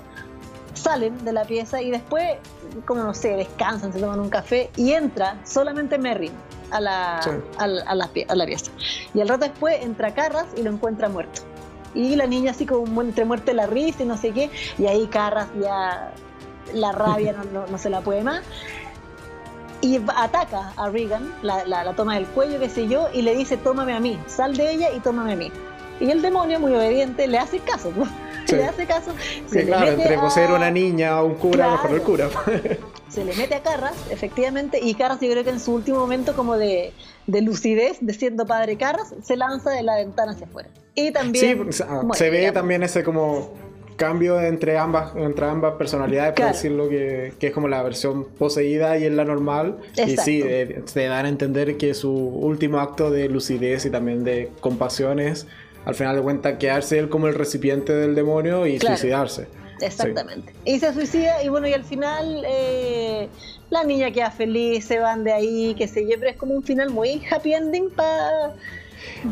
[0.86, 2.38] salen de la pieza y después,
[2.86, 6.32] como no sé, descansan, se toman un café y entra solamente Merrin
[6.70, 7.20] a la,
[7.58, 8.72] a, la, pieza.
[9.16, 11.42] Y al rato después entra Carras y lo encuentra muerto.
[11.96, 15.08] Y la niña así como entre muerte la risa y no sé qué, y ahí
[15.08, 16.14] Carras ya
[16.72, 18.44] la rabia no, no, se la puede más.
[19.82, 23.58] Y ataca a Regan, la, la, toma del cuello, qué sé yo, y le dice,
[23.58, 25.52] tómame a mí, sal de ella y tómame a mí.
[26.00, 27.92] Y el demonio, muy obediente, le hace caso.
[28.52, 29.12] le hace caso.
[29.48, 32.30] Se claro, entre poseer una niña o un cura, mejor el cura.
[33.10, 36.36] se le mete a Carras, efectivamente, y Carras yo creo que en su último momento
[36.36, 36.94] como de,
[37.28, 40.70] de lucidez, de siendo padre Carras, se lanza de la ventana hacia afuera.
[40.96, 41.72] Y también...
[41.72, 43.54] Sí, se ve también ese como
[43.96, 48.98] cambio entre ambas, entre ambas personalidades, por decirlo, que, que, es como la versión poseída
[48.98, 49.78] y es la normal.
[49.96, 54.24] Y sí, eh, se dan a entender que su último acto de lucidez y también
[54.24, 55.48] de compasión es,
[55.86, 59.48] al final de cuentas, quedarse él como el recipiente del demonio y suicidarse.
[59.82, 60.54] Exactamente.
[60.64, 63.28] Y se suicida y bueno, y al final eh,
[63.70, 66.64] la niña queda feliz, se van de ahí, qué sé yo, pero es como un
[66.64, 68.56] final muy happy ending para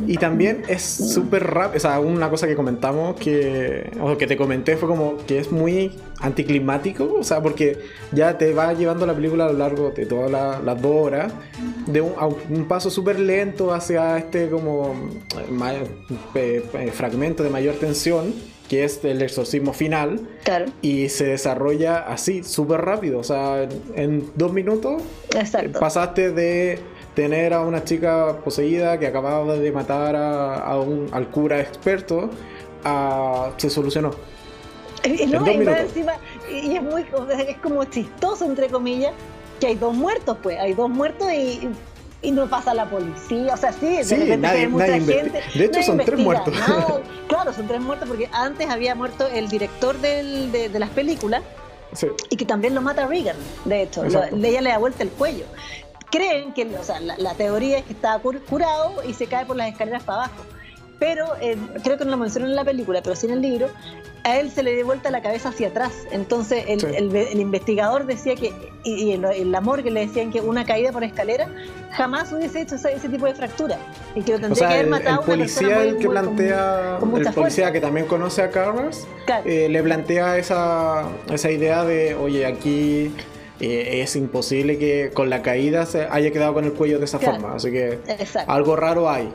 [0.08, 4.38] y también es súper rápido, o sea, una cosa que comentamos que, o que te
[4.38, 7.78] comenté fue como que es muy anticlimático, o sea, porque
[8.12, 11.34] ya te va llevando la película a lo largo de todas las dos horas,
[11.88, 12.14] de un,
[12.50, 14.96] un paso súper lento hacia este como
[16.36, 18.34] eh, eh, fragmento de mayor tensión,
[18.68, 20.66] que es el exorcismo final, claro.
[20.82, 25.04] y se desarrolla así, súper rápido, o sea, en dos minutos
[25.80, 26.80] pasaste de
[27.16, 32.30] tener a una chica poseída que acababa de matar a, un, al cura experto,
[33.58, 34.12] se solucionó.
[35.06, 36.14] No, y, encima,
[36.50, 37.06] y, es muy
[37.48, 39.12] es como chistoso entre comillas
[39.60, 41.68] que hay dos muertos pues hay dos muertos y,
[42.22, 43.54] y no pasa la policía.
[43.54, 46.54] O sea sí, de repente nadie, hay mucha gente de hecho son tres muertos.
[47.28, 51.44] claro son tres muertos porque antes había muerto el director del, de, las películas
[52.30, 53.36] y que también lo mata Reagan
[53.66, 55.46] de hecho ella le da vuelta el cuello
[56.14, 59.70] creen que, o sea, la, teoría es que estaba curado y se cae por las
[59.70, 60.44] escaleras para abajo.
[61.00, 63.68] Pero eh, creo que no lo mencionan en la película, pero sí en el libro,
[64.24, 65.92] a él se le dio vuelta la cabeza hacia atrás.
[66.12, 68.54] Entonces el, investigador decía que,
[68.84, 71.50] y, el, amor que le decían que una caída por escalera
[71.92, 73.80] jamás hubiese hecho ese, tipo de fractura.
[74.16, 77.82] Y que lo tendría que haber matado el policía el que plantea, el policía que
[77.82, 79.08] también conoce a Carras,
[79.46, 83.12] eh, le plantea esa, esa idea de, oye, aquí
[83.66, 87.18] eh, es imposible que con la caída se haya quedado con el cuello de esa
[87.18, 87.56] forma.
[87.56, 88.00] Así que
[88.46, 89.30] algo raro hay.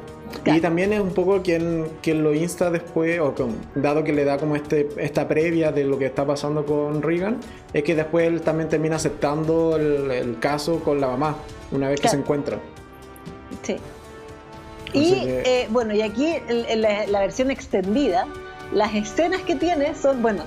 [0.45, 3.35] Y también es un poco quien, quien lo insta después, o
[3.75, 7.39] dado que le da como este, esta previa de lo que está pasando con Reagan,
[7.73, 11.37] es que después él también termina aceptando el, caso con la mamá,
[11.73, 12.59] una vez que se encuentra.
[13.63, 13.77] Sí.
[14.93, 16.35] y eh, bueno, y aquí
[16.77, 18.27] la, la versión extendida,
[18.75, 20.45] las escenas que tiene son, bueno,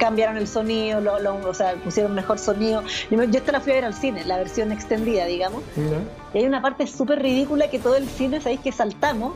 [0.00, 2.82] cambiaron el sonido, lo, o sea, pusieron mejor sonido.
[3.10, 5.62] Yo, esta la fui a ver al cine, la versión extendida, digamos.
[6.34, 9.34] Y hay una parte súper ridícula que todo el cine, sabéis que saltamos,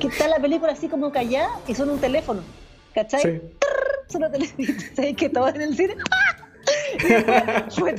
[0.00, 2.42] que está la película así como callada y son un teléfono.
[2.94, 3.22] ¿Cachai?
[3.22, 3.40] Sí.
[4.08, 4.66] Suena teléfono.
[4.96, 5.96] ¿Sabéis que todo en el cine?
[7.70, 7.96] Fue,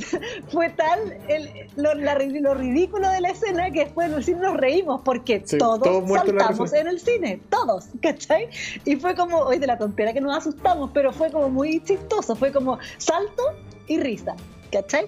[0.48, 4.56] fue, tal el, lo, lo, ridículo de la escena que después en el cine nos
[4.56, 8.48] reímos porque todos, saltamos en, el cine, todos, ¿cachai?
[8.84, 12.36] Y fue como, oye, de la tontera que nos asustamos, pero fue como muy chistoso,
[12.36, 13.42] fue como salto
[13.86, 14.34] y risa.
[14.70, 15.06] ¿Cachai?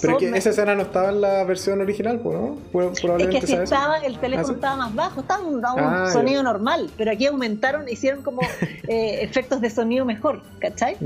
[0.00, 2.56] Pero que esa escena no estaba en la versión original, ¿no?
[2.72, 6.10] Probablemente es que si estaba, el teléfono ¿Ah, estaba más bajo, estaba un, un ah,
[6.10, 8.40] sonido normal, pero aquí aumentaron, hicieron como
[8.88, 10.96] eh, efectos de sonido mejor, ¿cachai?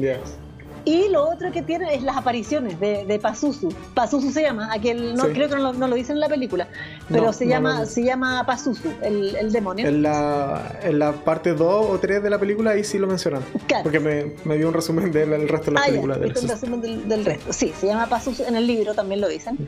[0.84, 3.68] Y lo otro que tiene es las apariciones de, de Pazuzu.
[3.94, 6.68] Pazuzu se llama, aquel, no, creo que no lo, dicen en la película,
[7.09, 9.86] pero se, llama, se llama Pazuzu, el, el demonio.
[9.86, 13.42] En la, en la parte 2 o 3 de la película ahí sí lo mencionan.
[13.82, 16.16] Porque me, me dio un resumen del resto de la ah, película.
[16.16, 17.52] un resumen del, resto.
[17.52, 19.59] Sí, se llama Pazuzu, en el libro también lo dicen.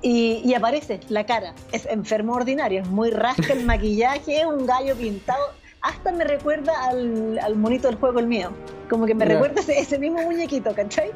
[0.00, 1.54] Y, y, aparece la cara.
[1.72, 5.42] Es enfermo ordinario, es muy rasca el maquillaje, es un gallo pintado
[5.82, 8.50] hasta me recuerda al, al monito del juego el mío.
[8.88, 11.10] Como que me recuerda ese, mismo muñequito, ¿cachai?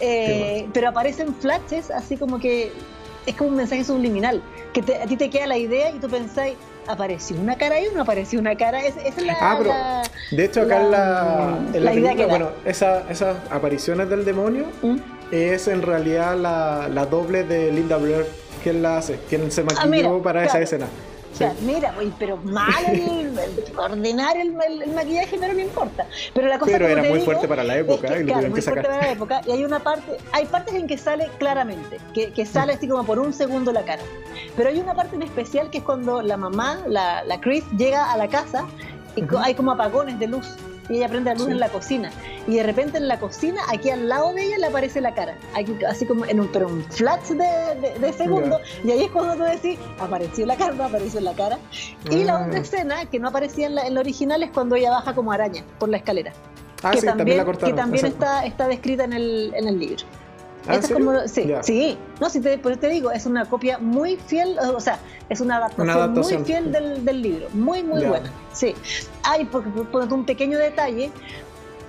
[0.00, 2.72] Eh, pero aparecen flashes así como que
[3.26, 4.40] es como un mensaje subliminal,
[4.72, 6.56] que a ti te queda la idea y tú pensáis,
[6.86, 8.84] ¿apareció una cara o no apareció una cara?
[8.84, 9.72] Es, es la, ah, pero
[10.36, 14.96] de hecho acá en la, en la, película, bueno, esa, esas apariciones del demonio ¿Mm?
[15.32, 18.26] es en realidad la, la, doble de Linda Blair,
[18.62, 20.86] quien la hace, quien se ah, maquilló para esa escena
[21.62, 23.32] mira, pero mal, el,
[23.76, 26.06] ordinario el, maquillaje, pero no importa.
[26.34, 29.02] Pero la cosa pero era muy fuerte para la época y lo muy fuerte para
[29.02, 29.40] la época.
[29.46, 33.04] Y hay una parte, hay partes en que sale claramente, que, que sale así como
[33.04, 34.02] por un segundo la cara.
[34.56, 38.12] Pero hay una parte en especial que es cuando la mamá, la, la Chris, llega
[38.12, 38.66] a la casa
[39.14, 40.56] y hay como apagones de luz
[40.88, 42.10] y ella prende la luz en la cocina.
[42.46, 45.36] Y de repente en la cocina, aquí al lado de ella, le aparece la cara.
[45.88, 48.60] así como en un, pero un flash de, de, segundo.
[48.84, 51.58] Y ahí es cuando tú decís, apareció la cara, no apareció la cara.
[52.10, 52.62] Y la otra ah.
[52.62, 55.88] escena que no aparecía en la, en original es cuando ella baja como araña por
[55.88, 56.32] la escalera.
[56.82, 60.04] Ah, que también, Que también está, está descrita en el, en el libro.
[60.68, 64.58] ¿Ah, es como, sí, sí, no, si te, te digo, es una copia muy fiel,
[64.58, 64.98] o sea,
[65.28, 68.30] es una adaptación, muy fiel del, del, libro, muy, muy buena.
[68.52, 68.74] Sí,
[69.22, 71.10] hay, porque ponete un pequeño detalle,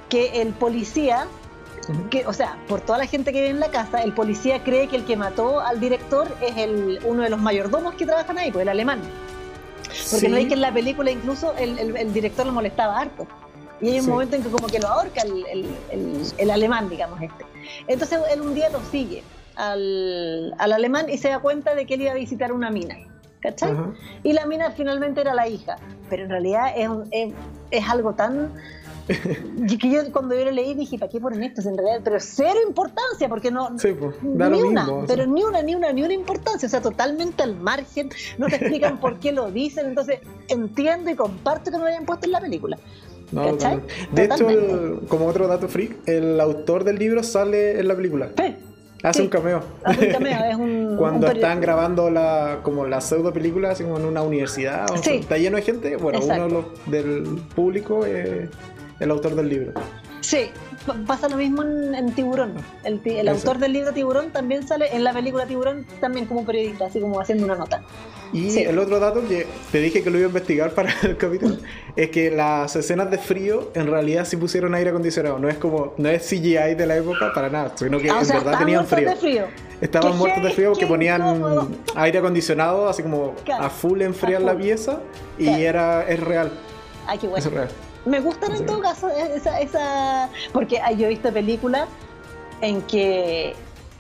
[0.09, 1.27] que el policía,
[2.09, 4.87] que, o sea, por toda la gente que vive en la casa, el policía cree
[4.87, 8.51] que el que mató al director es el, uno de los mayordomos que trabajan ahí,
[8.51, 9.01] pues el alemán.
[10.11, 13.27] Porque no hay que en la película incluso el, el, director lo molestaba harto.
[13.81, 15.67] Y hay un momento en que como que lo ahorca el,
[16.37, 17.45] el, alemán, digamos este.
[17.87, 19.23] Entonces él un día lo sigue
[19.55, 22.97] al, al, alemán y se da cuenta de que él iba a visitar una mina.
[23.39, 23.75] ¿Cachai?
[24.23, 25.77] Y la mina finalmente era la hija.
[26.09, 27.33] Pero en realidad es, es,
[27.69, 28.51] es algo tan
[29.79, 31.61] que yo cuando yo lo leí dije, ¿para qué ponen esto?
[31.67, 33.77] En realidad, pero cero importancia, porque no.
[33.79, 36.67] Sí, pues, da ni lo una, mismo, pero ni una, ni una, ni una importancia.
[36.67, 38.09] O sea, totalmente al margen.
[38.37, 39.87] No te explican por qué lo dicen.
[39.87, 42.77] Entonces, entiendo y comparto que no lo hayan puesto en la película.
[43.31, 43.57] No,
[44.13, 44.47] de hecho,
[45.09, 48.29] como otro dato freak, el autor del libro sale en la película.
[48.37, 48.55] Sí.
[49.03, 49.61] Hace un cameo.
[49.83, 50.95] Hace un cameo, es un.
[50.97, 55.17] Cuando están grabando la, como la pseudo película, así como en una universidad, o Sí.
[55.17, 55.97] está lleno de gente.
[55.97, 56.45] Bueno, Exacto.
[56.45, 58.49] uno de los- del público es
[58.99, 59.73] el autor del libro.
[60.21, 60.49] Sí,
[61.05, 62.53] pasa lo mismo en, en Tiburón.
[62.83, 66.85] El, el autor del libro Tiburón también sale en la película Tiburón, también como periodista,
[66.87, 67.83] así como haciendo una nota.
[68.33, 68.63] Y Sí.
[68.63, 71.55] el otro dato que te dije que lo iba a investigar para el capítulo
[71.95, 75.39] es que las escenas de frío en realidad sí pusieron aire acondicionado.
[75.39, 78.25] No es como, no es CGI de la época para nada, sino que Ah, en
[78.25, 79.15] sea, verdad tenían frío.
[79.15, 79.45] frío.
[79.79, 81.69] Estaban Qué muertos de frío porque ponían incómodo.
[81.95, 84.99] aire acondicionado, así como a full enfriar A la pieza
[85.37, 85.61] y Claro.
[85.61, 86.51] era es real.
[87.05, 87.45] Ay, qué bueno.
[87.45, 87.69] Es real.
[88.07, 91.87] Me gustan en todo caso e-, esa, esa porque yo he visto películas
[92.61, 93.55] en que,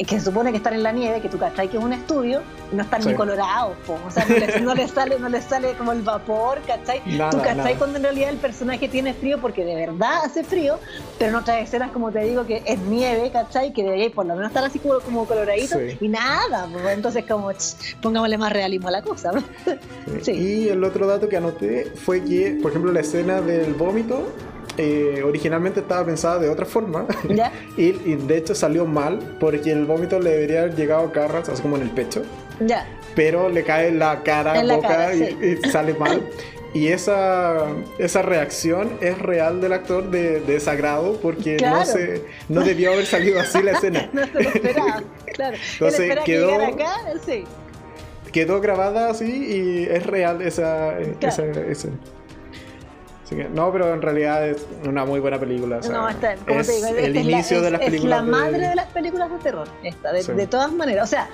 [0.05, 2.41] que se supone que están en la nieve, que tú cachai que es un estudio,
[2.71, 3.09] y no están Sí.
[3.09, 3.97] ni colorados, po.
[4.07, 7.01] o sea, no les, no les sale, no les sale como el vapor, ¿cachai?
[7.05, 7.77] Nada, tú cachai nada.
[7.77, 10.77] cuando en realidad el personaje tiene frío porque de verdad hace frío,
[11.17, 13.73] pero en otras escenas, como te digo, que es nieve, ¿cachai?
[13.73, 15.97] Que debería por lo menos estar así como, como coloradito, Sí.
[15.99, 16.87] y nada, po.
[16.89, 19.43] entonces como, ch, pongámosle más realismo a la cosa, ¿no?
[20.21, 20.31] Sí.
[20.31, 24.27] Y el otro dato que anoté fue que, por ejemplo, la escena del vómito
[24.77, 27.05] eh, originalmente estaba pensada de otra forma.
[27.29, 27.51] ¿Ya?
[27.77, 31.49] y, y de hecho salió mal porque el vómito le debería haber llegado a Carras,
[31.49, 32.23] así como en el pecho.
[32.59, 32.87] Ya.
[33.15, 35.37] Pero le cae en la cara, En la boca cara, y, sí.
[35.65, 36.27] y sale mal.
[36.73, 37.63] Y esa,
[37.97, 41.77] esa reacción es real del actor de, de desagrado porque Claro.
[41.79, 44.09] no, se, no debió haber salido así la escena.
[44.13, 45.57] No se lo esperaba, claro.
[45.73, 46.95] Entonces, quedó- que acá,
[47.25, 47.43] sí.
[48.31, 51.95] Quedó grabada así y es real esa, esa escena.
[53.27, 55.79] Así que, no, pero en realidad es una muy buena película.
[55.79, 57.71] o sea, no, está, como es te digo, el esta es la- inicio de es-
[57.73, 58.23] las es películas.
[58.25, 58.75] la madre de...
[58.75, 60.31] las películas de terror, esta, de, Sí.
[60.31, 61.03] de todas maneras.
[61.03, 61.27] O sea,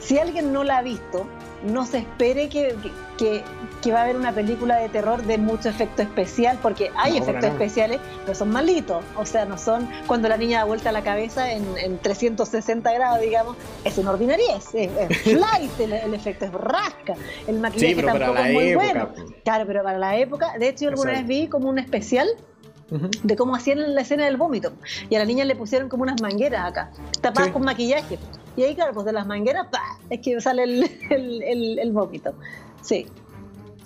[0.00, 1.24] si alguien no la ha visto,
[1.62, 3.44] no se espere que, que, que
[3.92, 7.44] va a haber una película de terror de mucho efecto especial, porque hay No, efectos
[7.50, 9.02] especiales, pero son malitos.
[9.16, 13.20] O sea, no son cuando la niña da vuelta la cabeza en, en 360 grados,
[13.20, 17.14] digamos, es una ordinariez, es, es flight, el, el efecto es rasca,
[17.46, 18.84] el maquillaje pero para tampoco la es muy época.
[18.84, 19.08] bueno.
[19.44, 21.28] Claro, pero para la época, de hecho yo alguna Exacto.
[21.28, 22.28] vez vi como un especial
[22.90, 24.72] de cómo hacían la escena del vómito.
[25.10, 26.90] Y a la niña le pusieron como unas mangueras acá,
[27.20, 27.52] tapadas Sí.
[27.52, 28.18] con maquillaje.
[28.56, 29.80] Y ahí, claro, pues de las mangueras, ¡pa!
[30.10, 32.32] es que sale el, el, el- el vómito.
[32.82, 33.06] Sí,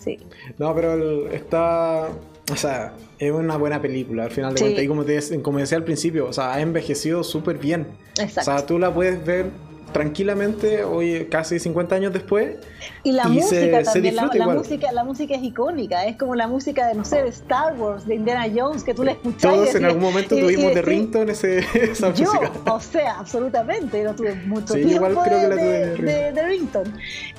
[0.03, 0.19] sí.
[0.59, 2.09] No, pero el- está.
[2.53, 4.65] O sea, es una buena película al final de Sí.
[4.65, 4.85] cuentas.
[4.85, 7.87] Y como, te, como decía al principio, o sea, ha envejecido súper bien.
[8.21, 8.41] Exacto.
[8.41, 9.47] O sea, tú la puedes ver
[9.93, 12.57] tranquilamente hoy, casi 50 años después.
[13.05, 14.59] y la y música se- se también, la, disfruta la igual.
[14.59, 18.07] música, la música es icónica, es como la música de, no sé, de Star Wars,
[18.07, 19.39] de Indiana Jones, que tú la escuchas.
[19.45, 22.25] y Todos en decís- algún momento y- y tuvimos de decís, ringtone ese, esa Yo,
[22.33, 22.53] música.
[22.73, 26.33] o sea, absolutamente, yo tuve mucho Sí, tiempo igual creo que la de, tuve de,
[26.33, 26.33] de de-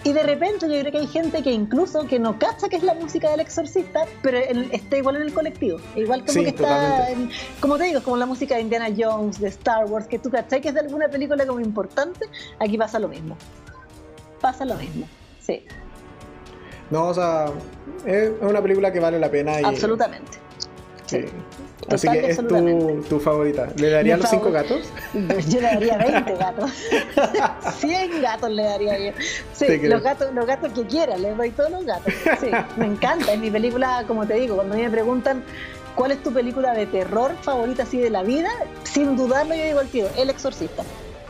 [0.03, 2.83] Y de repente yo creo que hay gente que incluso que no cacha que es
[2.83, 5.79] la música del exorcista, pero está igual en el colectivo.
[5.95, 7.29] Igual como Sí, que está, en-
[7.59, 10.61] como te digo, como la música de Indiana Jones, de Star Wars, que tú cachai
[10.61, 12.25] que es de alguna película como importante,
[12.59, 13.37] aquí pasa lo mismo.
[14.41, 15.07] Pasa lo mismo,
[15.39, 15.63] sí,
[16.89, 17.45] No, o sea,
[18.05, 19.59] es una película que vale la pena.
[19.61, 20.33] Y, absolutamente.
[21.05, 21.21] Sí.
[21.21, 21.25] Sí.
[21.89, 23.67] Así Total y que es tu, favorita.
[23.77, 24.79] ¿Le daría los cinco favor- gatos?
[25.49, 26.71] Yo le daría 20 gatos.
[27.79, 29.11] 100 gatos le daría yo.
[29.53, 32.13] Sí, los gatos, los gatos que quiera, les doy todos los gatos.
[32.39, 32.47] Sí,
[32.77, 33.33] me encanta.
[33.33, 35.43] Es mi película, como te digo, cuando a mí me preguntan
[35.95, 38.49] cuál es tu película de terror favorita así de la vida,
[38.83, 40.83] sin dudarlo yo digo al tío, El Exorcista.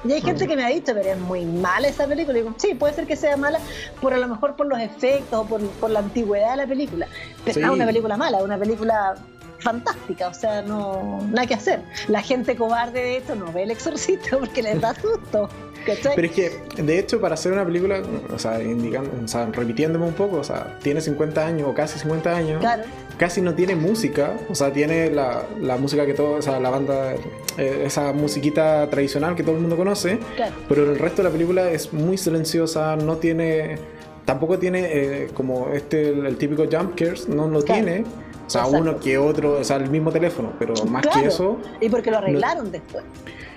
[0.05, 2.37] Y hay gente que me ha dicho, pero es muy mala esa película.
[2.37, 3.59] Y digo, sí, puede ser que sea mala
[4.01, 7.07] por a lo mejor por los efectos o por, por la antigüedad de la película.
[7.45, 7.59] Pero Sí.
[7.61, 9.15] no es una película mala, es una película
[9.63, 11.81] fantástica, o sea, no nada que hacer.
[12.07, 15.49] La gente cobarde de esto no ve el exorcista porque les da susto.
[15.85, 16.13] ¿cachai?
[16.15, 18.01] Pero es que, de hecho, para hacer una película,
[18.33, 21.99] o sea, indicando, o sea, repitiéndome un poco, o sea, tiene 50 años o casi
[21.99, 22.83] 50 años, Claro,
[23.17, 26.69] casi no tiene música, o sea, tiene la, la música que todo, o sea, la
[26.69, 27.13] banda,
[27.57, 30.53] eh, esa musiquita tradicional que todo el mundo conoce, claro.
[30.69, 33.77] pero el resto de la película es muy silenciosa, no tiene
[34.25, 37.83] tampoco tiene eh, como este, el, típico jump cares, no lo Claro.
[37.83, 38.05] tiene.
[38.53, 38.81] O sea, Exacto.
[38.83, 41.57] uno que otro, o sea, el mismo teléfono, pero más que eso.
[41.81, 43.03] Y porque lo arreglaron después.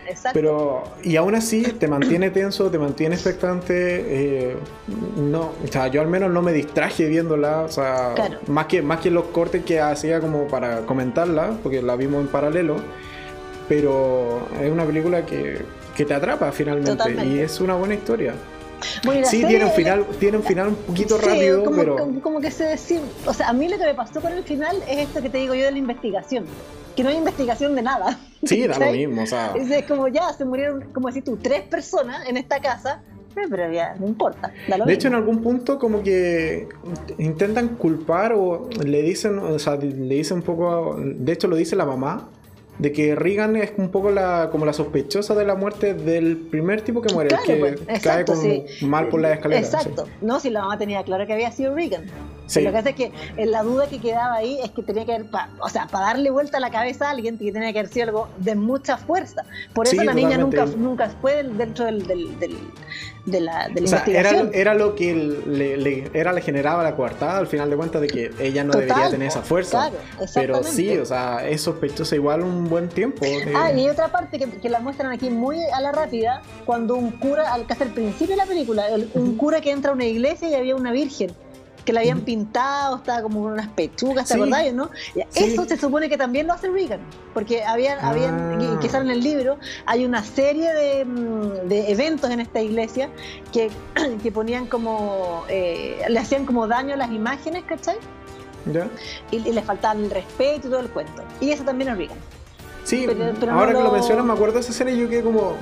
[0.09, 0.31] Exacto.
[0.32, 3.74] Pero, y aún así, te mantiene tenso, te mantiene expectante.
[3.74, 4.56] eh,
[5.16, 7.62] no, o sea, yo al menos no me distraje viéndola.
[7.62, 8.39] O sea, Claro.
[8.47, 12.28] más, que, más que los cortes que hacía como para comentarla, porque la vimos en
[12.28, 12.77] paralelo.
[13.68, 15.59] Pero es una película que,
[15.94, 16.93] que te atrapa finalmente.
[16.93, 17.27] Totalmente.
[17.35, 18.32] Y es una buena historia.
[19.04, 21.96] Bueno, Sí, serie- tiene un final, tiene un final un poquito Sí, rápido, como, pero.
[21.96, 24.42] como, como que se decir, o sea, a mí lo que me pasó con el
[24.44, 26.44] final es esto que te digo yo de la investigación,
[26.94, 28.18] que no hay investigación de nada.
[28.44, 29.22] Sí, da lo mismo.
[29.22, 33.02] O sea, Es, como ya, se murieron, como decís tú, tres personas en esta casa,
[33.50, 34.50] pero ya, no importa.
[34.86, 35.28] De hecho, en mismo.
[35.28, 36.68] algún punto como que
[37.18, 41.76] intentan culpar o le dicen, o sea, le dicen un poco, de hecho lo dice
[41.76, 42.28] la mamá,
[42.78, 46.82] de que Regan es un poco la como la sospechosa de la muerte del primer
[46.82, 48.24] tipo que muere, el Claro, que pues, cae
[48.77, 48.85] sí.
[48.86, 49.61] mal por la escalera.
[49.61, 50.07] Exacto.
[50.20, 52.05] No, si la mamá tenía claro que había sido Regan.
[52.47, 52.61] Sí.
[52.61, 55.15] Lo que hace es que eh, la duda que quedaba ahí es que tenía que
[55.15, 57.81] haber, pa- o sea, para darle vuelta a la cabeza a alguien que tenía que
[57.81, 59.43] haber sido algo de mucha fuerza.
[59.74, 62.57] Por eso la niña nunca, nunca fue dentro del, del- del-
[63.27, 64.51] de la, de la O sea, era, investigación.
[64.55, 68.07] era lo que le, le- era, le generaba la coartada al final de cuentas de
[68.07, 69.90] que ella no Total, debería tener esa fuerza.
[69.90, 73.24] claro, pero sí, o sea, es sospechosa igual un buen tiempo.
[73.24, 76.40] de- Ah, y hay otra parte que, que la muestran aquí muy a la rápida,
[76.65, 79.90] cuando un cura, al casi al principio de la película, el- un cura que entra
[79.90, 81.31] a una iglesia y había una virgen
[81.86, 84.40] que la habían pintado, estaba como con unas pechugas, ¿te Sí.
[84.40, 84.90] acordás, no?
[85.14, 85.22] Sí.
[85.36, 87.00] Eso se supone que también lo hace Reagan,
[87.32, 88.10] porque habían, Ah.
[88.10, 89.56] habían sale en el libro,
[89.86, 93.08] hay una serie de, mm, de eventos en esta iglesia
[93.52, 93.70] que,
[94.22, 97.96] que ponían como, eh, le hacían como daño a las imágenes, ¿cachai?
[98.72, 98.88] ¿Ya?
[99.30, 101.22] Y, y le faltaban el respeto y todo el cuento.
[101.40, 102.18] Y eso también es Reagan.
[102.84, 104.98] Sí, Pero- pero ahora no que lo lo- mencionas me acuerdo de esa serie y
[104.98, 105.54] yo quedé como,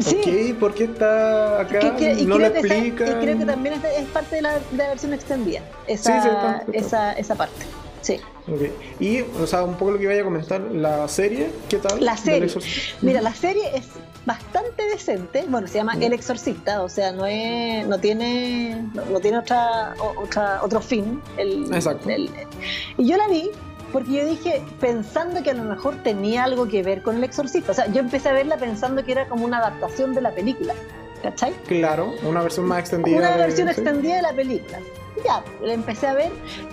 [0.00, 0.50] Sí.
[0.52, 1.78] ok, ¿por qué está acá?
[1.78, 2.76] Que- que- y, no lo explica.
[2.76, 6.22] y creo que también es, de- es parte de la, de la versión extendida, esa,
[6.22, 7.64] Sí, sí, esa, esa parte.
[8.02, 8.20] Sí.
[8.46, 8.60] Ok.
[9.00, 12.04] Y, o sea, un poco lo que iba a comentar, la serie, ¿qué tal?
[12.04, 12.48] La serie.
[13.02, 13.86] Mira, la serie es
[14.24, 15.44] bastante decente.
[15.48, 15.94] Bueno, se llama.
[16.00, 21.20] El Exorcista, o sea, no es, no tiene, no, no tiene otra, otra, otro fin.
[21.36, 22.08] El, Exacto.
[22.08, 22.30] el-
[22.96, 23.50] y yo la vi
[23.96, 27.72] porque yo dije, pensando que a lo mejor tenía algo que ver con El Exorcista.
[27.72, 30.74] O sea, yo empecé a verla pensando que era como una adaptación de la película.
[31.22, 31.54] ¿Cachai?
[31.66, 33.16] Claro, una versión más extendida.
[33.16, 34.80] Una versión extendida de la película.
[35.24, 36.30] Ya, la empecé a ver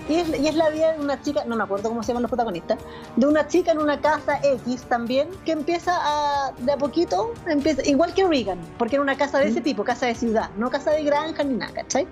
[0.09, 2.23] y es, y es la vida de una chica, no me acuerdo cómo se llaman
[2.23, 2.77] los protagonistas,
[3.15, 7.85] de una chica en una casa X también, que empieza a, de a poquito, empieza,
[7.87, 10.91] igual que Regan, porque era una casa de ese tipo, casa de ciudad, no casa
[10.91, 12.07] de granja ni nada, ¿cachai?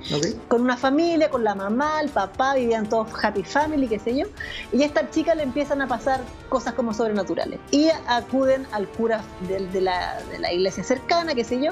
[0.48, 4.28] Con una familia, con la mamá, el papá, vivían todos happy family, qué sé yo,
[4.72, 7.60] y a esta chica le empiezan a pasar cosas como sobrenaturales.
[7.72, 11.72] Y acuden al cura de, de la, de la iglesia cercana, qué sé yo,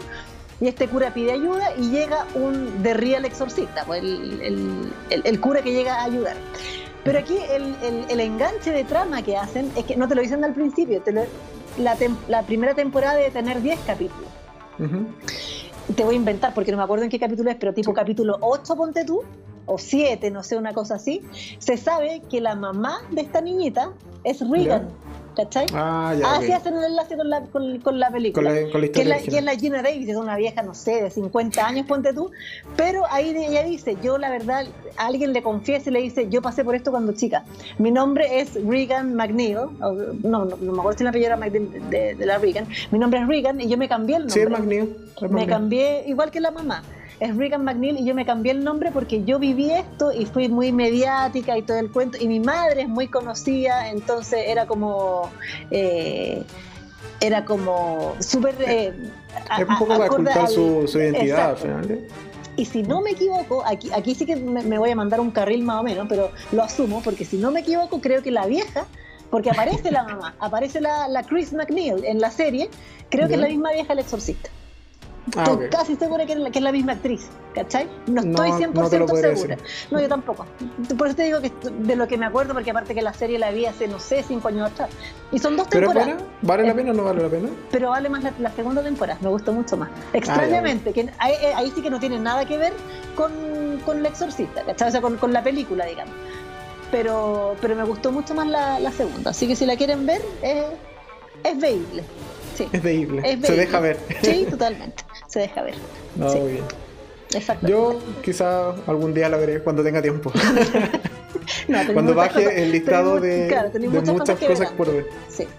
[0.62, 5.22] y este cura pide ayuda y llega un The Real Exorcista, pues el, el- el-
[5.26, 6.36] el cura que llega a ayudar.
[7.04, 10.22] Pero aquí el, el- el enganche de trama que hacen es que no te lo
[10.22, 11.24] dicen al principio, te lo-
[11.78, 14.28] la, tem- la primera temporada debe tener 10 capítulos.
[14.80, 15.06] Ujú.
[15.96, 18.38] Te voy a inventar porque no me acuerdo en qué capítulo es, pero tipo capítulo
[18.42, 19.24] 8, ponte tú,
[19.66, 21.22] o 7, no sé, una cosa así.
[21.60, 23.92] Se sabe que la mamá de esta niñita
[24.24, 24.90] es Regan,
[25.44, 25.66] ¿cachai?
[25.74, 26.34] Ah, ya.
[26.36, 26.54] Así ok.
[26.56, 28.52] hacen el enlace con la, con, con la Con película.
[28.54, 30.62] la, con la que es historia la, que es la Gina Davis, es una vieja,
[30.64, 32.32] no sé, de 50 años, ponte tú.
[32.76, 34.66] Pero ahí ella dice, yo la verdad,
[34.98, 37.44] a alguien le confiesa y le dice, yo pasé por esto cuando chica.
[37.78, 39.70] Mi nombre es Regan McNeil, o-
[40.24, 42.68] no, no, no me acuerdo si la apellido era McNeil de, de la Regan.
[42.92, 44.42] Mi nombre es Regan y yo me cambié el nombre.
[44.44, 44.96] Sí, McNeil.
[45.22, 45.48] Me McNeil.
[45.50, 46.84] cambié, igual que la mamá.
[47.20, 50.48] Es Regan McNeil y yo me cambié el nombre porque yo viví esto y fui
[50.48, 52.18] muy mediática y todo el cuento.
[52.20, 55.30] Y mi madre es muy conocida, entonces era como.
[55.72, 56.44] eh,
[57.22, 58.56] era como súper.
[58.66, 58.94] eh,
[59.60, 61.92] Es un poco para ocultar su, su identidad al final.
[61.92, 62.08] ¿eh?
[62.56, 65.32] Y si no me equivoco, aquí, aquí sí que me, me voy a mandar un
[65.32, 68.46] carril más o menos, pero lo asumo, porque si no me equivoco, creo que la
[68.48, 68.86] vieja,
[69.30, 72.70] porque aparece la mamá, aparece la, la Chris McNeil en la serie,
[73.10, 74.50] creo que es la misma vieja el exorcista.
[75.36, 77.88] Ah, Estoy casi segura que es, la, que es la misma actriz, ¿cachai?
[78.08, 79.56] No No, estoy no 100% te lo podría segura.
[79.56, 79.70] decir.
[79.92, 80.46] No, yo tampoco.
[80.98, 83.38] Por eso te digo que de lo que me acuerdo, porque aparte que la serie
[83.40, 84.90] la vi hace, no sé, cinco años atrás.
[85.32, 86.22] Y son dos ¿Pero es temporadas.
[86.24, 86.34] buena?
[86.42, 87.50] ¿Vale la Eh, pena o no vale la pena?
[87.72, 89.90] Pero vale más la, la segunda temporada, me gustó mucho Ah, más.
[90.14, 92.74] Extrañamente, que ahí, eh, ahí sí que no tiene nada que ver
[93.16, 93.32] con,
[93.86, 94.90] con El Exorcista, ¿cachai?
[94.90, 96.14] O sea, con, con la película, digamos.
[96.92, 99.32] Pero, pero me gustó mucho más la, la segunda.
[99.32, 100.64] Así que si la quieren ver, es,
[101.44, 102.04] es veíble.
[102.56, 102.68] Sí.
[102.74, 103.20] Es veíble.
[103.24, 103.58] Es Se veíble.
[103.58, 104.00] deja ver.
[104.24, 105.04] Sí, totalmente.
[105.30, 105.76] Se deja ver.
[106.18, 106.40] No, Sí.
[106.40, 106.66] muy bien.
[107.34, 107.68] Exacto.
[107.68, 110.32] Yo quizá algún día la veré cuando tenga tiempo.
[111.68, 115.08] No, cuando baje cosas- el listado de, claro, de muchas cosas por ver.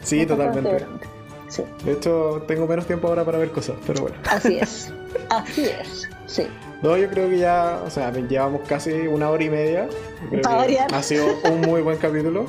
[0.03, 0.85] Sí, totalmente.
[1.49, 4.17] Sí, De hecho, tengo menos tiempo ahora para ver cosas, pero bueno.
[4.29, 4.93] así es.
[5.31, 6.09] Así es.
[6.27, 6.47] Sí.
[6.83, 9.89] No, yo creo que ya, o sea, llevamos casi una hora y media.
[10.31, 12.47] Creo que ha sido un muy buen capítulo,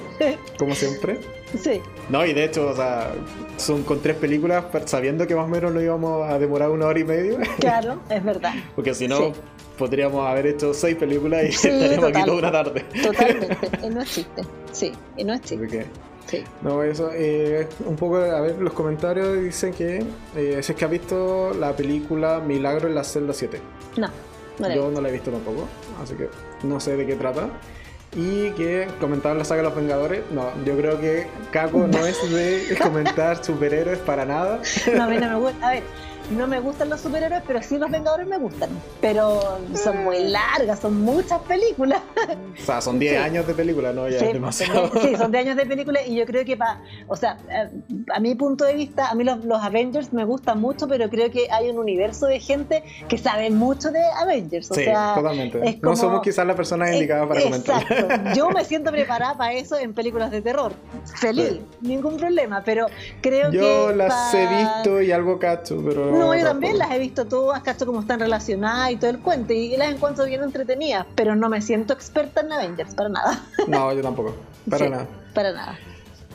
[0.58, 1.20] como siempre.
[1.62, 3.12] Sí, No, y de hecho, o sea,
[3.58, 6.98] son con tres películas, sabiendo que más o menos lo íbamos a demorar una hora
[7.00, 8.54] y media, claro, es verdad.
[8.76, 9.32] porque si no, Sí.
[9.78, 12.86] podríamos haber hecho seis películas y Sí, estaríamos aquí toda una tarde.
[13.04, 13.58] Totalmente.
[13.84, 14.42] Y no es chiste.
[14.72, 15.86] Sí, y no es chiste.
[16.32, 16.44] Sí.
[16.62, 19.98] no, eso, eh, un poco, a ver, los comentarios dicen que,
[20.36, 23.60] eh, si es que ha visto la película Milagro en la celda 7.
[23.98, 24.10] No,
[24.74, 25.68] Yo no la he visto tampoco,
[26.02, 26.30] así que
[26.64, 27.50] no sé de qué trata.
[28.16, 30.22] Y que comentaban la saga de los Vengadores.
[30.32, 34.62] No, yo creo que Kako no es de comentar superhéroes para nada.
[34.96, 35.68] No, a mí no me gusta.
[35.68, 35.84] A ver,
[36.32, 38.70] no me gustan los superhéroes, pero sí los Vengadores me gustan.
[39.00, 42.02] Pero son muy largas, son muchas películas.
[42.60, 43.18] O sea, son 10 Sí.
[43.18, 44.08] años de película, ¿no?
[44.08, 44.92] Ya Sí, es demasiado.
[45.02, 47.70] sí, son de años de películas y yo creo que para, o sea, eh,
[48.14, 51.30] a mi punto de vista, a mí los, los Avengers me gustan mucho, pero creo
[51.32, 54.72] que hay un universo de gente que sabe mucho de Avengers.
[54.72, 55.60] O Sí, sea, totalmente.
[55.68, 57.82] es No como- somos quizás las personas indicadas para Eh, comentar.
[57.84, 58.34] Exacto.
[58.36, 60.74] Yo me siento preparada para eso en películas de terror.
[61.16, 61.62] Feliz, Sí.
[61.82, 62.88] ningún problema, pero
[63.22, 63.58] creo que.
[63.58, 66.12] Yo las pa- he visto y algo cacho, pero.
[66.28, 69.54] No, yo también las he visto todas, cacho cómo están relacionadas y todo el cuento,
[69.54, 73.44] y las encuentro bien entretenidas, pero no me siento experta en Avengers, para nada.
[73.68, 74.36] No, yo tampoco.
[74.70, 75.08] Para Sí, nada.
[75.34, 75.80] Para nada.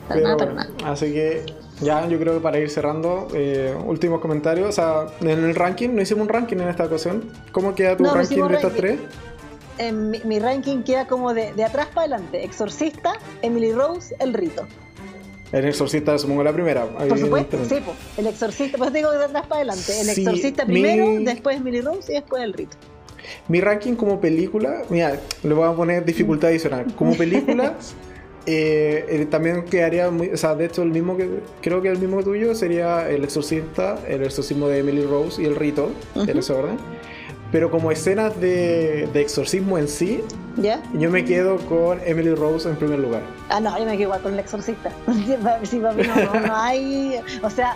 [0.07, 0.91] Para Pero nada, para bueno, nada.
[0.91, 1.45] Así que
[1.81, 4.69] ya yo creo que para ir cerrando, eh, últimos comentarios.
[4.69, 7.29] O sea, en el ranking, no hicimos un ranking en esta ocasión.
[7.51, 8.99] ¿Cómo queda tu No, ranking de estas tres?
[9.77, 12.43] En mi, mi ranking queda como de, de atrás para adelante.
[12.43, 14.65] Exorcista, Emily Rose, El Rito.
[15.51, 16.85] El exorcista supongo la primera.
[16.85, 17.93] Por supuesto, sí, po.
[18.17, 19.99] el exorcista, pues digo de atrás para adelante.
[20.01, 22.75] El Sí, exorcista mi- primero, después Emily Rose y después El Rito.
[23.47, 26.85] Mi ranking como película, mira, le voy a poner dificultad adicional.
[26.95, 27.75] Como película,
[28.45, 31.27] eh, eh, también quedaría muy, o sea, de hecho el mismo que
[31.61, 35.55] creo que el mismo tuyo sería El Exorcista, El Exorcismo de Emily Rose y El
[35.55, 36.39] Rito, en Ujú.
[36.39, 36.77] ese orden.
[37.51, 40.21] Pero como escenas de, de exorcismo en sí,
[40.57, 40.81] ¿Ya?
[40.93, 43.21] yo me quedo con Emily Rose en primer lugar.
[43.49, 44.91] Ah, no, yo me quedo igual con el exorcista.
[45.63, 47.19] Sí, papi, no, no, no hay.
[47.43, 47.75] O sea,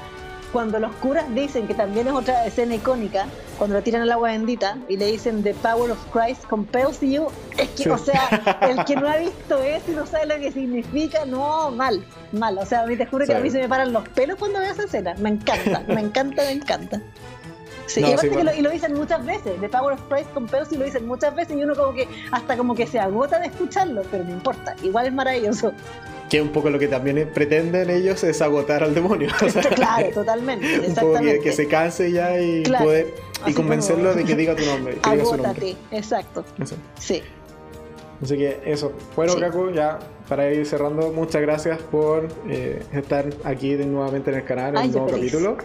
[0.52, 3.28] cuando los curas dicen que también es otra escena icónica,
[3.58, 7.28] cuando lo tiran al agua bendita y le dicen The power of Christ compels you,
[7.58, 7.90] es que, Sí.
[7.90, 11.72] o sea, el que no ha visto eso y no sabe lo que significa, no,
[11.72, 12.04] mal,
[12.34, 12.58] mal.
[12.58, 13.38] O sea, a mí te juro que Sí.
[13.38, 15.16] a mí se me paran los pelos cuando veo esa escena.
[15.20, 17.02] Me encanta, me encanta, me encanta.
[17.88, 18.52] Sí, No, y sí, que bueno.
[18.52, 21.36] lo, y lo dicen muchas veces, The Power of Christ compels you lo dicen muchas
[21.36, 24.76] veces y uno como que hasta como que se agota de escucharlo, pero no importa,
[24.84, 25.72] igual es maravilloso.
[26.30, 29.30] Que un poco lo que también pretenden ellos es agotar al demonio.
[29.46, 31.40] O sea, claro, totalmente, un poco que, exactamente.
[31.42, 32.86] que se canse ya y Claro.
[32.86, 33.14] poder
[33.46, 35.48] y convencerlo como- de que diga tu nombre, que diga su nombre.
[35.50, 36.46] Agótate, exacto.
[36.62, 36.76] Eso.
[37.00, 37.22] Sí.
[38.24, 38.94] Así que eso.
[39.16, 39.40] Bueno, Sí.
[39.40, 39.98] Caco, ya
[40.30, 44.78] para ir cerrando, muchas gracias por eh, estar aquí de nuevamente en el canal, en
[44.78, 45.32] Ay, un nuevo feliz.
[45.34, 45.58] capítulo.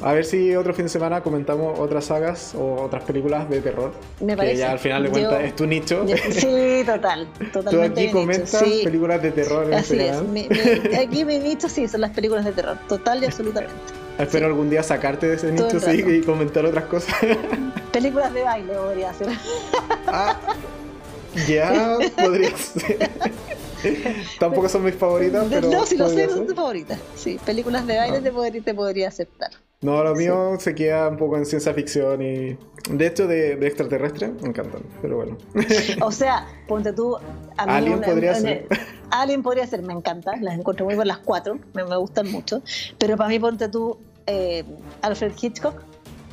[0.00, 3.92] A ver si otro fin de semana comentamos otras sagas o otras películas de terror.
[4.20, 4.56] Me que parece.
[4.58, 6.06] ya al final de cuentas es tu nicho.
[6.06, 7.86] Yo- sí, total, Tú totalmente.
[7.86, 8.12] aquí bien dicho.
[8.12, 10.22] comentas Sí, películas de terror en así es.
[10.22, 13.74] Mi- mi- aquí mi nicho sí son las películas de terror, total y absolutamente.
[14.18, 17.14] Espero algún día sacarte de ese nicho sí, y comentar otras cosas.
[17.92, 19.28] Películas de baile podría ser.
[20.06, 20.36] Ah,
[21.48, 23.10] ya podría ser.
[24.40, 25.68] Tampoco son mis favoritas, pero.
[25.70, 26.98] no, si lo sé, son tus favoritas.
[27.16, 28.22] Sí, películas de baile Ah.
[28.22, 29.50] te, podría, te podría aceptar.
[29.80, 32.58] No, lo mío se queda un poco en ciencia ficción y.
[32.90, 35.36] De hecho, de, de extraterrestre me encantan, pero bueno.
[36.02, 37.16] O sea, ponte tú.
[37.56, 38.66] A mí Alien una- podría una- ser.
[39.10, 42.62] Alien podría ser, me encanta, las encuentro muy buenas las cuatro, me, me gustan mucho.
[42.98, 44.64] Pero para mí, ponte tú, eh,
[45.02, 45.82] Alfred Hitchcock,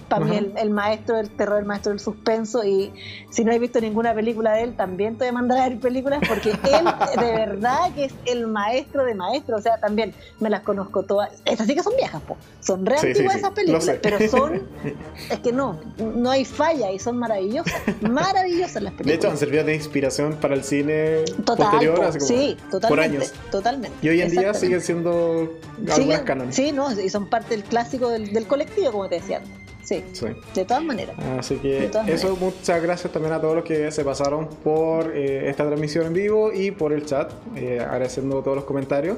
[0.08, 2.64] para mí el, el maestro del terror, el maestro del suspenso.
[2.64, 2.94] Y
[3.30, 5.80] si no he visto ninguna película de él, también te voy a mandar a ver
[5.80, 6.86] películas porque él
[7.20, 9.60] de verdad que es el maestro de maestros.
[9.60, 11.32] O sea, también me las conozco todas.
[11.46, 12.38] Estas sí que son viejas, po.
[12.62, 14.64] son re Sí, antiguas sí, esas películas, pero son.
[15.30, 17.74] Es que no, no hay falla y son maravillosas.
[18.02, 19.06] Maravillosas las películas.
[19.08, 22.58] De hecho, han servido de inspiración para el cine Total, posterior, po, así como sí,
[22.70, 23.34] totalmente, por años.
[23.52, 23.98] totalmente.
[24.02, 25.52] Y hoy en día siguen siendo
[25.92, 26.56] algunas cánones.
[26.56, 29.38] Sí, no, y son parte del clásico del, del colectivo, como te decía.
[29.38, 29.65] antes.
[29.86, 30.26] Sí, Sí.
[30.56, 31.16] de todas maneras.
[31.38, 35.66] Así que eso, muchas gracias también a todos los que se pasaron por eh, esta
[35.66, 39.18] transmisión en vivo y por el chat, eh, agradeciendo todos los comentarios.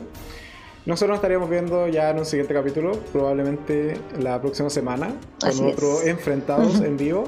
[0.85, 5.07] Nosotros nos estaríamos viendo ya en un siguiente capítulo, probablemente la próxima semana,
[5.39, 5.73] con Así es.
[5.73, 7.25] otro Enfrentados en vivo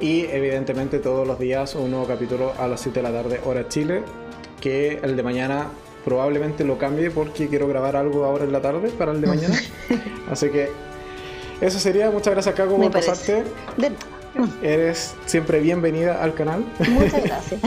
[0.00, 3.68] y evidentemente todos los días un nuevo capítulo a las 7 de la tarde, hora
[3.68, 4.02] Chile,
[4.62, 5.66] que el de mañana
[6.06, 9.56] probablemente lo cambie porque quiero grabar algo ahora en la tarde para el de mañana.
[10.30, 10.68] Así que
[11.62, 13.10] eso sería, muchas gracias Caco por parece.
[13.10, 13.44] pasarte.
[13.76, 13.92] De.
[14.62, 16.64] Eres siempre bienvenida al canal.
[16.90, 17.60] Muchas gracias.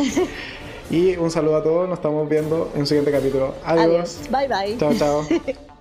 [0.90, 1.90] Y un saludo a todos.
[1.90, 3.56] Nos estamos viendo en un siguiente capítulo.
[3.64, 3.86] Adiós.
[3.86, 4.30] Adiós.
[4.30, 4.78] Bye bye.
[4.78, 5.26] Chao, chao.